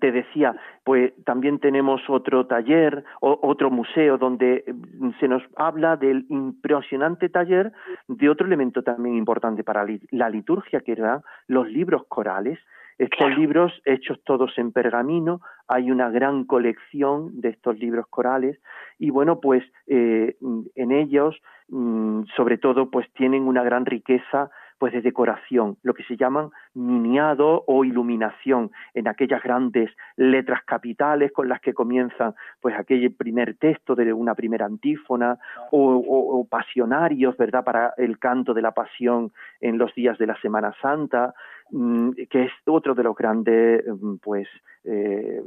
Te 0.00 0.12
decía, 0.12 0.54
pues 0.84 1.12
también 1.24 1.58
tenemos 1.58 2.02
otro 2.08 2.46
taller, 2.46 3.04
o, 3.20 3.38
otro 3.42 3.70
museo 3.70 4.18
donde 4.18 4.64
mm, 4.66 5.10
se 5.20 5.28
nos 5.28 5.42
habla 5.56 5.96
del 5.96 6.26
impresionante 6.28 7.28
taller 7.28 7.72
de 8.08 8.28
otro 8.28 8.46
elemento 8.46 8.82
también 8.82 9.16
importante 9.16 9.64
para 9.64 9.86
la 10.10 10.30
liturgia, 10.30 10.80
que 10.80 10.92
eran 10.92 11.20
los 11.46 11.68
libros 11.68 12.04
corales. 12.08 12.58
Estos 12.98 13.34
libros 13.34 13.72
hechos 13.86 14.20
todos 14.24 14.58
en 14.58 14.72
pergamino, 14.72 15.40
hay 15.68 15.90
una 15.90 16.10
gran 16.10 16.44
colección 16.44 17.40
de 17.40 17.48
estos 17.48 17.78
libros 17.78 18.06
corales 18.10 18.60
y 18.98 19.08
bueno, 19.08 19.40
pues 19.40 19.64
eh, 19.86 20.36
en 20.74 20.92
ellos, 20.92 21.40
mm, 21.68 22.24
sobre 22.36 22.58
todo, 22.58 22.90
pues 22.90 23.10
tienen 23.14 23.44
una 23.44 23.62
gran 23.62 23.86
riqueza 23.86 24.50
pues 24.80 24.94
de 24.94 25.02
decoración, 25.02 25.76
lo 25.82 25.92
que 25.92 26.04
se 26.04 26.16
llaman 26.16 26.50
miniado 26.74 27.64
o 27.66 27.84
iluminación 27.84 28.70
en 28.94 29.08
aquellas 29.08 29.42
grandes 29.42 29.90
letras 30.16 30.60
capitales 30.64 31.32
con 31.32 31.48
las 31.48 31.60
que 31.60 31.74
comienzan 31.74 32.34
pues 32.60 32.74
aquel 32.78 33.12
primer 33.12 33.56
texto 33.56 33.94
de 33.94 34.12
una 34.12 34.34
primera 34.34 34.66
antífona 34.66 35.38
o, 35.72 36.46
pasionarios, 36.48 37.36
¿verdad?, 37.36 37.64
para 37.64 37.94
el 37.96 38.18
canto 38.18 38.54
de 38.54 38.62
la 38.62 38.72
pasión 38.72 39.32
en 39.60 39.78
los 39.78 39.94
días 39.94 40.18
de 40.18 40.26
la 40.26 40.40
Semana 40.40 40.74
Santa, 40.80 41.34
mm, 41.70 42.10
que 42.28 42.44
es 42.44 42.52
otro 42.66 42.94
de 42.94 43.02
los 43.02 43.16
grandes 43.16 43.84
mm, 43.86 44.16
pues 44.22 44.48
eh, 44.84 45.42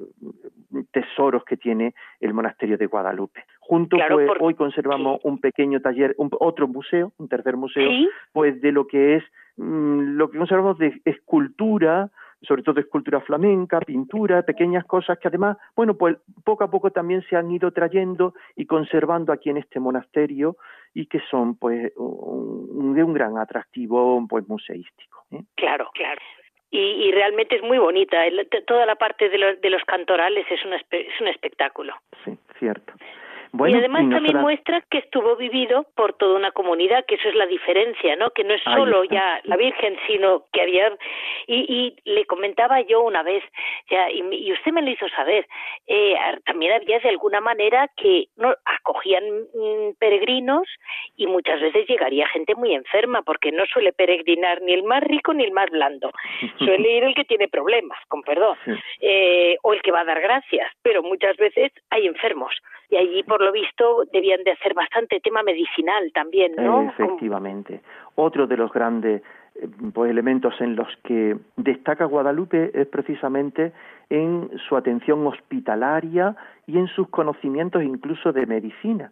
tesoros 0.91 1.43
que 1.43 1.57
tiene 1.57 1.95
el 2.19 2.33
monasterio 2.33 2.77
de 2.77 2.85
Guadalupe. 2.85 3.45
Junto 3.59 3.97
pues, 3.97 4.29
hoy 4.39 4.53
conservamos 4.55 5.19
un 5.23 5.39
pequeño 5.39 5.79
taller, 5.81 6.13
un, 6.17 6.29
otro 6.39 6.67
museo, 6.67 7.13
un 7.17 7.27
tercer 7.27 7.57
museo, 7.57 7.89
pues 8.31 8.61
de 8.61 8.71
lo 8.71 8.87
que 8.87 9.15
es 9.15 9.23
lo 9.57 10.29
que 10.29 10.37
conservamos 10.37 10.77
de 10.77 11.01
escultura, 11.05 12.09
sobre 12.41 12.63
todo 12.63 12.79
escultura 12.79 13.21
flamenca, 13.21 13.79
pintura, 13.79 14.41
pequeñas 14.41 14.85
cosas 14.85 15.17
que 15.19 15.27
además, 15.27 15.57
bueno, 15.75 15.95
pues 15.95 16.17
poco 16.43 16.63
a 16.63 16.71
poco 16.71 16.91
también 16.91 17.23
se 17.29 17.35
han 17.35 17.49
ido 17.51 17.71
trayendo 17.71 18.33
y 18.55 18.65
conservando 18.65 19.31
aquí 19.31 19.49
en 19.49 19.57
este 19.57 19.79
monasterio 19.79 20.57
y 20.93 21.05
que 21.05 21.19
son 21.29 21.55
pues 21.55 21.93
de 21.93 23.03
un 23.03 23.13
gran 23.13 23.37
atractivo 23.37 24.25
pues 24.27 24.47
museístico. 24.47 25.25
¿eh? 25.31 25.43
Claro, 25.55 25.89
claro 25.93 26.21
y, 26.75 27.11
realmente 27.11 27.57
es 27.57 27.61
muy 27.61 27.77
bonita. 27.77 28.17
toda 28.65 28.87
la 28.87 28.95
parte 28.95 29.29
de 29.29 29.37
los, 29.37 29.61
de 29.61 29.69
los 29.69 29.83
cantorales 29.83 30.45
es 30.49 30.65
un, 30.65 30.73
es 30.73 31.21
un 31.21 31.27
espectáculo. 31.27 31.93
Sí, 32.25 32.35
cierto 32.57 32.93
y 33.53 33.75
además 33.75 34.09
también 34.09 34.37
muestra 34.37 34.81
que 34.89 34.97
estuvo 34.97 35.35
vivido 35.35 35.85
por 35.95 36.13
toda 36.13 36.35
una 36.37 36.51
comunidad, 36.51 37.05
que 37.05 37.15
eso 37.15 37.29
es 37.29 37.35
la 37.35 37.45
diferencia, 37.45 38.15
¿no? 38.15 38.31
Que 38.31 38.43
no 38.43 38.55
es 38.55 38.63
solo 38.63 39.03
ya 39.03 39.41
la 39.43 39.57
Virgen, 39.57 39.95
sino 40.07 40.45
que 40.51 40.61
había... 40.61 40.91
Y, 41.45 41.65
y 41.69 41.95
le 42.09 42.25
comentaba 42.25 42.81
yo 42.81 43.01
una 43.03 43.21
vez, 43.21 43.43
ya, 43.91 44.09
y, 44.09 44.51
usted 44.51 44.71
me 44.71 44.81
lo 44.81 44.89
hizo 44.89 45.07
saber, 45.09 45.45
eh, 45.85 46.15
también 46.45 46.73
había 46.73 46.99
de 46.99 47.09
alguna 47.09 47.41
manera 47.41 47.89
que 47.95 48.25
no 48.37 48.55
acogían 48.65 49.23
mm, 49.53 49.97
peregrinos 49.99 50.67
y 51.15 51.27
muchas 51.27 51.61
veces 51.61 51.87
llegaría 51.87 52.27
gente 52.29 52.55
muy 52.55 52.73
enferma, 52.73 53.21
porque 53.21 53.51
no 53.51 53.65
suele 53.67 53.93
peregrinar 53.93 54.63
ni 54.63 54.73
el 54.73 54.83
más 54.83 55.03
rico 55.03 55.31
ni 55.33 55.43
el 55.43 55.51
más 55.51 55.69
blando. 55.69 56.11
Suele 56.57 56.97
ir 56.97 57.03
el 57.03 57.13
que 57.13 57.25
tiene 57.25 57.47
problemas, 57.47 57.99
con 58.07 58.23
perdón, 58.23 58.57
eh, 58.99 59.57
o 59.61 59.73
el 59.73 59.81
que 59.83 59.91
va 59.91 60.01
a 60.01 60.05
dar 60.05 60.21
gracias, 60.21 60.71
pero 60.81 61.03
muchas 61.03 61.37
veces 61.37 61.71
hay 61.91 62.07
enfermos 62.07 62.51
y 62.89 62.97
allí 62.97 63.23
por 63.23 63.41
lo 63.41 63.51
visto 63.51 64.03
debían 64.11 64.43
de 64.43 64.51
hacer 64.51 64.73
bastante 64.73 65.19
tema 65.19 65.43
medicinal 65.43 66.11
también, 66.13 66.53
¿no? 66.55 66.89
Efectivamente. 66.89 67.81
Otro 68.15 68.47
de 68.47 68.57
los 68.57 68.71
grandes 68.71 69.21
eh, 69.55 69.67
pues, 69.93 70.11
elementos 70.11 70.53
en 70.59 70.75
los 70.75 70.87
que 71.03 71.37
destaca 71.57 72.05
Guadalupe 72.05 72.71
es 72.73 72.87
precisamente 72.87 73.73
en 74.09 74.49
su 74.67 74.75
atención 74.75 75.25
hospitalaria 75.25 76.35
y 76.67 76.77
en 76.77 76.87
sus 76.87 77.09
conocimientos 77.09 77.83
incluso 77.83 78.31
de 78.31 78.45
medicina. 78.45 79.11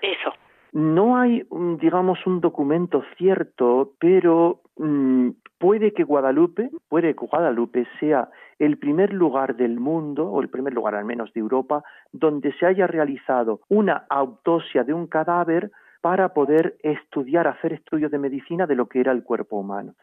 Eso. 0.00 0.32
No 0.72 1.16
hay, 1.16 1.46
mm, 1.50 1.76
digamos, 1.76 2.26
un 2.26 2.40
documento 2.40 3.04
cierto, 3.16 3.92
pero 3.98 4.60
mm, 4.76 5.30
puede 5.58 5.92
que 5.92 6.02
Guadalupe, 6.02 6.70
puede 6.88 7.14
que 7.14 7.26
Guadalupe 7.26 7.86
sea 8.00 8.28
el 8.62 8.78
primer 8.78 9.12
lugar 9.12 9.56
del 9.56 9.80
mundo, 9.80 10.30
o 10.30 10.40
el 10.40 10.48
primer 10.48 10.72
lugar 10.72 10.94
al 10.94 11.04
menos 11.04 11.32
de 11.32 11.40
Europa, 11.40 11.82
donde 12.12 12.52
se 12.52 12.66
haya 12.66 12.86
realizado 12.86 13.60
una 13.68 14.04
autopsia 14.08 14.84
de 14.84 14.94
un 14.94 15.08
cadáver 15.08 15.72
para 16.00 16.28
poder 16.28 16.76
estudiar, 16.84 17.48
hacer 17.48 17.72
estudios 17.72 18.12
de 18.12 18.18
medicina 18.18 18.68
de 18.68 18.76
lo 18.76 18.86
que 18.86 19.00
era 19.00 19.10
el 19.10 19.24
cuerpo 19.24 19.56
humano. 19.56 19.94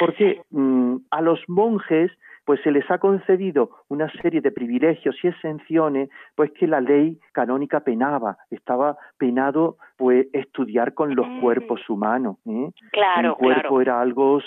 Porque 0.00 0.40
mm, 0.50 0.96
a 1.10 1.20
los 1.20 1.40
monjes 1.48 2.10
pues 2.48 2.62
se 2.62 2.70
les 2.70 2.90
ha 2.90 2.96
concedido 2.96 3.68
una 3.88 4.10
serie 4.22 4.40
de 4.40 4.50
privilegios 4.50 5.14
y 5.22 5.26
exenciones, 5.26 6.08
pues 6.34 6.50
que 6.52 6.66
la 6.66 6.80
ley 6.80 7.20
canónica 7.32 7.80
penaba, 7.80 8.38
estaba 8.50 8.96
penado 9.18 9.76
pues 9.98 10.28
estudiar 10.32 10.94
con 10.94 11.14
los 11.14 11.28
mm. 11.28 11.40
cuerpos 11.42 11.86
humanos. 11.90 12.38
¿eh? 12.46 12.70
Claro, 12.92 13.32
El 13.32 13.34
cuerpo 13.34 13.82
era 13.82 14.00
algo 14.00 14.40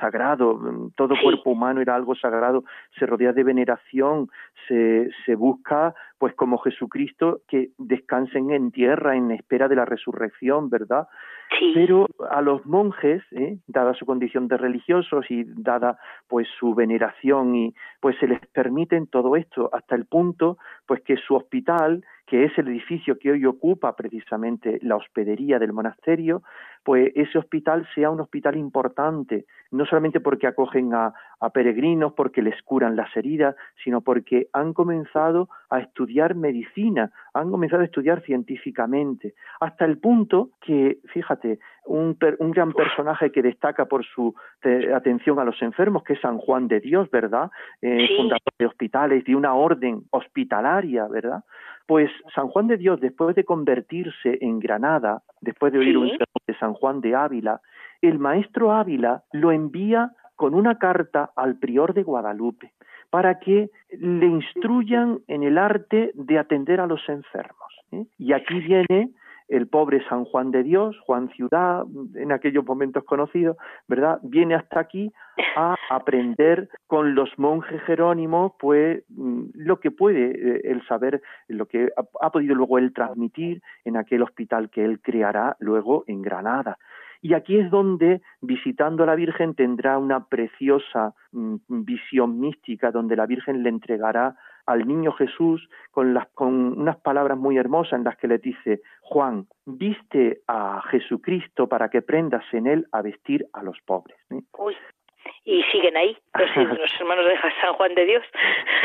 sagrado, 0.00 0.58
todo 0.96 1.14
cuerpo 1.22 1.50
humano 1.50 1.82
era 1.82 1.96
algo 1.96 2.14
sagrado, 2.14 2.64
se 2.98 3.04
rodea 3.04 3.34
de 3.34 3.44
veneración, 3.44 4.30
se, 4.66 5.10
se 5.26 5.34
busca 5.34 5.94
pues 6.16 6.34
como 6.34 6.56
Jesucristo 6.56 7.40
que 7.46 7.72
descansen 7.76 8.52
en 8.52 8.70
tierra 8.70 9.16
en 9.16 9.32
espera 9.32 9.68
de 9.68 9.76
la 9.76 9.84
resurrección, 9.84 10.70
¿verdad? 10.70 11.08
Pero 11.74 12.06
a 12.30 12.40
los 12.40 12.64
monjes, 12.66 13.22
¿eh? 13.32 13.58
dada 13.66 13.94
su 13.94 14.06
condición 14.06 14.48
de 14.48 14.56
religiosos 14.56 15.30
y 15.30 15.44
dada 15.44 15.98
pues 16.28 16.48
su 16.58 16.74
veneración 16.74 17.54
y 17.54 17.74
pues 18.00 18.16
se 18.18 18.26
les 18.26 18.40
permiten 18.52 19.06
todo 19.06 19.36
esto 19.36 19.70
hasta 19.72 19.94
el 19.94 20.06
punto 20.06 20.58
pues 20.86 21.02
que 21.02 21.16
su 21.16 21.34
hospital 21.34 22.04
que 22.32 22.44
es 22.44 22.56
el 22.56 22.68
edificio 22.68 23.18
que 23.18 23.30
hoy 23.30 23.44
ocupa 23.44 23.94
precisamente 23.94 24.78
la 24.80 24.96
hospedería 24.96 25.58
del 25.58 25.74
monasterio, 25.74 26.42
pues 26.82 27.12
ese 27.14 27.36
hospital 27.36 27.86
sea 27.94 28.08
un 28.08 28.20
hospital 28.20 28.56
importante, 28.56 29.44
no 29.70 29.84
solamente 29.84 30.18
porque 30.20 30.46
acogen 30.46 30.94
a, 30.94 31.12
peregrinos, 31.52 32.14
porque 32.14 32.40
les 32.40 32.62
curan 32.62 32.96
las 32.96 33.14
heridas, 33.16 33.54
sino 33.84 34.00
porque 34.00 34.46
han 34.54 34.72
comenzado 34.72 35.50
a 35.68 35.80
estudiar 35.80 36.34
medicina, 36.34 37.12
han 37.34 37.50
comenzado 37.50 37.82
a 37.82 37.84
estudiar 37.84 38.22
científicamente, 38.22 39.34
hasta 39.60 39.84
el 39.84 39.98
punto 39.98 40.52
que, 40.62 41.00
fíjate, 41.12 41.58
un, 41.84 42.16
gran 42.18 42.72
personaje 42.72 43.32
que 43.32 43.42
destaca 43.42 43.86
por 43.86 44.04
su 44.04 44.34
atención 44.94 45.38
a 45.38 45.44
los 45.44 45.60
enfermos, 45.62 46.04
que 46.04 46.14
es 46.14 46.20
San 46.20 46.38
Juan 46.38 46.68
de 46.68 46.80
Dios, 46.80 47.10
¿verdad? 47.10 47.50
Eh, 47.80 48.08
fundador 48.16 48.52
de 48.58 48.66
hospitales, 48.66 49.24
de 49.24 49.34
una 49.34 49.54
orden 49.54 50.04
hospitalaria, 50.10 51.06
¿verdad? 51.08 51.44
Pues 51.86 52.10
San 52.34 52.48
Juan 52.48 52.68
de 52.68 52.76
Dios, 52.76 53.00
después 53.00 53.34
de 53.34 53.44
convertirse 53.44 54.38
en 54.40 54.60
Granada, 54.60 55.22
después 55.40 55.72
de 55.72 55.80
oír 55.80 55.98
un 55.98 56.08
sermón 56.08 56.42
de 56.46 56.56
San 56.58 56.74
Juan 56.74 57.00
de 57.00 57.14
Ávila, 57.14 57.60
el 58.00 58.18
maestro 58.18 58.72
Ávila 58.72 59.22
lo 59.32 59.52
envía 59.52 60.12
con 60.36 60.54
una 60.54 60.78
carta 60.78 61.30
al 61.36 61.58
prior 61.58 61.94
de 61.94 62.02
Guadalupe, 62.02 62.72
para 63.10 63.38
que 63.38 63.70
le 63.90 64.26
instruyan 64.26 65.20
en 65.28 65.42
el 65.42 65.58
arte 65.58 66.12
de 66.14 66.38
atender 66.38 66.80
a 66.80 66.86
los 66.86 67.06
enfermos. 67.08 67.72
¿eh? 67.92 68.06
Y 68.18 68.32
aquí 68.32 68.58
viene 68.60 69.10
el 69.52 69.68
pobre 69.68 70.02
San 70.08 70.24
Juan 70.24 70.50
de 70.50 70.62
Dios, 70.62 70.98
Juan 71.00 71.28
Ciudad, 71.30 71.84
en 72.14 72.32
aquellos 72.32 72.64
momentos 72.64 73.04
conocidos, 73.04 73.56
¿verdad? 73.86 74.18
Viene 74.22 74.54
hasta 74.54 74.80
aquí 74.80 75.12
a 75.56 75.76
aprender 75.90 76.70
con 76.86 77.14
los 77.14 77.28
monjes 77.38 77.82
jerónimos, 77.82 78.52
pues 78.58 79.04
mm, 79.10 79.42
lo 79.54 79.78
que 79.78 79.90
puede 79.90 80.30
eh, 80.30 80.60
él 80.64 80.82
saber, 80.88 81.20
lo 81.48 81.66
que 81.66 81.90
ha, 82.20 82.30
podido 82.30 82.54
luego 82.54 82.78
él 82.78 82.94
transmitir 82.94 83.62
en 83.84 83.98
aquel 83.98 84.22
hospital 84.22 84.70
que 84.70 84.84
él 84.84 85.00
creará 85.02 85.56
luego 85.60 86.04
en 86.06 86.22
Granada. 86.22 86.78
Y 87.20 87.34
aquí 87.34 87.58
es 87.58 87.70
donde, 87.70 88.22
visitando 88.40 89.02
a 89.02 89.06
la 89.06 89.14
Virgen, 89.14 89.54
tendrá 89.54 89.98
una 89.98 90.24
preciosa 90.24 91.14
mm, 91.32 91.56
visión 91.68 92.40
mística, 92.40 92.90
donde 92.90 93.16
la 93.16 93.26
Virgen 93.26 93.62
le 93.62 93.68
entregará 93.68 94.34
al 94.66 94.86
niño 94.86 95.12
Jesús 95.12 95.68
con, 95.90 96.14
las, 96.14 96.28
con 96.28 96.78
unas 96.80 96.96
palabras 96.98 97.38
muy 97.38 97.58
hermosas 97.58 97.94
en 97.94 98.04
las 98.04 98.16
que 98.16 98.28
le 98.28 98.38
dice, 98.38 98.80
Juan, 99.00 99.46
viste 99.66 100.40
a 100.48 100.82
Jesucristo 100.90 101.68
para 101.68 101.88
que 101.88 102.02
prendas 102.02 102.44
en 102.52 102.66
él 102.66 102.86
a 102.92 103.02
vestir 103.02 103.46
a 103.52 103.62
los 103.62 103.78
pobres. 103.84 104.18
Uy. 104.58 104.76
Y 105.44 105.62
siguen 105.72 105.96
ahí 105.96 106.16
los, 106.34 106.56
los, 106.78 107.00
hermanos 107.00 107.26
de 107.26 107.36
San 107.60 107.74
Juan 107.74 107.94
de 107.94 108.04
Dios. 108.06 108.24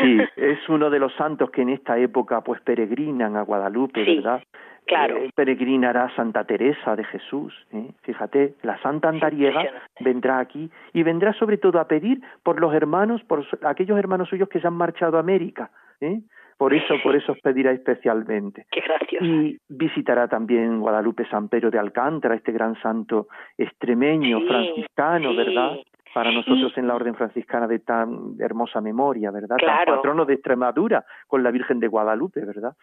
Sí, 0.00 0.18
es 0.36 0.68
uno 0.68 0.90
de 0.90 0.98
los 0.98 1.12
santos 1.14 1.50
que 1.50 1.62
en 1.62 1.70
esta 1.70 1.98
época 1.98 2.40
pues 2.42 2.60
peregrinan 2.62 3.36
a 3.36 3.42
Guadalupe, 3.42 4.04
¿verdad? 4.04 4.42
Claro. 4.88 5.18
Eh, 5.18 5.30
peregrinará 5.34 6.10
Santa 6.16 6.44
Teresa 6.44 6.96
de 6.96 7.04
Jesús. 7.04 7.54
¿eh? 7.72 7.90
Fíjate, 8.02 8.54
la 8.62 8.80
Santa 8.80 9.10
Andariega 9.10 9.62
vendrá 10.00 10.38
aquí 10.38 10.70
y 10.94 11.02
vendrá 11.02 11.34
sobre 11.34 11.58
todo 11.58 11.78
a 11.78 11.86
pedir 11.86 12.22
por 12.42 12.58
los 12.58 12.74
hermanos, 12.74 13.22
por 13.24 13.46
aquellos 13.64 13.98
hermanos 13.98 14.30
suyos 14.30 14.48
que 14.48 14.60
se 14.60 14.66
han 14.66 14.74
marchado 14.74 15.18
a 15.18 15.20
América. 15.20 15.70
¿eh? 16.00 16.20
Por 16.56 16.74
eso, 16.74 16.94
por 17.04 17.14
eso 17.14 17.32
os 17.32 17.38
pedirá 17.40 17.70
especialmente. 17.70 18.66
Qué 18.72 18.80
gracioso. 18.80 19.24
Y 19.24 19.60
visitará 19.68 20.26
también 20.26 20.80
Guadalupe 20.80 21.24
San 21.26 21.48
Pedro 21.48 21.70
de 21.70 21.78
Alcántara, 21.78 22.34
este 22.34 22.50
gran 22.50 22.74
santo 22.80 23.28
extremeño, 23.56 24.40
franciscano, 24.40 25.36
¿verdad? 25.36 25.76
Para 26.18 26.32
nosotros 26.32 26.76
en 26.76 26.88
la 26.88 26.96
orden 26.96 27.14
franciscana 27.14 27.68
de 27.68 27.78
tan 27.78 28.34
hermosa 28.40 28.80
memoria, 28.80 29.30
¿verdad? 29.30 29.56
Claro. 29.56 29.94
patrono 29.94 30.24
de 30.24 30.34
Extremadura 30.34 31.04
con 31.28 31.44
la 31.44 31.52
Virgen 31.52 31.78
de 31.78 31.86
Guadalupe, 31.86 32.44
¿verdad? 32.44 32.74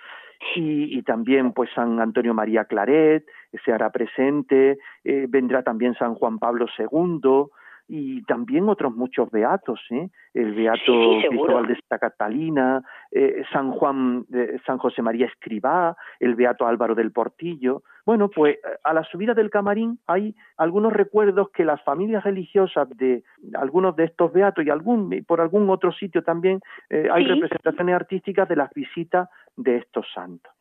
Y, 0.55 0.97
y 0.97 1.01
también 1.01 1.51
pues 1.51 1.69
San 1.75 1.99
Antonio 1.99 2.33
María 2.33 2.63
Claret 2.63 3.25
se 3.65 3.73
hará 3.73 3.89
presente, 3.89 4.77
eh, 5.03 5.25
vendrá 5.27 5.63
también 5.63 5.95
San 5.95 6.15
Juan 6.15 6.39
Pablo 6.39 6.65
II, 6.79 7.51
y 7.87 8.23
también 8.23 8.67
otros 8.67 8.95
muchos 8.95 9.29
beatos, 9.29 9.79
¿eh? 9.91 10.09
el 10.33 10.53
beato 10.53 11.19
Cristóbal 11.29 11.67
de 11.67 11.75
Santa 11.75 11.99
Catalina, 11.99 12.83
eh, 13.11 13.43
San 13.51 13.71
Juan, 13.71 14.25
eh, 14.33 14.57
San 14.65 14.77
José 14.77 15.01
María 15.01 15.27
Escribá, 15.27 15.95
el 16.19 16.35
beato 16.35 16.65
Álvaro 16.65 16.95
del 16.95 17.11
Portillo. 17.11 17.83
Bueno, 18.05 18.29
pues 18.29 18.57
a 18.83 18.93
la 18.93 19.03
subida 19.03 19.33
del 19.33 19.49
camarín 19.49 19.99
hay 20.07 20.35
algunos 20.57 20.93
recuerdos 20.93 21.49
que 21.51 21.65
las 21.65 21.81
familias 21.83 22.23
religiosas 22.23 22.87
de 22.97 23.23
algunos 23.53 23.95
de 23.95 24.05
estos 24.05 24.33
beatos 24.33 24.65
y 24.65 24.69
algún 24.69 25.23
por 25.27 25.41
algún 25.41 25.69
otro 25.69 25.91
sitio 25.91 26.23
también 26.23 26.59
eh, 26.89 27.07
hay 27.11 27.25
representaciones 27.25 27.95
artísticas 27.95 28.47
de 28.49 28.55
las 28.55 28.71
visitas 28.73 29.29
de 29.55 29.77
estos 29.77 30.05
santos. 30.13 30.51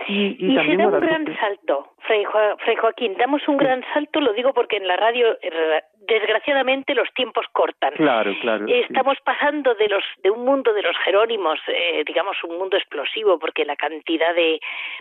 ¿Eh? 0.00 0.04
Y, 0.08 0.46
y, 0.46 0.56
se 0.56 0.76
da 0.76 0.88
un 0.88 1.00
gran 1.00 1.26
salto, 1.38 1.94
Fray, 2.08 2.24
Joaquín, 2.76 3.14
damos 3.18 3.46
un 3.48 3.56
gran 3.56 3.84
salto, 3.92 4.20
lo 4.20 4.32
digo 4.32 4.52
porque 4.54 4.76
en 4.76 4.86
la 4.86 4.96
radio 4.96 5.36
desgraciadamente 6.08 6.94
los 6.94 7.08
tiempos 7.14 7.44
cortan. 7.52 7.92
Claro, 7.94 8.32
claro. 8.40 8.66
Estamos 8.66 9.18
pasando 9.24 9.74
de 9.74 9.88
los 9.88 10.02
de 10.22 10.30
un 10.30 10.44
mundo 10.44 10.72
de 10.72 10.82
los 10.82 10.96
jerónimos, 11.04 11.58
eh, 11.68 12.02
digamos 12.06 12.36
un 12.44 12.58
mundo 12.58 12.76
explosivo, 12.76 13.38
porque 13.38 13.64
la 13.64 13.76
cantidad 13.76 14.34
de 14.34 14.58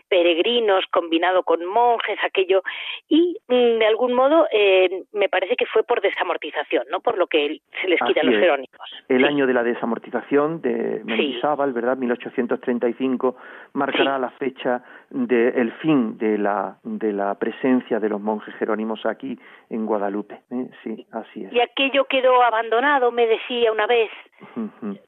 peregrinos 0.10 0.84
combinado 0.92 1.44
con 1.44 1.66
monjes, 1.66 2.20
aquello, 2.24 2.62
y 3.08 3.38
mm, 3.48 3.80
de 3.80 3.86
algún 3.88 4.14
modo 4.14 4.48
eh, 4.52 5.04
me 5.14 5.30
parece 5.30 5.56
que 5.56 5.66
fue 5.66 5.84
por 5.84 6.02
desamortización, 6.02 6.86
no 6.92 7.00
por 7.00 7.18
lo 7.18 7.28
que 7.28 7.62
se 7.82 7.88
les 7.88 8.00
quita 8.02 8.22
a 8.22 8.26
los 8.26 8.36
jerónimos. 8.36 8.78
El 9.08 9.24
año 9.24 9.48
de 9.48 9.54
la 9.54 9.64
desamortización 9.64 10.62
de 10.62 11.02
Mendizábal, 11.06 11.72
¿verdad? 11.72 11.96
1835 11.96 13.38
marcará 13.74 14.20
la 14.20 14.32
fecha 14.32 14.84
del 15.10 15.72
fin 15.74 16.18
de 16.18 16.38
la 16.38 16.78
de 16.84 17.14
la 17.14 17.34
presencia 17.36 18.00
de 18.00 18.10
los 18.10 18.20
monjes 18.20 18.54
jerónimos 18.56 19.06
aquí 19.06 19.40
en 19.70 19.86
Guadalupe. 19.86 20.42
¿eh? 20.52 20.68
Sí, 20.84 21.08
así 21.12 21.46
es. 21.46 21.54
Y 21.54 21.62
aquello 21.62 22.06
quedó 22.06 22.44
abandonado, 22.44 23.12
me 23.12 23.26
decía 23.26 23.72
una 23.72 23.88
vez. 23.88 24.12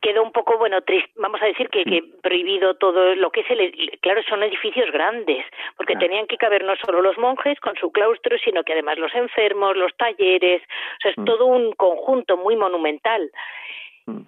Quedó 0.01 0.23
un 0.23 0.31
poco, 0.31 0.57
bueno, 0.57 0.81
triste, 0.81 1.11
vamos 1.17 1.39
a 1.43 1.45
decir 1.45 1.69
que, 1.69 1.83
que, 1.83 2.01
prohibido 2.23 2.75
todo 2.75 3.13
lo 3.15 3.29
que 3.29 3.41
es 3.41 3.51
el. 3.51 3.99
Claro, 4.01 4.23
son 4.23 4.41
edificios 4.41 4.91
grandes, 4.91 5.45
porque 5.77 5.95
tenían 5.97 6.25
que 6.25 6.37
caber 6.37 6.63
no 6.63 6.75
solo 6.77 7.01
los 7.01 7.17
monjes 7.19 7.59
con 7.59 7.75
su 7.75 7.91
claustro, 7.91 8.37
sino 8.43 8.63
que 8.63 8.73
además 8.73 8.97
los 8.97 9.13
enfermos, 9.13 9.77
los 9.77 9.95
talleres, 9.97 10.63
o 10.63 11.01
sea, 11.01 11.11
es 11.11 11.25
todo 11.25 11.45
un 11.45 11.73
conjunto 11.73 12.37
muy 12.37 12.55
monumental. 12.55 13.29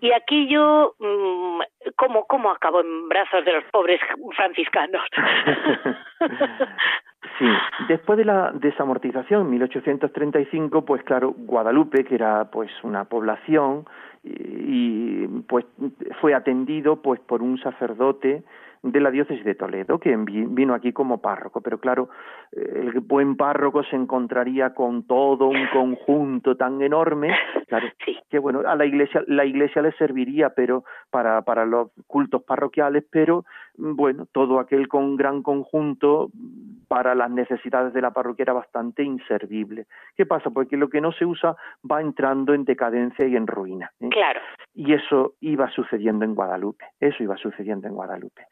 Y 0.02 0.12
aquello, 0.12 0.96
mm, 1.00 1.62
¿cómo, 1.96 2.26
¿cómo 2.26 2.52
acabó 2.52 2.82
en 2.82 3.10
brazos 3.10 3.46
de 3.46 3.54
los 3.54 3.64
pobres 3.72 4.00
franciscanos? 4.36 5.04
Sí, 7.38 7.46
después 7.88 8.18
de 8.18 8.26
la 8.26 8.52
desamortización, 8.52 9.50
1835, 9.50 10.84
pues 10.86 11.02
claro, 11.04 11.34
Guadalupe, 11.38 12.04
que 12.04 12.16
era 12.16 12.52
pues 12.52 12.70
una 12.84 13.06
población, 13.06 13.86
y, 14.24 15.28
pues 15.48 15.66
fue 16.20 16.34
atendido 16.34 17.02
pues 17.02 17.20
por 17.22 17.42
un 17.42 17.58
sacerdote 17.60 18.44
de 18.84 19.00
la 19.00 19.12
diócesis 19.12 19.46
de 19.46 19.56
Toledo, 19.56 20.00
que 20.00 20.16
vino 20.18 20.74
aquí 20.74 20.92
como 20.92 21.22
párroco, 21.22 21.62
pero 21.62 21.80
claro, 21.80 22.10
el 22.52 23.00
buen 23.02 23.38
párroco 23.38 23.84
se 23.84 23.96
encontraría 23.96 24.74
con 24.74 25.04
todo 25.04 25.48
un 25.48 25.68
conjunto 25.72 26.56
tan 26.58 26.82
enorme, 26.82 27.32
claro, 27.68 27.88
que 28.30 28.40
bueno, 28.40 28.62
a 28.66 28.76
la 28.76 28.86
iglesia, 28.86 29.24
la 29.28 29.46
iglesia 29.46 29.82
le 29.84 29.92
serviría, 29.94 30.50
pero 30.50 30.84
para, 31.12 31.44
para 31.44 31.66
los 31.66 31.92
cultos 32.08 32.44
parroquiales, 32.44 33.04
pero 33.12 33.46
bueno, 33.78 34.28
todo 34.32 34.60
aquel 34.60 34.88
con 34.88 35.16
gran 35.16 35.44
conjunto 35.44 36.32
para 36.92 37.16
las 37.16 37.32
necesidades 37.32 37.94
de 37.94 38.02
la 38.02 38.12
parroquia 38.12 38.44
era 38.44 38.52
bastante 38.52 39.02
inservible. 39.02 39.86
¿Qué 40.18 40.26
pasa? 40.26 40.50
Porque 40.50 40.76
lo 40.76 40.89
que 40.89 41.00
no 41.00 41.14
se 41.14 41.26
usa 41.26 41.56
va 41.89 42.02
entrando 42.02 42.54
en 42.54 42.66
decadencia 42.66 43.26
y 43.26 43.38
en 43.38 43.48
ruina. 43.48 43.94
¿eh? 44.02 44.10
Claro. 44.10 44.42
Y 44.74 44.92
eso 44.92 45.36
iba 45.39 45.72
sucediendo 45.72 46.26
en 46.26 46.36
Guadalupe, 46.36 46.84
eso 47.00 47.24
iba 47.24 47.38
sucediendo 47.38 47.88
en 47.88 47.94
Guadalupe 47.94 48.46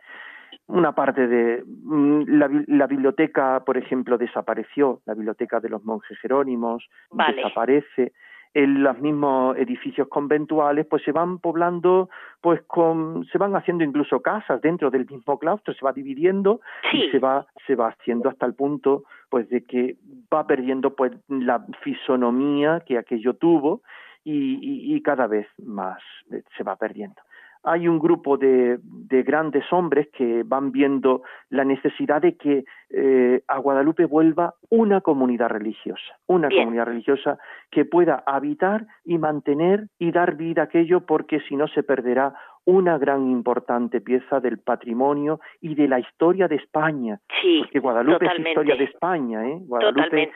una 0.67 0.93
parte 0.93 1.27
de 1.27 1.63
mm, 1.65 2.23
la, 2.67 2.87
biblioteca, 2.87 3.63
por 3.65 3.77
ejemplo, 3.77 4.17
desapareció, 4.17 5.01
la 5.05 5.15
biblioteca 5.15 5.59
de 5.59 5.69
los 5.69 5.83
monjes 5.83 6.17
jerónimos 6.19 6.87
desaparece, 7.11 8.13
en 8.53 8.83
los 8.83 8.97
mismos 8.99 9.55
edificios 9.57 10.07
conventuales 10.07 10.85
pues 10.87 11.03
se 11.03 11.11
van 11.11 11.37
poblando 11.37 12.09
pues 12.41 12.61
con 12.63 13.25
se 13.31 13.37
van 13.37 13.55
haciendo 13.55 13.83
incluso 13.83 14.21
casas 14.21 14.61
dentro 14.61 14.89
del 14.89 15.05
mismo 15.05 15.37
claustro 15.37 15.73
se 15.73 15.85
va 15.85 15.93
dividiendo 15.93 16.61
y 16.91 17.09
se 17.11 17.19
va 17.19 17.45
se 17.67 17.75
va 17.75 17.89
haciendo 17.89 18.27
hasta 18.29 18.45
el 18.45 18.55
punto 18.55 19.03
pues 19.29 19.47
de 19.49 19.63
que 19.63 19.97
va 20.33 20.47
perdiendo 20.47 20.95
pues 20.95 21.11
la 21.27 21.63
fisonomía 21.81 22.81
que 22.85 22.97
aquello 22.97 23.35
tuvo 23.35 23.81
y, 24.23 24.95
y 24.95 25.01
cada 25.01 25.27
vez 25.27 25.47
más 25.63 26.01
eh, 26.31 26.43
se 26.57 26.63
va 26.63 26.75
perdiendo 26.75 27.21
hay 27.63 27.87
un 27.87 27.99
grupo 27.99 28.37
de, 28.37 28.79
grandes 29.09 29.65
hombres 29.71 30.07
que 30.13 30.43
van 30.45 30.71
viendo 30.71 31.23
la 31.49 31.65
necesidad 31.65 32.21
de 32.21 32.35
que 32.35 32.63
eh, 32.89 33.41
a 33.47 33.57
Guadalupe 33.59 34.05
vuelva 34.05 34.55
una 34.69 35.01
comunidad 35.01 35.49
religiosa, 35.49 36.17
una 36.27 36.49
comunidad 36.49 36.85
religiosa 36.85 37.37
que 37.69 37.85
pueda 37.85 38.23
habitar 38.25 38.85
y 39.03 39.17
mantener 39.17 39.87
y 39.99 40.11
dar 40.11 40.35
vida 40.35 40.61
a 40.61 40.65
aquello 40.65 41.05
porque 41.05 41.41
si 41.41 41.55
no 41.55 41.67
se 41.67 41.83
perderá 41.83 42.33
una 42.65 42.97
gran 42.97 43.29
importante 43.29 43.99
pieza 43.99 44.39
del 44.39 44.59
patrimonio 44.59 45.39
y 45.59 45.75
de 45.75 45.87
la 45.87 45.99
historia 45.99 46.47
de 46.47 46.55
España. 46.55 47.19
Sí, 47.41 47.59
porque 47.61 47.79
Guadalupe 47.79 48.25
es 48.25 48.39
historia 48.39 48.75
de 48.75 48.83
España, 48.85 49.47
¿eh? 49.47 49.57
Guadalupe 49.61 50.31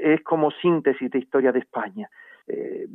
es 0.00 0.22
como 0.22 0.50
síntesis 0.50 1.10
de 1.10 1.18
historia 1.18 1.52
de 1.52 1.60
España. 1.60 2.08
Eh, 2.48 2.86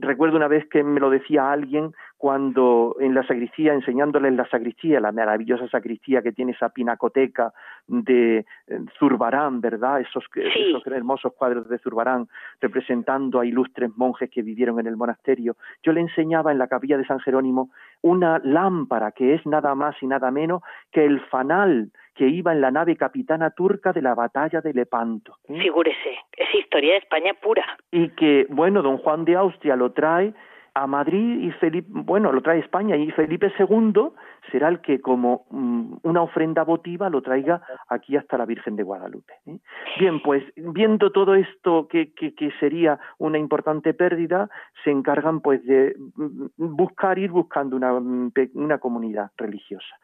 recuerdo 0.00 0.36
una 0.36 0.48
vez 0.48 0.68
que 0.68 0.82
me 0.82 1.00
lo 1.00 1.08
decía 1.08 1.50
alguien 1.50 1.94
cuando 2.18 2.96
en 3.00 3.14
la 3.14 3.26
sacristía, 3.26 3.72
enseñándoles 3.72 4.34
la 4.34 4.46
sacristía, 4.48 5.00
la 5.00 5.12
maravillosa 5.12 5.68
sacristía 5.68 6.20
que 6.20 6.32
tiene 6.32 6.52
esa 6.52 6.68
pinacoteca 6.68 7.52
de 7.86 8.38
eh, 8.38 8.80
Zurbarán, 8.98 9.60
¿verdad? 9.60 10.00
Esos, 10.00 10.24
esos 10.34 10.86
hermosos 10.86 11.32
cuadros 11.34 11.68
de 11.68 11.78
Zurbarán 11.78 12.28
representando 12.60 13.40
a 13.40 13.46
ilustres 13.46 13.90
monjes 13.96 14.30
que 14.30 14.42
vivieron 14.42 14.78
en 14.80 14.88
el 14.88 14.96
monasterio. 14.96 15.56
Yo 15.82 15.92
le 15.92 16.00
enseñaba 16.00 16.52
en 16.52 16.58
la 16.58 16.66
capilla 16.66 16.98
de 16.98 17.06
San 17.06 17.20
Jerónimo 17.20 17.70
una 18.02 18.40
lámpara 18.44 19.12
que 19.12 19.34
es 19.34 19.46
nada 19.46 19.74
más 19.74 19.96
y 20.02 20.06
nada 20.06 20.30
menos 20.30 20.62
que 20.92 21.04
el 21.04 21.20
fanal 21.26 21.90
que 22.18 22.26
iba 22.26 22.52
en 22.52 22.60
la 22.60 22.72
nave 22.72 22.96
capitana 22.96 23.50
turca 23.50 23.92
de 23.92 24.02
la 24.02 24.12
batalla 24.12 24.60
de 24.60 24.74
Lepanto. 24.74 25.36
Figúrese, 25.46 26.18
es 26.36 26.52
historia 26.52 26.94
de 26.94 26.98
España 26.98 27.32
pura. 27.40 27.64
Y 27.92 28.08
que, 28.08 28.44
bueno, 28.50 28.82
don 28.82 28.98
Juan 28.98 29.24
de 29.24 29.36
Austria 29.36 29.76
lo 29.76 29.92
trae 29.92 30.34
a 30.74 30.86
Madrid 30.88 31.40
y 31.42 31.52
Felipe, 31.52 31.88
bueno, 31.90 32.32
lo 32.32 32.40
trae 32.42 32.58
España 32.58 32.96
y 32.96 33.12
Felipe 33.12 33.52
II 33.56 34.10
será 34.50 34.68
el 34.68 34.80
que 34.80 35.00
como 35.00 35.46
mm, 35.50 35.98
una 36.02 36.22
ofrenda 36.22 36.64
votiva 36.64 37.08
lo 37.08 37.22
traiga 37.22 37.62
aquí 37.88 38.16
hasta 38.16 38.36
la 38.36 38.46
Virgen 38.46 38.74
de 38.74 38.82
Guadalupe. 38.82 39.34
¿eh? 39.46 39.58
Bien, 40.00 40.20
pues 40.20 40.42
viendo 40.56 41.12
todo 41.12 41.36
esto 41.36 41.86
que, 41.88 42.12
que, 42.14 42.34
que, 42.34 42.50
sería 42.58 42.98
una 43.18 43.38
importante 43.38 43.94
pérdida, 43.94 44.48
se 44.82 44.90
encargan 44.90 45.40
pues 45.40 45.64
de 45.64 45.94
mm, 46.16 46.46
buscar, 46.56 47.18
ir 47.18 47.30
buscando 47.30 47.76
una, 47.76 47.92
mm, 47.92 48.32
una 48.54 48.78
comunidad 48.78 49.30
religiosa 49.36 49.94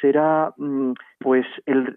será 0.00 0.52
pues 1.18 1.46
el, 1.66 1.96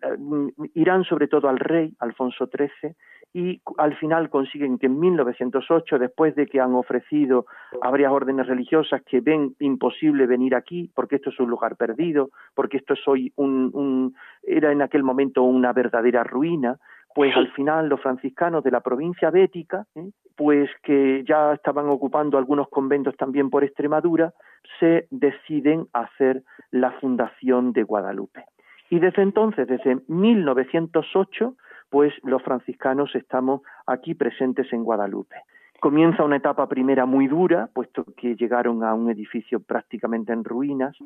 irán 0.74 1.04
sobre 1.04 1.28
todo 1.28 1.50
al 1.50 1.60
rey 1.60 1.94
Alfonso 2.00 2.48
XIII 2.48 2.96
y 3.34 3.62
al 3.78 3.98
final 3.98 4.30
consiguen 4.30 4.78
que 4.78 4.86
en 4.86 4.98
1908, 4.98 6.00
después 6.00 6.36
de 6.36 6.48
que 6.48 6.62
han 6.62 6.74
ofrecido 6.74 7.46
a 7.82 7.90
varias 7.90 8.14
órdenes 8.14 8.48
religiosas 8.48 9.02
que 9.04 9.20
ven 9.20 9.56
imposible 9.60 10.26
venir 10.26 10.56
aquí, 10.56 10.90
porque 10.96 11.18
esto 11.18 11.32
es 11.32 11.40
un 11.42 11.50
lugar 11.50 11.76
perdido, 11.76 12.30
porque 12.54 12.78
esto 12.78 12.94
es 12.94 13.06
hoy 13.08 13.34
un, 13.36 13.72
un 13.74 14.16
era 14.42 14.72
en 14.72 14.82
aquel 14.82 15.04
momento 15.04 15.44
una 15.44 15.74
verdadera 15.74 16.24
ruina, 16.24 16.80
pues 17.16 17.34
al 17.38 17.50
final 17.54 17.88
los 17.88 18.02
franciscanos 18.02 18.62
de 18.66 18.72
la 18.72 18.82
provincia 18.82 19.32
bética, 19.32 19.86
¿eh? 19.96 20.10
pues 20.36 20.70
que 20.84 21.24
ya 21.26 21.54
estaban 21.54 21.88
ocupando 21.88 22.38
algunos 22.38 22.68
conventos 22.68 23.16
también 23.16 23.50
por 23.50 23.64
Extremadura, 23.64 24.34
se 24.82 25.08
deciden 25.12 25.88
hacer 25.94 26.44
la 26.72 26.92
fundación 27.00 27.72
de 27.72 27.84
Guadalupe. 27.84 28.44
Y 28.90 29.00
desde 29.00 29.22
entonces, 29.22 29.66
desde 29.66 30.02
1908, 30.10 31.56
pues 31.90 32.14
los 32.24 32.44
franciscanos 32.44 33.16
estamos 33.16 33.62
aquí 33.88 34.14
presentes 34.14 34.72
en 34.74 34.84
Guadalupe. 34.84 35.38
Comienza 35.80 36.26
una 36.26 36.36
etapa 36.36 36.68
primera 36.68 37.06
muy 37.06 37.28
dura, 37.28 37.70
puesto 37.74 38.04
que 38.18 38.36
llegaron 38.36 38.84
a 38.84 38.94
un 38.94 39.10
edificio 39.10 39.62
prácticamente 39.62 40.34
en 40.34 40.44
ruinas, 40.44 40.98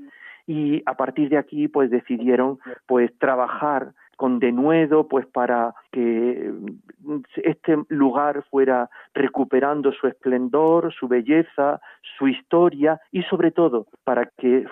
y 0.48 0.82
a 0.88 0.96
partir 0.96 1.30
de 1.30 1.38
aquí, 1.38 1.68
pues 1.68 1.92
decidieron 1.92 2.58
pues 2.88 3.16
trabajar 3.20 3.94
con 4.20 4.40
denuedo, 4.40 5.08
pues 5.08 5.26
para 5.28 5.74
que 5.94 6.52
este 7.38 7.78
lugar 7.88 8.44
fuera 8.52 8.90
recuperando 9.14 9.94
su 9.94 10.08
esplendor, 10.08 10.94
su 10.94 11.08
belleza, 11.08 11.80
su 12.18 12.28
historia 12.28 13.00
y 13.14 13.24
sobre 13.24 13.52
todo 13.52 13.88
para 14.04 14.26
que 14.38 14.66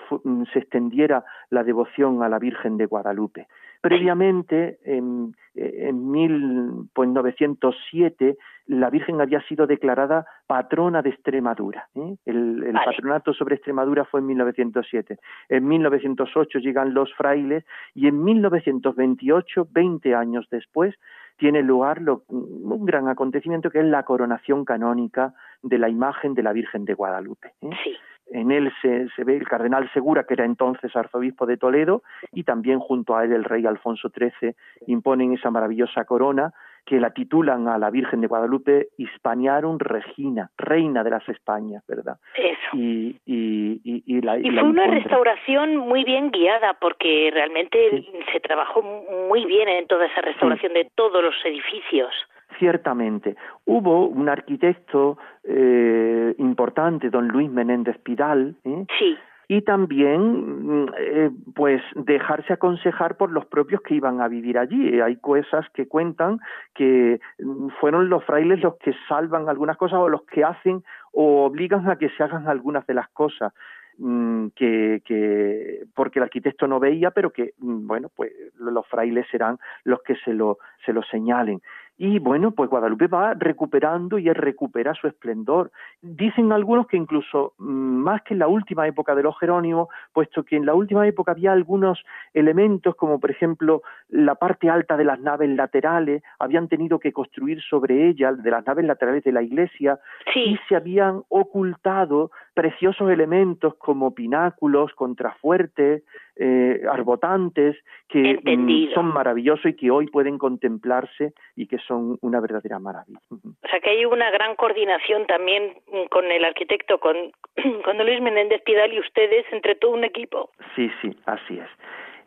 se 0.52 0.58
extendiera 0.58 1.24
la 1.48 1.64
devoción 1.64 2.22
a 2.22 2.28
la 2.28 2.38
Virgen 2.38 2.76
de 2.76 2.84
Guadalupe. 2.84 3.48
Previamente, 3.80 4.78
en, 4.84 5.34
en 5.54 6.10
1907, 6.10 8.16
pues, 8.18 8.36
la 8.68 8.90
Virgen 8.90 9.20
había 9.20 9.40
sido 9.42 9.66
declarada 9.66 10.26
patrona 10.46 11.02
de 11.02 11.10
Extremadura. 11.10 11.88
¿eh? 11.94 12.16
El, 12.26 12.74
patronato 12.84 13.32
sobre 13.32 13.56
Extremadura 13.56 14.04
fue 14.04 14.20
en 14.20 14.26
1907. 14.26 15.18
En 15.48 15.66
1908 15.66 16.58
llegan 16.58 16.92
los 16.92 17.12
frailes 17.14 17.64
y 17.94 18.08
en 18.08 18.22
1928, 18.22 19.68
20 19.70 20.14
años 20.14 20.46
después, 20.50 20.94
tiene 21.38 21.62
lugar 21.62 22.02
un 22.28 22.84
gran 22.84 23.08
acontecimiento 23.08 23.70
que 23.70 23.78
es 23.78 23.86
la 23.86 24.02
coronación 24.02 24.64
canónica 24.64 25.34
de 25.62 25.78
la 25.78 25.88
imagen 25.88 26.34
de 26.34 26.42
la 26.42 26.52
Virgen 26.52 26.84
de 26.84 26.94
Guadalupe. 26.94 27.52
¿eh? 27.62 27.70
Sí 27.84 27.96
en 28.30 28.50
él 28.50 28.72
se, 28.82 29.08
ve 29.24 29.36
el 29.36 29.48
cardenal 29.48 29.90
Segura, 29.92 30.24
que 30.24 30.34
era 30.34 30.44
entonces 30.44 30.94
arzobispo 30.94 31.46
de 31.46 31.56
Toledo, 31.56 32.02
y 32.32 32.44
también 32.44 32.78
junto 32.78 33.16
a 33.16 33.24
él 33.24 33.32
el 33.32 33.44
rey 33.44 33.66
Alfonso 33.66 34.10
XIII 34.10 34.54
imponen 34.86 35.32
esa 35.32 35.50
maravillosa 35.50 36.04
corona 36.04 36.52
que 36.84 36.98
la 36.98 37.10
titulan 37.10 37.68
a 37.68 37.76
la 37.76 37.90
Virgen 37.90 38.22
de 38.22 38.28
Guadalupe 38.28 38.88
Hispaniarum 38.96 39.78
Regina, 39.78 40.50
reina 40.56 41.04
de 41.04 41.10
las 41.10 41.28
Españas, 41.28 41.84
¿verdad? 41.86 42.16
Eso. 42.34 42.76
Y, 42.76 43.20
y, 43.26 43.80
y, 43.84 44.20
la, 44.22 44.38
y 44.38 44.50
fue 44.50 44.62
una 44.62 44.86
restauración 44.86 45.76
muy 45.76 46.04
bien 46.04 46.30
guiada, 46.30 46.78
porque 46.80 47.30
realmente 47.32 48.06
se 48.32 48.40
trabajó 48.40 48.82
muy 48.82 49.44
bien 49.44 49.68
en 49.68 49.86
toda 49.86 50.06
esa 50.06 50.22
restauración 50.22 50.72
de 50.72 50.90
todos 50.94 51.22
los 51.22 51.34
edificios. 51.44 52.14
Ciertamente. 52.58 53.36
Hubo 53.66 54.06
un 54.06 54.28
arquitecto 54.28 55.16
eh, 55.44 56.34
importante, 56.38 57.08
don 57.08 57.28
Luis 57.28 57.50
Menéndez 57.50 57.98
Pidal, 57.98 58.56
¿eh? 58.64 58.84
sí. 58.98 59.16
y 59.46 59.62
también 59.62 60.82
mm, 60.82 60.88
eh, 60.98 61.30
pues 61.54 61.80
dejarse 61.94 62.54
aconsejar 62.54 63.16
por 63.16 63.30
los 63.30 63.46
propios 63.46 63.80
que 63.82 63.94
iban 63.94 64.20
a 64.20 64.28
vivir 64.28 64.58
allí. 64.58 65.00
Hay 65.00 65.16
cosas 65.16 65.66
que 65.72 65.86
cuentan 65.86 66.40
que 66.74 67.20
mm, 67.38 67.68
fueron 67.80 68.08
los 68.08 68.24
frailes 68.24 68.60
los 68.60 68.76
que 68.78 68.92
salvan 69.08 69.48
algunas 69.48 69.76
cosas 69.76 70.00
o 70.00 70.08
los 70.08 70.22
que 70.22 70.42
hacen 70.42 70.82
o 71.12 71.44
obligan 71.44 71.88
a 71.88 71.96
que 71.96 72.10
se 72.10 72.22
hagan 72.24 72.48
algunas 72.48 72.86
de 72.88 72.94
las 72.94 73.08
cosas 73.10 73.52
mm, 73.98 74.48
que, 74.56 75.00
que 75.04 75.84
porque 75.94 76.18
el 76.18 76.24
arquitecto 76.24 76.66
no 76.66 76.80
veía, 76.80 77.12
pero 77.12 77.30
que 77.30 77.52
bueno, 77.58 78.10
pues 78.16 78.32
los 78.58 78.86
frailes 78.88 79.26
serán 79.30 79.58
los 79.84 80.02
que 80.02 80.16
se 80.16 80.34
lo 80.34 80.58
se 80.84 80.92
lo 80.92 81.02
señalen. 81.04 81.60
Y 82.00 82.20
bueno, 82.20 82.52
pues 82.52 82.70
Guadalupe 82.70 83.08
va 83.08 83.34
recuperando 83.34 84.18
y 84.18 84.32
recupera 84.32 84.94
su 84.94 85.08
esplendor. 85.08 85.72
Dicen 86.00 86.52
algunos 86.52 86.86
que 86.86 86.96
incluso 86.96 87.54
mm, 87.58 87.64
más 87.64 88.22
que 88.22 88.34
en 88.34 88.38
la 88.38 88.46
última 88.46 88.86
época 88.86 89.16
de 89.16 89.24
los 89.24 89.36
Jerónimos, 89.36 89.88
puesto 90.12 90.44
que 90.44 90.54
en 90.54 90.64
la 90.64 90.74
última 90.74 91.08
época 91.08 91.32
había 91.32 91.50
algunos 91.50 92.04
elementos, 92.34 92.94
como 92.94 93.18
por 93.18 93.32
ejemplo 93.32 93.82
la 94.08 94.36
parte 94.36 94.70
alta 94.70 94.96
de 94.96 95.04
las 95.04 95.18
naves 95.18 95.50
laterales, 95.50 96.22
habían 96.38 96.68
tenido 96.68 97.00
que 97.00 97.12
construir 97.12 97.60
sobre 97.62 98.08
ellas, 98.08 98.40
de 98.44 98.50
las 98.52 98.64
naves 98.64 98.84
laterales 98.84 99.24
de 99.24 99.32
la 99.32 99.42
iglesia, 99.42 99.98
y 100.36 100.56
se 100.68 100.76
habían 100.76 101.22
ocultado 101.28 102.30
preciosos 102.54 103.10
elementos 103.10 103.74
como 103.74 104.14
pináculos, 104.14 104.94
contrafuertes, 104.94 106.04
eh, 106.36 106.82
arbotantes, 106.88 107.76
que 108.08 108.38
mm, 108.44 108.94
son 108.94 109.06
maravillosos 109.06 109.66
y 109.66 109.74
que 109.74 109.90
hoy 109.90 110.06
pueden 110.06 110.38
contemplarse 110.38 111.32
y 111.56 111.66
que 111.66 111.78
son 111.88 112.18
una 112.20 112.40
verdadera 112.40 112.78
maravilla. 112.78 113.18
O 113.30 113.68
sea 113.68 113.80
que 113.80 113.90
hay 113.90 114.04
una 114.04 114.30
gran 114.30 114.54
coordinación 114.54 115.26
también 115.26 115.74
con 116.10 116.30
el 116.30 116.44
arquitecto, 116.44 117.00
con, 117.00 117.16
con 117.84 117.98
Luis 117.98 118.20
Menéndez 118.20 118.62
Pidal 118.62 118.92
y 118.92 119.00
ustedes 119.00 119.46
entre 119.50 119.74
todo 119.74 119.92
un 119.92 120.04
equipo. 120.04 120.50
Sí, 120.76 120.90
sí, 121.02 121.16
así 121.26 121.58
es. 121.58 121.68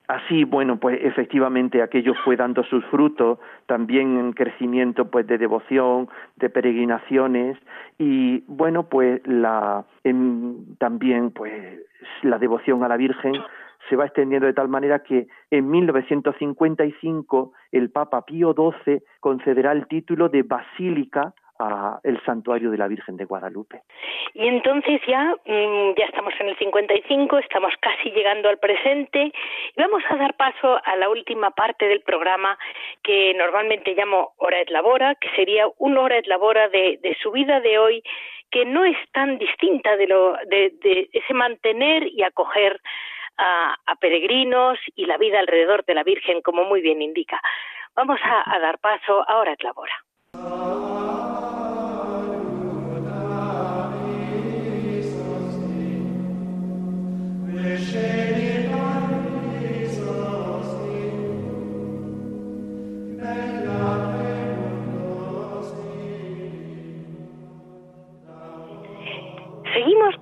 Así, 0.07 0.43
bueno, 0.43 0.77
pues 0.77 0.99
efectivamente 1.01 1.81
aquello 1.81 2.13
fue 2.25 2.35
dando 2.35 2.65
sus 2.65 2.83
frutos, 2.87 3.39
también 3.65 4.19
en 4.19 4.33
crecimiento 4.33 5.09
pues 5.09 5.25
de 5.25 5.37
devoción, 5.37 6.09
de 6.35 6.49
peregrinaciones 6.49 7.57
y 7.97 8.43
bueno, 8.47 8.89
pues 8.89 9.25
la 9.25 9.85
también 10.79 11.31
pues 11.31 11.79
la 12.23 12.39
devoción 12.39 12.83
a 12.83 12.89
la 12.89 12.97
Virgen 12.97 13.35
se 13.89 13.95
va 13.95 14.05
extendiendo 14.05 14.47
de 14.47 14.53
tal 14.53 14.67
manera 14.67 14.99
que 15.03 15.27
en 15.49 15.69
1955 15.69 17.53
el 17.71 17.91
Papa 17.91 18.25
Pío 18.25 18.53
XII 18.53 19.01
concederá 19.19 19.71
el 19.71 19.87
título 19.87 20.29
de 20.29 20.43
Basílica 20.43 21.33
el 22.03 22.19
santuario 22.25 22.71
de 22.71 22.77
la 22.77 22.87
Virgen 22.87 23.17
de 23.17 23.25
Guadalupe. 23.25 23.81
Y 24.33 24.47
entonces 24.47 25.01
ya, 25.07 25.35
mm, 25.45 25.93
ya 25.97 26.05
estamos 26.05 26.33
en 26.39 26.49
el 26.49 26.57
55, 26.57 27.37
estamos 27.39 27.73
casi 27.79 28.11
llegando 28.11 28.49
al 28.49 28.57
presente 28.57 29.31
y 29.75 29.81
vamos 29.81 30.03
a 30.09 30.15
dar 30.15 30.35
paso 30.35 30.79
a 30.83 30.95
la 30.95 31.09
última 31.09 31.51
parte 31.51 31.87
del 31.87 32.01
programa 32.01 32.57
que 33.03 33.33
normalmente 33.35 33.93
llamo 33.93 34.33
Hora 34.37 34.61
et 34.61 34.69
Labora, 34.69 35.15
que 35.15 35.29
sería 35.35 35.67
una 35.77 36.01
hora 36.01 36.17
et 36.17 36.27
labora 36.27 36.69
de, 36.69 36.99
de 37.01 37.15
su 37.21 37.31
vida 37.31 37.59
de 37.59 37.77
hoy 37.77 38.03
que 38.49 38.65
no 38.65 38.83
es 38.83 38.97
tan 39.13 39.37
distinta 39.37 39.95
de, 39.95 40.07
lo, 40.07 40.33
de, 40.47 40.73
de 40.81 41.09
ese 41.13 41.33
mantener 41.33 42.07
y 42.07 42.23
acoger 42.23 42.81
a, 43.41 43.95
peregrinos 43.99 44.79
y 44.95 45.05
la 45.05 45.17
vida 45.17 45.39
alrededor 45.39 45.83
de 45.85 45.95
la 45.95 46.03
Virgen, 46.03 46.41
como 46.41 46.63
muy 46.63 46.81
bien 46.81 47.01
indica. 47.01 47.41
Vamos 47.95 48.19
a, 48.23 48.59
dar 48.59 48.79
paso 48.79 49.27
ahora 49.27 49.51
a 49.53 49.63
Labora. 49.63 49.93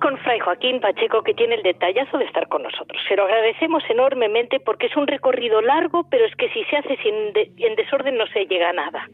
Con 0.00 0.18
Fray 0.18 0.40
Joaquín 0.40 0.80
Pacheco, 0.80 1.22
que 1.22 1.34
tiene 1.34 1.56
el 1.56 1.62
detallazo 1.62 2.18
de 2.18 2.24
estar 2.24 2.48
con 2.48 2.62
nosotros. 2.62 3.00
Se 3.08 3.16
lo 3.16 3.24
agradecemos 3.24 3.82
enormemente 3.88 4.58
porque 4.60 4.86
es 4.86 4.96
un 4.96 5.06
recorrido 5.06 5.60
largo, 5.60 6.06
pero 6.10 6.24
es 6.24 6.34
que 6.36 6.48
si 6.50 6.64
se 6.64 6.76
hace 6.76 6.96
sin 6.96 7.14
en 7.34 7.76
desorden 7.76 8.16
no 8.16 8.26
se 8.28 8.46
llega 8.46 8.70
a 8.70 8.72
nada. 8.72 9.06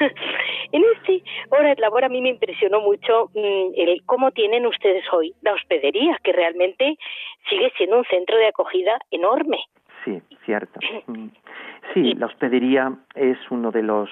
en 0.72 0.82
este 0.96 1.22
hora 1.50 1.70
de 1.70 1.80
labor 1.80 2.04
a 2.04 2.08
mí 2.08 2.20
me 2.20 2.28
impresionó 2.28 2.80
mucho 2.80 3.30
mm, 3.34 3.72
el 3.76 4.02
cómo 4.06 4.30
tienen 4.30 4.66
ustedes 4.66 5.04
hoy 5.12 5.34
la 5.42 5.54
hospedería, 5.54 6.18
que 6.22 6.32
realmente 6.32 6.96
sigue 7.48 7.72
siendo 7.76 7.98
un 7.98 8.04
centro 8.04 8.36
de 8.36 8.46
acogida 8.46 8.98
enorme. 9.10 9.58
Sí, 10.04 10.20
cierto. 10.44 10.80
Sí, 11.92 12.14
la 12.14 12.26
hospedería 12.26 12.92
es 13.14 13.36
uno 13.50 13.70
de 13.70 13.82
los 13.82 14.10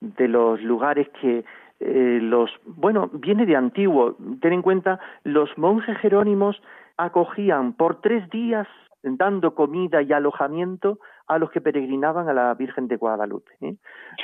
de 0.00 0.26
los 0.26 0.60
lugares 0.60 1.08
que 1.20 1.44
eh, 1.84 2.18
los, 2.20 2.50
bueno, 2.64 3.10
viene 3.12 3.46
de 3.46 3.56
antiguo. 3.56 4.16
Ten 4.40 4.52
en 4.52 4.62
cuenta, 4.62 5.00
los 5.24 5.56
monjes 5.58 5.98
jerónimos 5.98 6.60
acogían 6.96 7.72
por 7.72 8.00
tres 8.00 8.28
días 8.30 8.68
dando 9.02 9.54
comida 9.54 10.00
y 10.02 10.12
alojamiento 10.12 11.00
a 11.26 11.38
los 11.38 11.50
que 11.50 11.60
peregrinaban 11.60 12.28
a 12.28 12.32
la 12.32 12.54
Virgen 12.54 12.88
de 12.88 12.96
Guadalupe, 12.96 13.52
¿eh? 13.60 13.76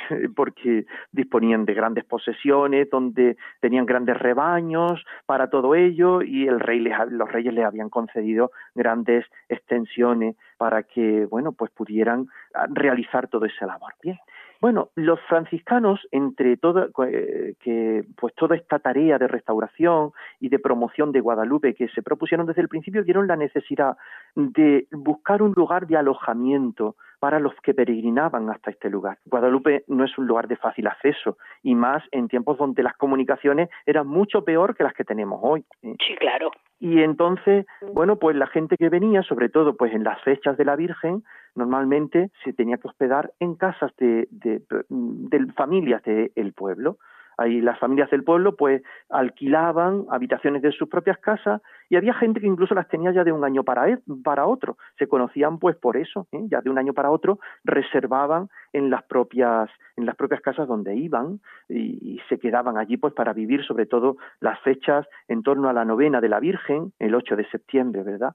porque 0.35 0.85
disponían 1.11 1.65
de 1.65 1.73
grandes 1.73 2.05
posesiones, 2.05 2.89
donde 2.89 3.37
tenían 3.59 3.85
grandes 3.85 4.17
rebaños 4.17 5.03
para 5.25 5.49
todo 5.49 5.75
ello 5.75 6.21
y 6.21 6.47
el 6.47 6.59
rey 6.59 6.79
los 7.09 7.31
reyes 7.31 7.53
les 7.53 7.65
habían 7.65 7.89
concedido 7.89 8.51
grandes 8.75 9.25
extensiones 9.49 10.35
para 10.57 10.83
que, 10.83 11.25
bueno, 11.25 11.51
pues 11.51 11.71
pudieran 11.71 12.27
realizar 12.69 13.27
todo 13.27 13.45
ese 13.45 13.65
labor. 13.65 13.93
Bien. 14.01 14.17
Bueno, 14.61 14.89
los 14.95 15.21
franciscanos, 15.29 16.01
entre 16.11 16.57
toda, 16.57 16.89
eh, 17.07 17.55
que, 17.61 18.03
pues 18.17 18.35
toda 18.35 18.57
esta 18.57 18.79
tarea 18.79 19.17
de 19.17 19.27
restauración 19.27 20.11
y 20.41 20.49
de 20.49 20.59
promoción 20.59 21.13
de 21.13 21.21
Guadalupe 21.21 21.73
que 21.75 21.87
se 21.87 22.01
propusieron 22.01 22.45
desde 22.45 22.61
el 22.61 22.67
principio, 22.67 23.03
vieron 23.05 23.27
la 23.27 23.37
necesidad 23.37 23.95
de 24.35 24.87
buscar 24.91 25.41
un 25.41 25.53
lugar 25.53 25.87
de 25.87 25.95
alojamiento 25.95 26.97
para 27.19 27.39
los 27.39 27.53
que 27.61 27.73
peregrinaban 27.73 28.49
hasta 28.49 28.71
este 28.71 28.89
lugar. 28.89 29.17
Guadalupe 29.25 29.83
no 29.87 30.05
es 30.05 30.17
un 30.17 30.27
lugar 30.27 30.47
de 30.47 30.55
fácil 30.55 30.87
acceso 30.87 31.37
y 31.61 31.75
más 31.75 32.03
en 32.11 32.27
tiempos 32.27 32.57
donde 32.57 32.83
las 32.83 32.95
comunicaciones 32.95 33.69
eran 33.85 34.07
mucho 34.07 34.43
peor 34.43 34.75
que 34.75 34.83
las 34.83 34.93
que 34.93 35.03
tenemos 35.03 35.39
hoy. 35.43 35.65
¿eh? 35.83 35.95
Sí, 36.05 36.15
claro. 36.15 36.51
Y 36.79 37.01
entonces, 37.01 37.65
bueno, 37.93 38.15
pues 38.17 38.37
la 38.37 38.47
gente 38.47 38.77
que 38.77 38.87
venía, 38.87 39.21
sobre 39.23 39.49
todo 39.49 39.75
pues 39.75 39.93
en 39.93 40.05
las 40.05 40.21
fechas 40.21 40.57
de 40.57 40.63
la 40.63 40.77
Virgen, 40.77 41.23
normalmente 41.55 42.31
se 42.43 42.53
tenía 42.53 42.77
que 42.77 42.87
hospedar 42.87 43.31
en 43.39 43.55
casas 43.55 43.91
de, 43.97 44.27
de, 44.31 44.61
de 44.89 45.53
familias 45.53 46.01
del 46.03 46.53
pueblo. 46.53 46.97
Ahí 47.37 47.61
las 47.61 47.79
familias 47.79 48.09
del 48.09 48.23
pueblo 48.23 48.55
pues 48.55 48.81
alquilaban 49.09 50.05
habitaciones 50.09 50.61
de 50.61 50.71
sus 50.71 50.87
propias 50.89 51.17
casas 51.19 51.61
y 51.89 51.95
había 51.95 52.13
gente 52.13 52.39
que 52.39 52.47
incluso 52.47 52.75
las 52.75 52.87
tenía 52.87 53.11
ya 53.11 53.23
de 53.23 53.31
un 53.31 53.43
año 53.43 53.63
para, 53.63 53.89
e, 53.89 53.97
para 54.23 54.45
otro. 54.45 54.77
Se 54.97 55.07
conocían 55.07 55.59
pues 55.59 55.75
por 55.75 55.97
eso, 55.97 56.27
¿eh? 56.31 56.45
ya 56.49 56.61
de 56.61 56.69
un 56.69 56.77
año 56.77 56.93
para 56.93 57.09
otro 57.09 57.39
reservaban 57.63 58.49
en 58.73 58.89
las 58.89 59.03
propias 59.03 59.69
en 59.99 60.05
las 60.05 60.15
propias 60.15 60.41
casas 60.41 60.67
donde 60.67 60.95
iban 60.95 61.39
y, 61.67 62.19
se 62.29 62.39
quedaban 62.39 62.77
allí 62.77 62.97
pues 62.97 63.13
para 63.13 63.33
vivir 63.33 63.65
sobre 63.65 63.85
todo 63.85 64.17
las 64.39 64.59
fechas 64.61 65.07
en 65.27 65.41
torno 65.41 65.67
a 65.67 65.73
la 65.73 65.83
novena 65.83 66.21
de 66.21 66.29
la 66.29 66.39
Virgen, 66.39 66.93
el 66.99 67.15
8 67.15 67.35
de 67.35 67.49
septiembre, 67.49 68.03
¿verdad? 68.03 68.33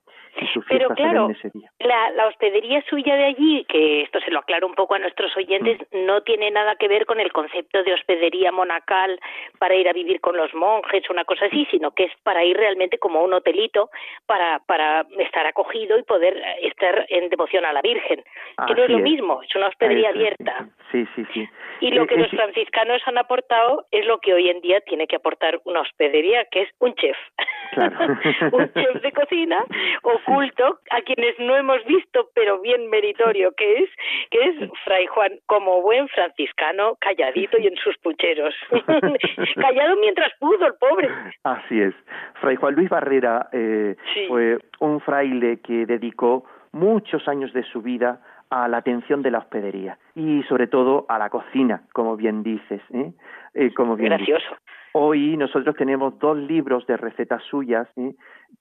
Pero 0.69 0.89
claro, 0.91 1.29
La, 1.79 2.11
la 2.11 2.27
hospedería 2.27 2.83
suya 2.89 3.15
de 3.15 3.25
allí, 3.25 3.65
que 3.69 4.03
esto 4.03 4.19
se 4.21 4.31
lo 4.31 4.41
aclaro 4.41 4.67
un 4.67 4.75
poco 4.75 4.95
a 4.95 4.99
nuestros 4.99 5.35
oyentes, 5.37 5.81
mm. 5.93 6.07
no 6.07 6.23
tiene 6.23 6.51
nada 6.51 6.77
que 6.77 6.89
ver 6.89 7.07
con 7.07 7.21
el 7.21 7.33
concepto 7.33 7.83
de 7.83 7.95
hospedería 7.95 8.51
monacal 8.51 9.19
para 9.59 9.77
ir 9.77 9.89
a 9.89 9.93
vivir 9.93 10.21
con 10.21 10.37
los 10.37 10.53
monjes, 10.55 11.09
una 11.09 11.25
cosa 11.25 11.47
así, 11.47 11.67
sino 11.71 11.93
que 11.93 12.05
es 12.05 12.13
para 12.25 12.45
ir 12.45 12.57
realmente 12.57 12.99
como 12.99 13.23
un 13.23 13.33
hotelito 13.45 13.91
para, 14.27 14.61
para 14.61 15.07
estar 15.19 15.47
acogido 15.47 15.99
y 15.99 16.03
poder 16.03 16.35
estar 16.63 17.07
en 17.09 17.29
devoción 17.29 17.65
a 17.65 17.73
la 17.73 17.83
Virgen, 17.83 18.25
que 18.67 18.75
no 18.75 18.85
es 18.85 18.91
lo 18.91 18.99
mismo, 18.99 19.43
es 19.43 19.55
una 19.55 19.69
hospedería 19.69 20.09
abierta. 20.09 20.67
Sí, 20.91 21.07
sí, 21.15 21.25
sí. 21.33 21.49
Y 21.81 21.91
lo 21.91 22.05
eh, 22.05 22.07
que 22.07 22.17
los 22.17 22.31
franciscanos 22.31 23.03
han 23.07 23.19
aportado 23.19 23.85
es 23.91 24.07
lo 24.07 24.19
que 24.19 24.33
hoy 24.33 24.49
en 24.49 24.61
día 24.61 24.81
tiene 24.81 25.07
que 25.07 25.17
aportar 25.17 25.61
una 25.65 25.81
hospedería, 25.81 26.45
que 26.51 26.63
es 26.63 26.71
un 26.79 26.95
chef. 26.95 27.17
un 28.53 28.73
chef 28.73 29.03
de 29.03 29.13
cocina 29.13 29.65
oculto, 30.03 30.79
a 30.91 31.01
quienes 31.03 31.39
no 31.39 31.57
hemos 31.57 31.85
visto, 31.85 32.31
pero 32.35 32.61
bien 32.61 32.89
meritorio 32.89 33.53
que 33.57 33.83
es, 33.83 33.91
que 34.31 34.39
es 34.39 34.71
Fray 34.85 35.07
Juan, 35.07 35.33
como 35.47 35.83
buen 35.83 36.09
franciscano, 36.09 36.97
calladito 37.01 37.59
y 37.59 37.67
en 37.67 37.77
sus 37.77 37.97
pucheros. 37.99 38.55
Callado 39.61 39.97
mientras 39.97 40.33
pudo, 40.39 40.67
el 40.67 40.75
pobre. 40.75 41.09
Así 41.43 41.81
es. 41.81 41.95
Fray 42.41 42.57
Juan 42.57 42.75
Luis 42.75 42.89
Barrera 42.89 43.34
eh, 43.53 43.97
fue 44.29 44.59
un 44.81 45.01
fraile 45.01 45.61
que 45.61 45.87
dedicó 45.87 46.45
muchos 46.73 47.27
años 47.29 47.53
de 47.53 47.63
su 47.63 47.83
vida 47.83 48.21
a 48.51 48.69
la 48.69 48.79
atención 48.79 49.23
de 49.23 49.31
la 49.31 49.39
hospedería 49.39 49.99
y 50.15 50.43
sobre 50.45 50.67
todo 50.67 51.07
a 51.09 51.19
la 51.19 51.31
cocina, 51.31 51.83
como 51.93 52.17
bien 52.17 52.43
dices. 52.43 52.81
¿eh? 52.93 53.13
Eh, 53.55 53.73
como 53.75 53.97
bien 53.97 54.11
Gracioso. 54.11 54.57
Hoy 54.93 55.37
nosotros 55.37 55.75
tenemos 55.77 56.19
dos 56.21 56.37
libros 56.37 56.87
de 56.87 56.97
recetas 56.97 57.43
suyas 57.51 57.89
¿eh? 57.97 58.15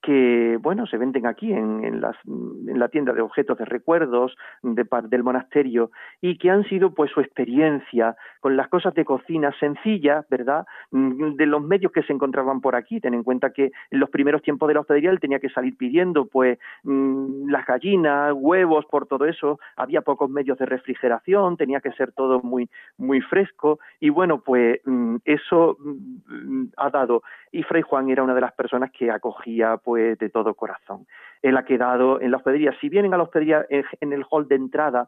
Que, 0.04 0.58
bueno, 0.62 0.86
se 0.86 0.98
venden 0.98 1.26
aquí 1.26 1.54
en, 1.54 1.84
en, 1.86 2.02
las, 2.02 2.16
en, 2.28 2.78
la 2.78 2.90
tienda 2.90 3.14
de 3.14 3.22
objetos 3.22 3.58
de 3.58 3.66
recuerdos 3.66 4.36
de, 4.62 4.86
del 5.06 5.24
monasterio 5.24 5.92
y 6.20 6.38
que 6.38 6.50
han 6.50 6.66
sido, 6.66 6.94
pues, 6.94 7.10
su 7.12 7.22
experiencia 7.22 8.16
con 8.42 8.58
las 8.58 8.68
cosas 8.68 8.94
de 8.96 9.06
cocina 9.06 9.54
sencillas, 9.60 10.28
¿verdad? 10.30 10.66
Mm, 10.92 11.36
de 11.36 11.46
los 11.46 11.62
medios 11.62 11.94
que 11.94 12.04
se 12.04 12.12
encontraban 12.12 12.60
por 12.60 12.76
aquí. 12.76 13.00
Ten 13.00 13.14
en 13.14 13.24
cuenta 13.24 13.52
que 13.52 13.72
en 13.92 14.00
los 14.00 14.10
primeros 14.10 14.42
tiempos 14.42 14.68
de 14.68 14.74
la 14.74 14.82
hospedería 14.82 15.10
él 15.10 15.22
tenía 15.22 15.40
que 15.40 15.50
salir 15.50 15.78
pidiendo, 15.78 16.26
pues, 16.26 16.60
mm, 16.84 17.50
las 17.50 17.66
gallinas, 17.66 18.34
huevos, 18.36 18.86
por 18.88 19.08
todo 19.08 19.26
eso. 19.26 19.60
Había 19.78 20.02
pocos 20.02 20.30
medios 20.30 20.58
de 20.58 20.66
refrigeración, 20.66 21.56
tenía 21.56 21.80
que 21.80 21.94
ser 21.94 22.12
todo 22.12 22.42
muy, 22.42 22.70
muy 22.98 23.22
fresco 23.22 23.80
y, 24.02 24.10
bueno, 24.10 24.42
pues, 24.42 24.82
mm, 24.86 25.18
eso 25.24 25.78
ha 26.76 26.90
dado. 26.90 27.24
Y 27.54 27.64
Fray 27.64 27.84
Juan 27.84 28.10
era 28.10 28.24
una 28.24 28.34
de 28.34 28.42
las 28.42 28.54
personas 28.54 28.92
que 28.92 29.12
acogía 29.12 29.78
pues 29.84 30.18
de 30.18 30.30
todo 30.30 30.54
corazón. 30.56 31.06
Él 31.44 31.58
ha 31.58 31.66
quedado 31.66 32.20
en 32.20 32.32
la 32.32 32.38
hospedería. 32.38 32.76
Si 32.82 32.90
vienen 32.90 33.14
a 33.14 33.18
la 33.18 33.24
hospedería 33.24 33.66
en, 33.70 34.14
el 34.14 34.26
hall 34.30 34.48
de 34.48 34.56
entrada 34.56 35.08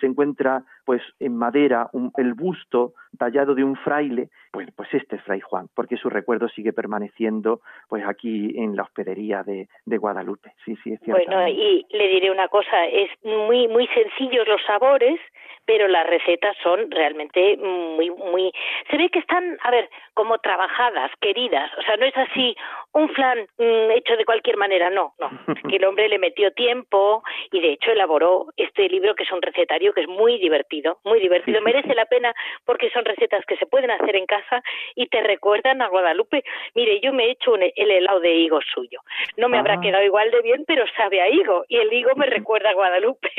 se 0.00 0.06
encuentra 0.06 0.62
pues 0.84 1.02
en 1.20 1.36
madera 1.36 1.88
el 2.16 2.34
busto 2.34 2.94
tallado 3.18 3.54
de 3.54 3.64
un 3.64 3.76
fraile, 3.76 4.28
pues, 4.50 4.68
pues 4.76 4.88
este 4.92 5.16
es 5.16 5.22
Fray 5.22 5.40
Juan, 5.40 5.68
porque 5.74 5.96
su 5.96 6.08
recuerdo 6.08 6.48
sigue 6.48 6.72
permaneciendo 6.72 7.60
pues 7.88 8.04
aquí 8.06 8.54
en 8.56 8.76
la 8.76 8.82
hospedería 8.82 9.42
de, 9.42 9.68
de 9.84 9.98
Guadalupe. 9.98 10.52
Sí, 10.64 10.76
sí, 10.82 10.92
es 10.92 11.00
cierto. 11.00 11.22
Bueno, 11.24 11.48
y 11.48 11.86
le 11.90 12.08
diré 12.08 12.30
una 12.30 12.48
cosa, 12.48 12.86
es 12.86 13.10
muy, 13.22 13.68
muy 13.68 13.86
sencillos 13.88 14.48
los 14.48 14.62
sabores, 14.66 15.20
pero 15.68 15.86
las 15.86 16.06
recetas 16.06 16.56
son 16.62 16.90
realmente 16.90 17.58
muy, 17.58 18.10
muy, 18.10 18.50
se 18.90 18.96
ve 18.96 19.10
que 19.10 19.18
están, 19.18 19.58
a 19.62 19.70
ver, 19.70 19.90
como 20.14 20.38
trabajadas, 20.38 21.10
queridas, 21.20 21.70
o 21.76 21.82
sea, 21.82 21.96
no 21.98 22.06
es 22.06 22.16
así 22.16 22.56
un 22.94 23.08
flan 23.10 23.40
mm, 23.58 23.90
hecho 23.90 24.16
de 24.16 24.24
cualquier 24.24 24.56
manera, 24.56 24.88
no, 24.88 25.12
no, 25.18 25.30
que 25.68 25.76
el 25.76 25.84
hombre 25.84 26.08
le 26.08 26.18
metió 26.18 26.50
tiempo 26.52 27.22
y 27.52 27.60
de 27.60 27.72
hecho 27.72 27.90
elaboró 27.90 28.46
este 28.56 28.88
libro 28.88 29.14
que 29.14 29.24
es 29.24 29.32
un 29.32 29.42
recetario 29.42 29.92
que 29.92 30.02
es 30.02 30.08
muy 30.08 30.38
divertido, 30.38 30.98
muy 31.04 31.20
divertido, 31.20 31.60
merece 31.62 31.94
la 31.94 32.06
pena 32.06 32.34
porque 32.64 32.90
son 32.90 33.04
recetas 33.04 33.44
que 33.46 33.56
se 33.56 33.66
pueden 33.66 33.90
hacer 33.90 34.16
en 34.16 34.26
casa 34.26 34.62
y 34.94 35.06
te 35.06 35.22
recuerdan 35.22 35.82
a 35.82 35.88
Guadalupe. 35.88 36.42
Mire, 36.74 37.00
yo 37.00 37.12
me 37.12 37.26
he 37.26 37.30
hecho 37.32 37.56
el 37.56 37.90
helado 37.90 38.20
de 38.20 38.34
higo 38.34 38.60
suyo, 38.74 39.00
no 39.36 39.48
me 39.48 39.58
habrá 39.58 39.74
ah. 39.74 39.80
quedado 39.80 40.04
igual 40.04 40.30
de 40.30 40.42
bien, 40.42 40.64
pero 40.66 40.84
sabe 40.96 41.20
a 41.20 41.28
higo 41.28 41.64
y 41.68 41.76
el 41.76 41.92
higo 41.92 42.10
me 42.16 42.26
recuerda 42.26 42.70
a 42.70 42.74
Guadalupe. 42.74 43.30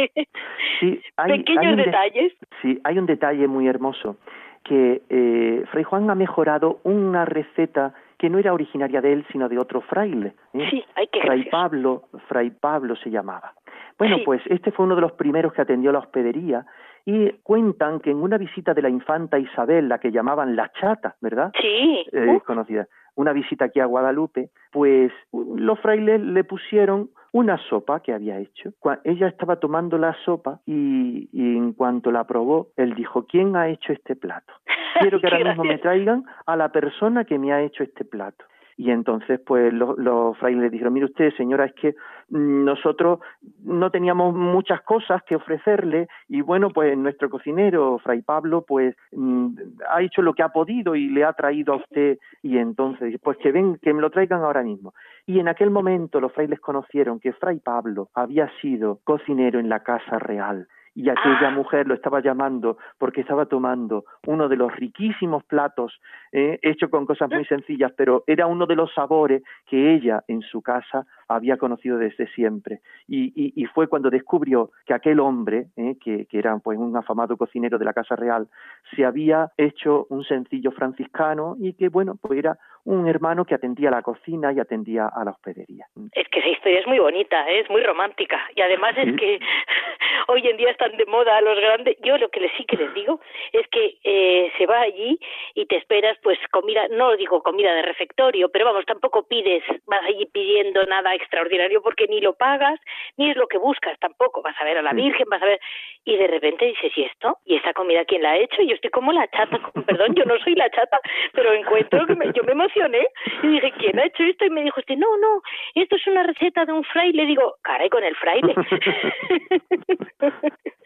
Sí, 0.80 1.02
Pequeños 1.28 1.78
detalles. 1.78 2.34
Sí, 2.62 2.80
hay 2.84 2.98
un 2.98 3.06
detalle 3.06 3.48
muy 3.48 3.68
hermoso 3.68 4.18
que 4.64 5.02
eh, 5.10 5.64
Fray 5.72 5.84
Juan 5.84 6.10
ha 6.10 6.16
mejorado 6.16 6.80
una 6.84 7.26
receta 7.26 7.94
que 8.20 8.30
no 8.30 8.38
era 8.38 8.54
originaria 8.54 9.02
de 9.02 9.14
él, 9.14 9.26
sino 9.32 9.48
de 9.48 9.58
otro 9.58 9.80
fraile. 9.82 10.36
¿eh? 10.54 10.68
Sí, 10.70 10.84
hay 10.96 11.08
que 11.08 11.22
Fray 11.22 11.50
Pablo, 11.50 12.04
Fray 12.28 12.52
Pablo 12.52 12.96
se 12.98 13.10
llamaba. 13.10 13.54
Bueno, 13.98 14.18
pues 14.24 14.42
este 14.46 14.72
fue 14.72 14.86
uno 14.86 14.96
de 14.96 15.02
los 15.02 15.14
primeros 15.14 15.54
que 15.54 15.62
atendió 15.62 15.92
la 15.92 16.00
hospedería 16.00 16.66
y 17.06 17.32
cuentan 17.44 18.00
que 18.00 18.12
en 18.12 18.18
una 18.18 18.38
visita 18.38 18.74
de 18.74 18.82
la 18.82 18.90
infanta 18.90 19.40
Isabel, 19.40 19.90
la 19.90 20.00
que 20.00 20.12
llamaban 20.12 20.56
la 20.56 20.72
chata, 20.80 21.16
¿verdad? 21.22 21.52
Sí. 21.60 22.06
Eh, 22.12 22.40
conocida. 22.46 22.88
Una 23.20 23.34
visita 23.34 23.66
aquí 23.66 23.82
a 23.82 23.86
Guadalupe, 23.86 24.50
pues 24.72 25.12
los 25.34 25.78
frailes 25.82 26.22
le 26.22 26.46
pusieron 26.46 27.10
una 27.34 27.58
sopa 27.70 28.00
que 28.00 28.14
había 28.14 28.40
hecho. 28.40 28.72
Ella 29.04 29.28
estaba 29.28 29.58
tomando 29.58 29.98
la 29.98 30.16
sopa 30.24 30.62
y, 30.66 31.28
en 31.34 31.74
cuanto 31.74 32.14
la 32.14 32.24
probó, 32.24 32.70
él 32.78 32.96
dijo, 32.96 33.26
¿quién 33.28 33.58
ha 33.58 33.68
hecho 33.68 33.92
este 33.92 34.16
plato? 34.16 34.54
Quiero 35.02 35.20
que 35.20 35.28
ahora 35.28 35.50
mismo 35.50 35.66
me 35.66 35.80
traigan 35.80 36.24
a 36.46 36.56
la 36.56 36.70
persona 36.72 37.26
que 37.26 37.38
me 37.38 37.52
ha 37.52 37.62
hecho 37.62 37.84
este 37.84 38.06
plato. 38.06 38.46
Y 38.78 38.90
entonces, 38.90 39.42
pues 39.46 39.74
los, 39.74 40.38
frailes 40.38 40.62
le 40.62 40.70
dijeron, 40.70 40.94
mire 40.94 41.08
usted, 41.08 41.34
señora, 41.36 41.66
es 41.66 41.74
que 41.74 41.96
nosotros 42.30 43.20
no 43.64 43.90
teníamos 43.92 44.34
muchas 44.36 44.82
cosas 44.82 45.22
que 45.24 45.36
ofrecerle 45.36 46.08
y 46.28 46.42
bueno, 46.42 46.70
pues 46.70 46.98
nuestro 46.98 47.30
cocinero, 47.30 48.00
Fray 48.00 48.22
Pablo, 48.22 48.64
pues 48.68 48.96
mm, 49.12 49.56
ha 49.90 50.02
hecho 50.02 50.22
lo 50.22 50.34
que 50.34 50.44
ha 50.44 50.50
podido 50.50 50.96
y 50.96 51.10
le 51.10 51.24
ha 51.24 51.34
traído 51.34 51.74
a 51.74 51.78
usted 51.78 52.18
y 52.42 52.58
entonces, 52.58 53.20
pues 53.22 53.38
que 53.38 53.52
ven, 53.52 53.78
que 53.82 53.94
me 53.94 54.02
lo 54.02 54.10
traigan 54.10 54.44
ahora 54.44 54.64
mismo. 54.64 54.94
Y 55.26 55.40
en 55.40 55.48
aquel 55.48 55.70
momento 55.70 56.20
los 56.20 56.34
frailes 56.34 56.60
conocieron 56.60 57.20
que 57.20 57.34
Fray 57.34 57.60
Pablo 57.60 58.10
había 58.14 58.50
sido 58.62 59.00
cocinero 59.04 59.60
en 59.60 59.70
la 59.70 59.82
casa 59.84 60.20
real 60.20 60.68
y 60.96 61.10
aquella 61.10 61.48
Ah. 61.48 61.52
mujer 61.52 61.88
lo 61.88 61.94
estaba 61.94 62.20
llamando 62.20 62.78
porque 62.98 63.22
estaba 63.22 63.46
tomando 63.46 64.04
uno 64.28 64.50
de 64.50 64.58
los 64.58 64.76
riquísimos 64.76 65.44
platos 65.46 66.00
eh, 66.32 66.60
hecho 66.62 66.90
con 66.90 67.06
cosas 67.06 67.30
muy 67.30 67.46
sencillas, 67.46 67.94
pero 67.96 68.24
era 68.28 68.48
uno 68.48 68.66
de 68.66 68.76
los 68.76 68.94
sabores 68.94 69.42
que 69.66 69.94
ella 69.96 70.24
en 70.28 70.42
su 70.42 70.62
casa 70.62 71.06
había 71.30 71.58
conocido 71.58 71.98
desde 71.98 72.28
siempre. 72.34 72.80
Y, 73.08 73.32
y- 73.36 73.54
y 73.56 73.66
fue 73.68 73.88
cuando 73.88 74.10
descubrió 74.10 74.72
que 74.86 74.94
aquel 74.94 75.20
hombre, 75.20 75.68
eh, 75.78 75.96
que, 76.04 76.26
que 76.26 76.38
era 76.40 76.58
pues 76.58 76.78
un 76.78 76.96
afamado 76.98 77.38
cocinero 77.38 77.78
de 77.78 77.86
la 77.86 77.94
Casa 77.94 78.16
Real, 78.16 78.48
se 78.96 79.06
había 79.06 79.50
hecho 79.58 80.08
un 80.10 80.24
sencillo 80.24 80.72
franciscano 80.72 81.56
y 81.60 81.74
que, 81.74 81.90
bueno, 81.90 82.16
pues 82.22 82.40
era 82.40 82.58
un 82.86 83.08
hermano 83.08 83.46
que 83.46 83.54
atendía 83.56 83.90
a 83.90 83.92
la 83.92 84.02
cocina 84.02 84.52
y 84.52 84.60
atendía 84.60 85.08
a 85.08 85.24
la 85.24 85.32
hospedería. 85.32 85.86
Es 86.14 86.28
que 86.30 86.40
esa 86.40 86.50
historia 86.50 86.80
es 86.80 86.88
muy 86.88 86.98
bonita, 87.00 87.48
¿eh? 87.50 87.60
es 87.60 87.70
muy 87.70 87.84
romántica. 87.84 88.40
Y 88.56 88.62
además 88.62 88.96
Sí. 88.96 89.02
es 89.10 89.16
que 89.18 89.40
hoy 90.28 90.48
en 90.48 90.58
día 90.58 90.72
están 90.72 90.96
de 90.98 91.06
moda 91.06 91.40
los 91.42 91.60
grandes. 91.60 91.98
Yo 92.04 92.18
lo 92.18 92.30
que 92.30 92.40
les 92.40 92.52
sí 92.58 92.66
que 92.66 92.78
les 92.78 92.94
digo 92.94 93.20
es 93.54 93.68
que 93.68 93.98
eh, 94.04 94.52
se 94.58 94.66
va 94.66 94.80
allí 94.82 95.20
y 95.54 95.66
te 95.68 95.78
esperas 95.78 96.18
pues 96.24 96.40
comida, 96.52 96.88
no 96.90 97.16
digo 97.16 97.44
comida 97.44 97.74
de 97.76 97.84
refectorio, 97.84 98.50
pero 98.50 98.66
vamos, 98.66 98.86
tampoco 98.86 99.24
pides, 99.28 99.64
vas 99.86 100.02
allí 100.06 100.26
pidiendo 100.26 100.84
nada 100.86 101.14
extraordinario 101.20 101.82
porque 101.82 102.08
ni 102.08 102.22
lo 102.22 102.34
pagas, 102.34 102.80
ni 103.18 103.30
es 103.30 103.38
lo 103.38 103.48
que 103.48 103.58
buscas 103.58 103.98
tampoco. 104.00 104.42
Vas 104.42 104.56
a 104.60 104.64
ver 104.66 104.78
a 104.78 104.82
la 104.82 104.92
Sí. 104.92 104.96
Virgen, 104.98 105.28
vas 105.30 105.42
a 105.42 105.46
ver... 105.46 105.60
Y 106.06 106.16
de 106.18 106.28
repente 106.28 106.66
dices, 106.66 106.92
¿y 106.98 107.04
esto? 107.04 107.38
¿Y 107.46 107.56
esta 107.58 107.74
comida 107.74 108.04
quién 108.06 108.24
la 108.24 108.32
ha 108.32 108.38
hecho? 108.38 108.62
Y 108.62 108.68
yo 108.70 108.76
estoy 108.76 108.90
como 108.90 109.12
la 109.12 109.28
chata, 109.30 109.60
con 109.74 109.84
perdón, 109.84 110.16
yo 110.16 110.24
no 110.26 110.38
soy 110.40 110.56
la 110.56 110.70
chata, 110.72 111.00
pero 111.34 111.54
encuentro 111.54 112.06
que 112.08 112.16
me- 112.16 112.32
yo 112.34 112.44
me 112.44 112.54
emocioné 112.54 113.06
y 113.44 113.48
dije, 113.48 113.72
¿quién 113.78 114.00
ha 114.00 114.06
hecho 114.06 114.24
esto? 114.24 114.46
Y 114.46 114.50
me 114.50 114.64
dijo 114.64 114.80
usted, 114.80 114.96
no, 114.96 115.18
no, 115.18 115.42
esto 115.76 115.96
es 115.98 116.08
una 116.08 116.24
receta 116.24 116.66
de 116.66 116.72
un 116.74 116.84
fraile. 116.86 117.26
Digo, 117.26 117.56
caray, 117.62 117.90
con 117.90 118.04
el 118.04 118.16
fraile. 118.16 118.56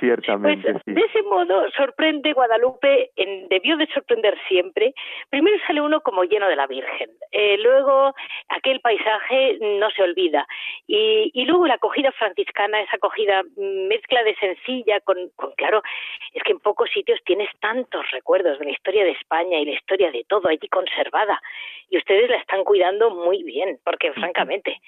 Ciertamente, 0.00 0.70
Pues 0.72 0.82
sí. 0.86 0.92
de 0.92 1.00
ese 1.00 1.22
modo 1.24 1.68
sorprende 1.72 2.32
Guadalupe, 2.32 3.10
en- 3.16 3.48
debió 3.48 3.76
de 3.76 3.86
sorprender 3.88 4.38
siempre. 4.46 4.94
Primero 5.28 5.56
sale 5.66 5.80
uno 5.80 6.00
como 6.02 6.22
lleno 6.22 6.46
de 6.48 6.54
la 6.54 6.68
Virgen, 6.68 7.10
eh, 7.32 7.58
luego 7.58 8.14
aquel 8.48 8.80
paisaje 8.80 9.58
no 9.60 9.90
se 9.90 10.02
olvida 10.04 10.46
y, 10.86 11.32
y 11.34 11.44
luego 11.46 11.66
la 11.66 11.74
acogida 11.74 12.12
franciscana, 12.12 12.80
esa 12.80 12.94
acogida 12.96 13.42
mm, 13.42 13.88
mezcla 13.88 14.22
de 14.22 14.36
sencilla 14.36 15.00
con, 15.00 15.16
con, 15.34 15.50
claro, 15.56 15.82
es 16.32 16.44
que 16.44 16.52
en 16.52 16.60
pocos 16.60 16.88
sitios 16.90 17.18
tienes 17.24 17.48
tantos 17.58 18.08
recuerdos 18.12 18.60
de 18.60 18.66
la 18.66 18.70
historia 18.70 19.02
de 19.04 19.10
España 19.10 19.58
y 19.58 19.64
la 19.64 19.72
historia 19.72 20.12
de 20.12 20.24
todo 20.28 20.48
allí 20.48 20.68
conservada 20.68 21.42
y 21.90 21.96
ustedes 21.98 22.30
la 22.30 22.36
están 22.36 22.62
cuidando 22.62 23.10
muy 23.10 23.42
bien, 23.42 23.80
porque 23.84 24.12
francamente 24.12 24.80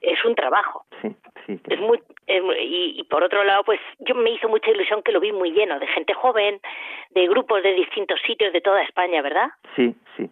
es 0.00 0.24
un 0.24 0.34
trabajo. 0.34 0.84
Sí, 1.02 1.14
sí, 1.46 1.60
Es 1.68 1.80
muy, 1.80 2.00
es 2.26 2.42
muy- 2.42 2.56
y, 2.58 3.00
y 3.00 3.04
por 3.04 3.22
otro 3.22 3.42
lado, 3.44 3.62
pues 3.64 3.80
yo 4.00 4.14
me 4.14 4.30
hizo 4.30 4.48
mucha 4.48 4.70
ilusión 4.70 5.02
que 5.02 5.12
lo 5.12 5.20
vi 5.20 5.32
muy 5.32 5.50
lleno 5.52 5.78
de 5.78 5.86
gente 5.88 6.12
joven, 6.14 6.60
de 7.10 7.26
grupos 7.28 7.62
de 7.62 7.72
distintos 7.74 8.20
sitios 8.26 8.52
de 8.52 8.60
toda 8.60 8.82
España, 8.82 9.22
¿verdad? 9.22 9.48
sí, 9.76 9.94
sí, 10.16 10.28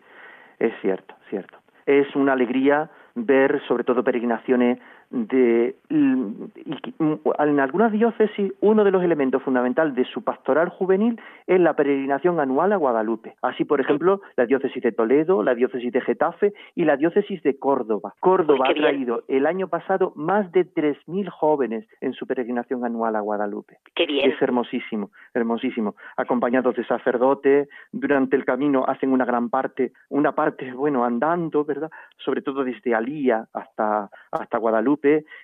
es 0.59 0.73
cierto, 0.81 1.15
cierto. 1.31 1.59
Es 1.87 2.15
una 2.17 2.33
alegría 2.33 2.91
ver 3.15 3.63
sobre 3.69 3.85
todo 3.85 4.03
peregrinaciones 4.05 4.79
de 5.11 5.77
y 5.89 6.77
que- 6.83 6.93
en 7.39 7.61
algunas 7.61 7.93
diócesis 7.93 8.53
uno 8.61 8.85
de 8.85 8.91
los 8.91 9.03
elementos 9.03 9.43
fundamentales 9.43 9.95
de 9.95 10.05
su 10.05 10.23
pastoral 10.23 10.69
juvenil 10.69 11.21
es 11.47 11.61
la 11.61 11.75
peregrinación 11.75 12.41
anual 12.41 12.73
a 12.73 12.77
Guadalupe. 12.77 13.37
Así, 13.43 13.65
por 13.65 13.81
ejemplo, 13.81 14.21
la 14.37 14.47
diócesis 14.47 14.83
de 14.83 14.93
Toledo, 14.93 15.43
la 15.43 15.55
diócesis 15.55 15.93
de 15.93 16.01
Getafe 16.01 16.53
y 16.75 16.85
la 16.85 16.97
diócesis 16.97 17.43
de 17.43 17.59
Córdoba. 17.59 18.15
Córdoba 18.21 18.67
ha 18.69 18.73
bien. 18.73 18.83
traído 18.83 19.23
el 19.29 19.47
año 19.47 19.69
pasado 19.69 20.13
más 20.17 20.51
de 20.53 20.65
3.000 20.65 21.29
jóvenes 21.29 21.87
en 22.01 22.13
su 22.13 22.27
peregrinación 22.27 22.85
anual 22.85 23.17
a 23.17 23.21
Guadalupe. 23.21 23.79
Qué 23.95 24.07
bien. 24.07 24.31
Es 24.31 24.41
hermosísimo, 24.43 25.11
hermosísimo. 25.35 25.95
Acompañados 26.17 26.75
de 26.77 26.85
sacerdotes, 26.85 27.69
durante 27.93 28.37
el 28.37 28.45
camino 28.45 28.85
hacen 28.87 29.13
una 29.13 29.25
gran 29.25 29.51
parte, 29.51 29.93
una 30.09 30.33
parte, 30.33 30.73
bueno, 30.73 31.05
andando, 31.05 31.65
¿verdad? 31.65 31.91
Sobre 32.19 32.43
todo 32.43 32.65
desde 32.65 32.95
Alía 32.95 33.47
hasta, 33.53 34.11
hasta 34.33 34.59
Guadalupe 34.59 34.96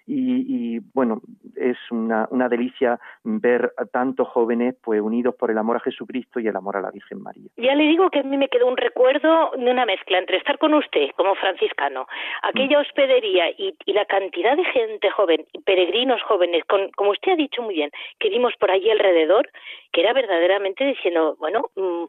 y, 0.07 0.77
y, 0.77 0.81
bueno, 0.95 1.21
es 1.57 1.77
una, 1.91 2.27
una 2.31 2.49
delicia 2.49 2.99
ver 3.25 3.73
a 3.77 3.85
tantos 3.87 4.29
jóvenes 4.29 4.75
pues 4.83 5.01
unidos 5.01 5.35
por 5.35 5.51
el 5.51 5.59
amor 5.59 5.77
a 5.77 5.81
Jesucristo 5.81 6.41
y 6.41 6.49
el 6.49 6.57
amor 6.57 6.77
a 6.77 6.81
la 6.81 6.91
Virgen 6.91 7.23
María. 7.23 7.49
Ya 7.57 7.75
le 7.75 7.85
digo 7.85 8.11
que 8.11 8.21
a 8.21 8.23
mí 8.23 8.37
me 8.37 8.49
quedó 8.49 8.67
un 8.67 8.77
recuerdo 8.77 9.53
de 9.57 9.71
una 9.71 9.87
mezcla 9.87 10.19
entre 10.19 10.39
estar 10.39 10.59
con 10.59 10.75
usted 10.75 11.11
como 11.17 11.35
franciscano, 11.37 12.07
aquella 12.43 12.79
hospedería 12.81 13.51
y, 13.51 13.75
y 13.85 13.93
la 13.93 14.05
cantidad 14.07 14.57
de 14.57 14.65
gente 14.65 15.11
joven 15.11 15.45
peregrinos 15.65 16.23
jóvenes, 16.23 16.65
con, 16.65 16.91
como 16.93 17.11
usted 17.11 17.33
ha 17.33 17.37
dicho 17.37 17.63
muy 17.63 17.75
bien, 17.75 17.91
que 18.19 18.29
vimos 18.31 18.53
por 18.59 18.71
allí 18.71 18.91
alrededor, 18.91 19.49
que 19.93 20.01
era 20.01 20.13
verdaderamente 20.13 20.85
diciendo, 20.85 21.37
bueno, 21.39 21.71
mm, 21.77 22.05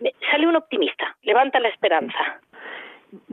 me- 0.00 0.12
sale 0.30 0.46
un 0.46 0.56
optimista, 0.56 1.16
levanta 1.22 1.60
la 1.60 1.68
esperanza. 1.68 2.40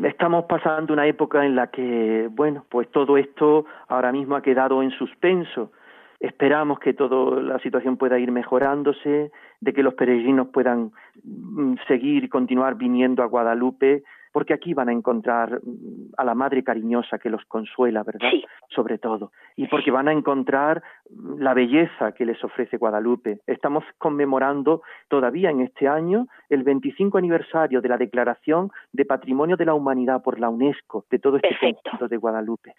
Estamos 0.03 0.45
pasando 0.45 0.93
una 0.93 1.05
época 1.05 1.45
en 1.45 1.55
la 1.55 1.67
que, 1.67 2.29
bueno, 2.31 2.65
pues 2.69 2.89
todo 2.91 3.17
esto 3.17 3.65
ahora 3.87 4.11
mismo 4.11 4.35
ha 4.35 4.41
quedado 4.41 4.81
en 4.81 4.91
suspenso. 4.91 5.71
Esperamos 6.19 6.79
que 6.79 6.93
toda 6.93 7.41
la 7.41 7.59
situación 7.59 7.97
pueda 7.97 8.17
ir 8.17 8.31
mejorándose, 8.31 9.31
de 9.61 9.73
que 9.73 9.83
los 9.83 9.93
peregrinos 9.93 10.47
puedan 10.47 10.91
mm, 11.23 11.75
seguir 11.87 12.23
y 12.23 12.29
continuar 12.29 12.75
viniendo 12.75 13.21
a 13.21 13.27
Guadalupe, 13.27 14.03
porque 14.31 14.53
aquí 14.53 14.73
van 14.73 14.89
a 14.89 14.93
encontrar 14.93 15.59
mm, 15.63 16.13
a 16.17 16.23
la 16.23 16.35
Madre 16.35 16.63
cariñosa 16.63 17.19
que 17.19 17.29
los 17.29 17.43
consuela, 17.45 18.03
¿verdad? 18.03 18.29
Sí. 18.31 18.45
Sobre 18.69 18.97
todo. 18.97 19.31
Y 19.55 19.67
porque 19.67 19.91
van 19.91 20.07
a 20.07 20.11
encontrar 20.11 20.83
mm, 21.09 21.39
la 21.39 21.53
belleza 21.53 22.11
que 22.11 22.25
les 22.25 22.43
ofrece 22.43 22.77
Guadalupe. 22.77 23.39
Estamos 23.47 23.83
conmemorando 23.97 24.81
todavía 25.07 25.49
en 25.49 25.61
este 25.61 25.87
año 25.87 26.27
el 26.49 26.63
25 26.63 27.17
aniversario 27.17 27.81
de 27.81 27.89
la 27.89 27.97
Declaración 27.97 28.71
de 28.91 29.05
Patrimonio 29.05 29.57
de 29.57 29.65
la 29.65 29.73
Humanidad 29.73 30.21
por 30.21 30.39
la 30.39 30.49
UNESCO 30.49 31.05
de 31.09 31.19
todo 31.19 31.37
este 31.37 31.49
Perfecto. 31.49 31.81
conjunto 31.83 32.07
de 32.07 32.17
Guadalupe. 32.17 32.73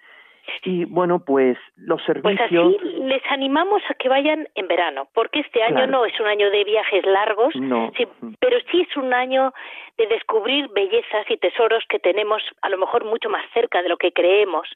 Y 0.65 0.85
bueno, 0.87 1.19
pues 1.21 1.57
los 1.77 2.01
Pues 2.07 2.37
servicios 2.37 2.75
así 2.79 2.89
les 3.03 3.23
animamos 3.31 3.83
a 3.89 3.95
que 3.95 4.09
vayan 4.09 4.49
en 4.55 4.69
verano, 4.69 5.09
porque 5.15 5.41
este 5.41 5.63
año 5.63 5.77
Claro. 5.77 5.93
no 5.93 6.05
es 6.05 6.19
un 6.21 6.27
año 6.27 6.51
de 6.51 6.65
viajes 6.65 7.05
largos, 7.07 7.55
no. 7.57 7.91
sí, 7.97 8.07
pero 8.41 8.57
sí 8.71 8.81
es 8.89 8.97
un 8.97 9.13
año 9.15 9.53
de 9.97 10.07
descubrir 10.07 10.69
bellezas 10.69 11.29
y 11.31 11.37
tesoros 11.37 11.85
que 11.89 11.99
tenemos 11.99 12.43
a 12.63 12.69
lo 12.69 12.79
mejor 12.79 13.05
mucho 13.05 13.29
más 13.29 13.43
cerca 13.53 13.83
de 13.83 13.89
lo 13.89 13.97
que 13.97 14.13
creemos 14.13 14.69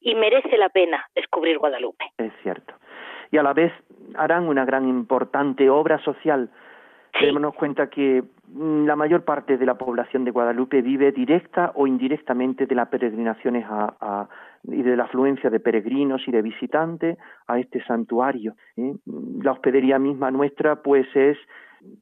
y 0.00 0.14
merece 0.14 0.56
la 0.58 0.68
pena 0.68 1.04
descubrir 1.14 1.58
Guadalupe. 1.58 2.04
Es 2.18 2.32
cierto. 2.42 2.74
Y 3.30 3.38
a 3.38 3.42
la 3.42 3.52
vez 3.52 3.72
harán 4.16 4.48
una 4.48 4.64
gran 4.64 4.88
importante 4.88 5.70
obra 5.70 5.98
social. 6.04 6.50
Sí. 7.18 7.26
Démonos 7.26 7.54
cuenta 7.54 7.90
que 7.90 8.22
mm, 8.48 8.86
la 8.86 8.94
mayor 8.96 9.24
parte 9.24 9.56
de 9.56 9.66
la 9.66 9.74
población 9.74 10.24
de 10.24 10.30
Guadalupe 10.30 10.80
vive 10.80 11.10
directa 11.12 11.72
o 11.74 11.86
indirectamente 11.86 12.66
de 12.66 12.74
las 12.74 12.88
peregrinaciones 12.88 13.64
a, 13.68 13.94
a- 14.00 14.28
y 14.64 14.82
de 14.82 14.96
la 14.96 15.04
afluencia 15.04 15.50
de 15.50 15.60
peregrinos 15.60 16.22
y 16.26 16.30
de 16.30 16.42
visitantes 16.42 17.18
a 17.46 17.58
este 17.58 17.82
santuario. 17.84 18.54
¿eh? 18.76 18.94
La 19.42 19.52
hospedería 19.52 19.98
misma 19.98 20.30
nuestra, 20.30 20.82
pues, 20.82 21.06
es 21.14 21.38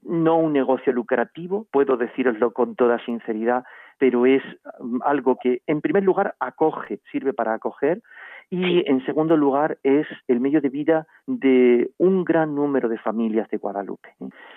no 0.02 0.38
un 0.38 0.52
negocio 0.52 0.92
lucrativo, 0.92 1.66
puedo 1.70 1.96
deciroslo 1.96 2.52
con 2.52 2.74
toda 2.74 2.98
sinceridad, 3.04 3.64
pero 3.98 4.26
es 4.26 4.42
mm, 4.80 5.00
algo 5.04 5.36
que, 5.40 5.62
en 5.66 5.80
primer 5.80 6.02
lugar, 6.02 6.34
acoge, 6.40 7.00
sirve 7.10 7.32
para 7.32 7.54
acoger, 7.54 8.02
y 8.50 8.88
en 8.90 9.04
segundo 9.04 9.36
lugar 9.36 9.78
es 9.82 10.06
el 10.26 10.40
medio 10.40 10.60
de 10.60 10.68
vida 10.70 11.06
de 11.26 11.90
un 11.98 12.24
gran 12.24 12.54
número 12.54 12.88
de 12.88 12.98
familias 12.98 13.48
de 13.50 13.58
Guadalupe. 13.58 14.08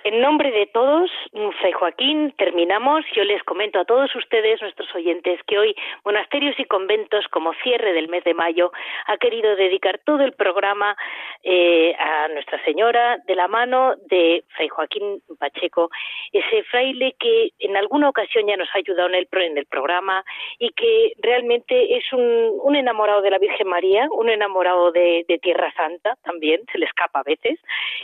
En 0.03 0.21
nombre 0.21 0.51
de 0.51 0.67
todos, 0.67 1.11
Fray 1.59 1.73
Joaquín, 1.73 2.33
terminamos. 2.37 3.05
Yo 3.13 3.23
les 3.23 3.43
comento 3.43 3.79
a 3.79 3.85
todos 3.85 4.15
ustedes, 4.15 4.61
nuestros 4.61 4.93
oyentes, 4.95 5.39
que 5.45 5.59
hoy 5.59 5.75
Monasterios 6.05 6.57
y 6.59 6.65
Conventos, 6.65 7.27
como 7.27 7.53
cierre 7.63 7.93
del 7.93 8.07
mes 8.07 8.23
de 8.23 8.33
mayo, 8.33 8.71
ha 9.07 9.17
querido 9.17 9.55
dedicar 9.55 9.99
todo 10.05 10.23
el 10.23 10.33
programa 10.33 10.95
eh, 11.43 11.93
a 11.99 12.29
Nuestra 12.29 12.63
Señora 12.63 13.17
de 13.27 13.35
la 13.35 13.47
mano 13.47 13.95
de 14.09 14.43
Fray 14.55 14.69
Joaquín 14.69 15.21
Pacheco, 15.39 15.89
ese 16.31 16.63
fraile 16.63 17.15
que 17.19 17.49
en 17.59 17.75
alguna 17.75 18.09
ocasión 18.09 18.47
ya 18.47 18.57
nos 18.57 18.69
ha 18.73 18.77
ayudado 18.79 19.09
en 19.09 19.15
el, 19.15 19.27
en 19.31 19.57
el 19.57 19.65
programa 19.65 20.23
y 20.59 20.69
que 20.69 21.13
realmente 21.21 21.97
es 21.97 22.03
un, 22.13 22.75
enamorado 22.75 23.21
de 23.21 23.29
la 23.29 23.37
Virgen 23.37 23.67
María, 23.81 24.07
un 24.11 24.29
enamorado 24.29 24.91
de, 24.91 25.25
de 25.27 25.39
Tierra 25.39 25.73
Santa 25.75 26.15
también, 26.23 26.61
se 26.71 26.77
le 26.77 26.85
escapa 26.85 27.21
a 27.21 27.23
veces, 27.23 27.59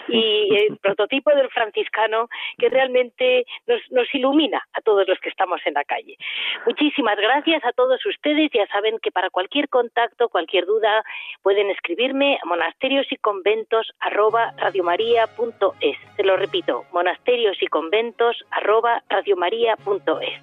y 0.07 0.55
el 0.55 0.77
prototipo 0.81 1.29
del 1.35 1.49
franciscano 1.49 2.29
que 2.57 2.67
realmente 2.67 3.45
nos, 3.67 3.79
nos 3.91 4.07
ilumina 4.15 4.65
a 4.73 4.81
todos 4.81 5.07
los 5.07 5.19
que 5.19 5.29
estamos 5.29 5.61
en 5.65 5.75
la 5.75 5.83
calle. 5.83 6.17
Muchísimas 6.65 7.15
gracias 7.17 7.63
a 7.63 7.73
todos 7.73 8.03
ustedes. 8.07 8.49
Ya 8.51 8.65
saben 8.67 8.97
que 9.03 9.11
para 9.11 9.29
cualquier 9.29 9.69
contacto, 9.69 10.29
cualquier 10.29 10.65
duda, 10.65 11.03
pueden 11.43 11.69
escribirme 11.69 12.39
a 12.41 12.47
monasterios 12.47 13.05
y 13.11 13.17
conventos 13.17 13.93
arroba 13.99 14.53
radiomaria.es. 14.57 15.97
Se 16.15 16.23
lo 16.23 16.37
repito, 16.37 16.85
monasterios 16.91 17.61
y 17.61 17.67
conventos 17.67 18.43
arroba 18.49 19.03
radiomaria.es. 19.09 20.41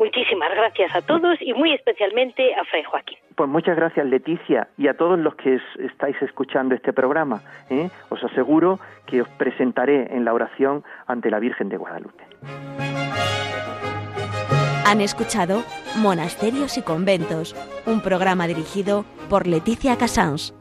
Muchísimas 0.00 0.50
gracias 0.54 0.96
a 0.96 1.02
todos 1.02 1.36
y 1.42 1.52
muy 1.52 1.74
especialmente 1.74 2.54
a 2.54 2.64
Fray 2.64 2.82
Joaquín. 2.84 3.18
Pues 3.36 3.50
muchas 3.50 3.76
gracias 3.76 4.06
Leticia 4.06 4.68
y 4.78 4.88
a 4.88 4.94
todos 4.94 5.18
los 5.18 5.34
que 5.34 5.60
estáis 5.78 6.16
escuchando 6.22 6.74
este 6.74 6.94
programa. 6.94 7.42
¿eh? 7.68 7.90
Os 8.08 8.24
aseguro 8.24 8.80
que 9.06 9.20
os 9.20 9.28
presentaré 9.28 10.08
en 10.16 10.24
la 10.24 10.32
oración 10.32 10.84
ante 11.06 11.30
la 11.30 11.38
Virgen 11.38 11.68
de 11.68 11.76
Guadalupe. 11.76 12.24
Han 14.86 15.02
escuchado 15.02 15.62
Monasterios 15.96 16.78
y 16.78 16.82
Conventos, 16.82 17.54
un 17.86 18.00
programa 18.00 18.46
dirigido 18.46 19.04
por 19.28 19.46
Leticia 19.46 19.98
Casans. 19.98 20.54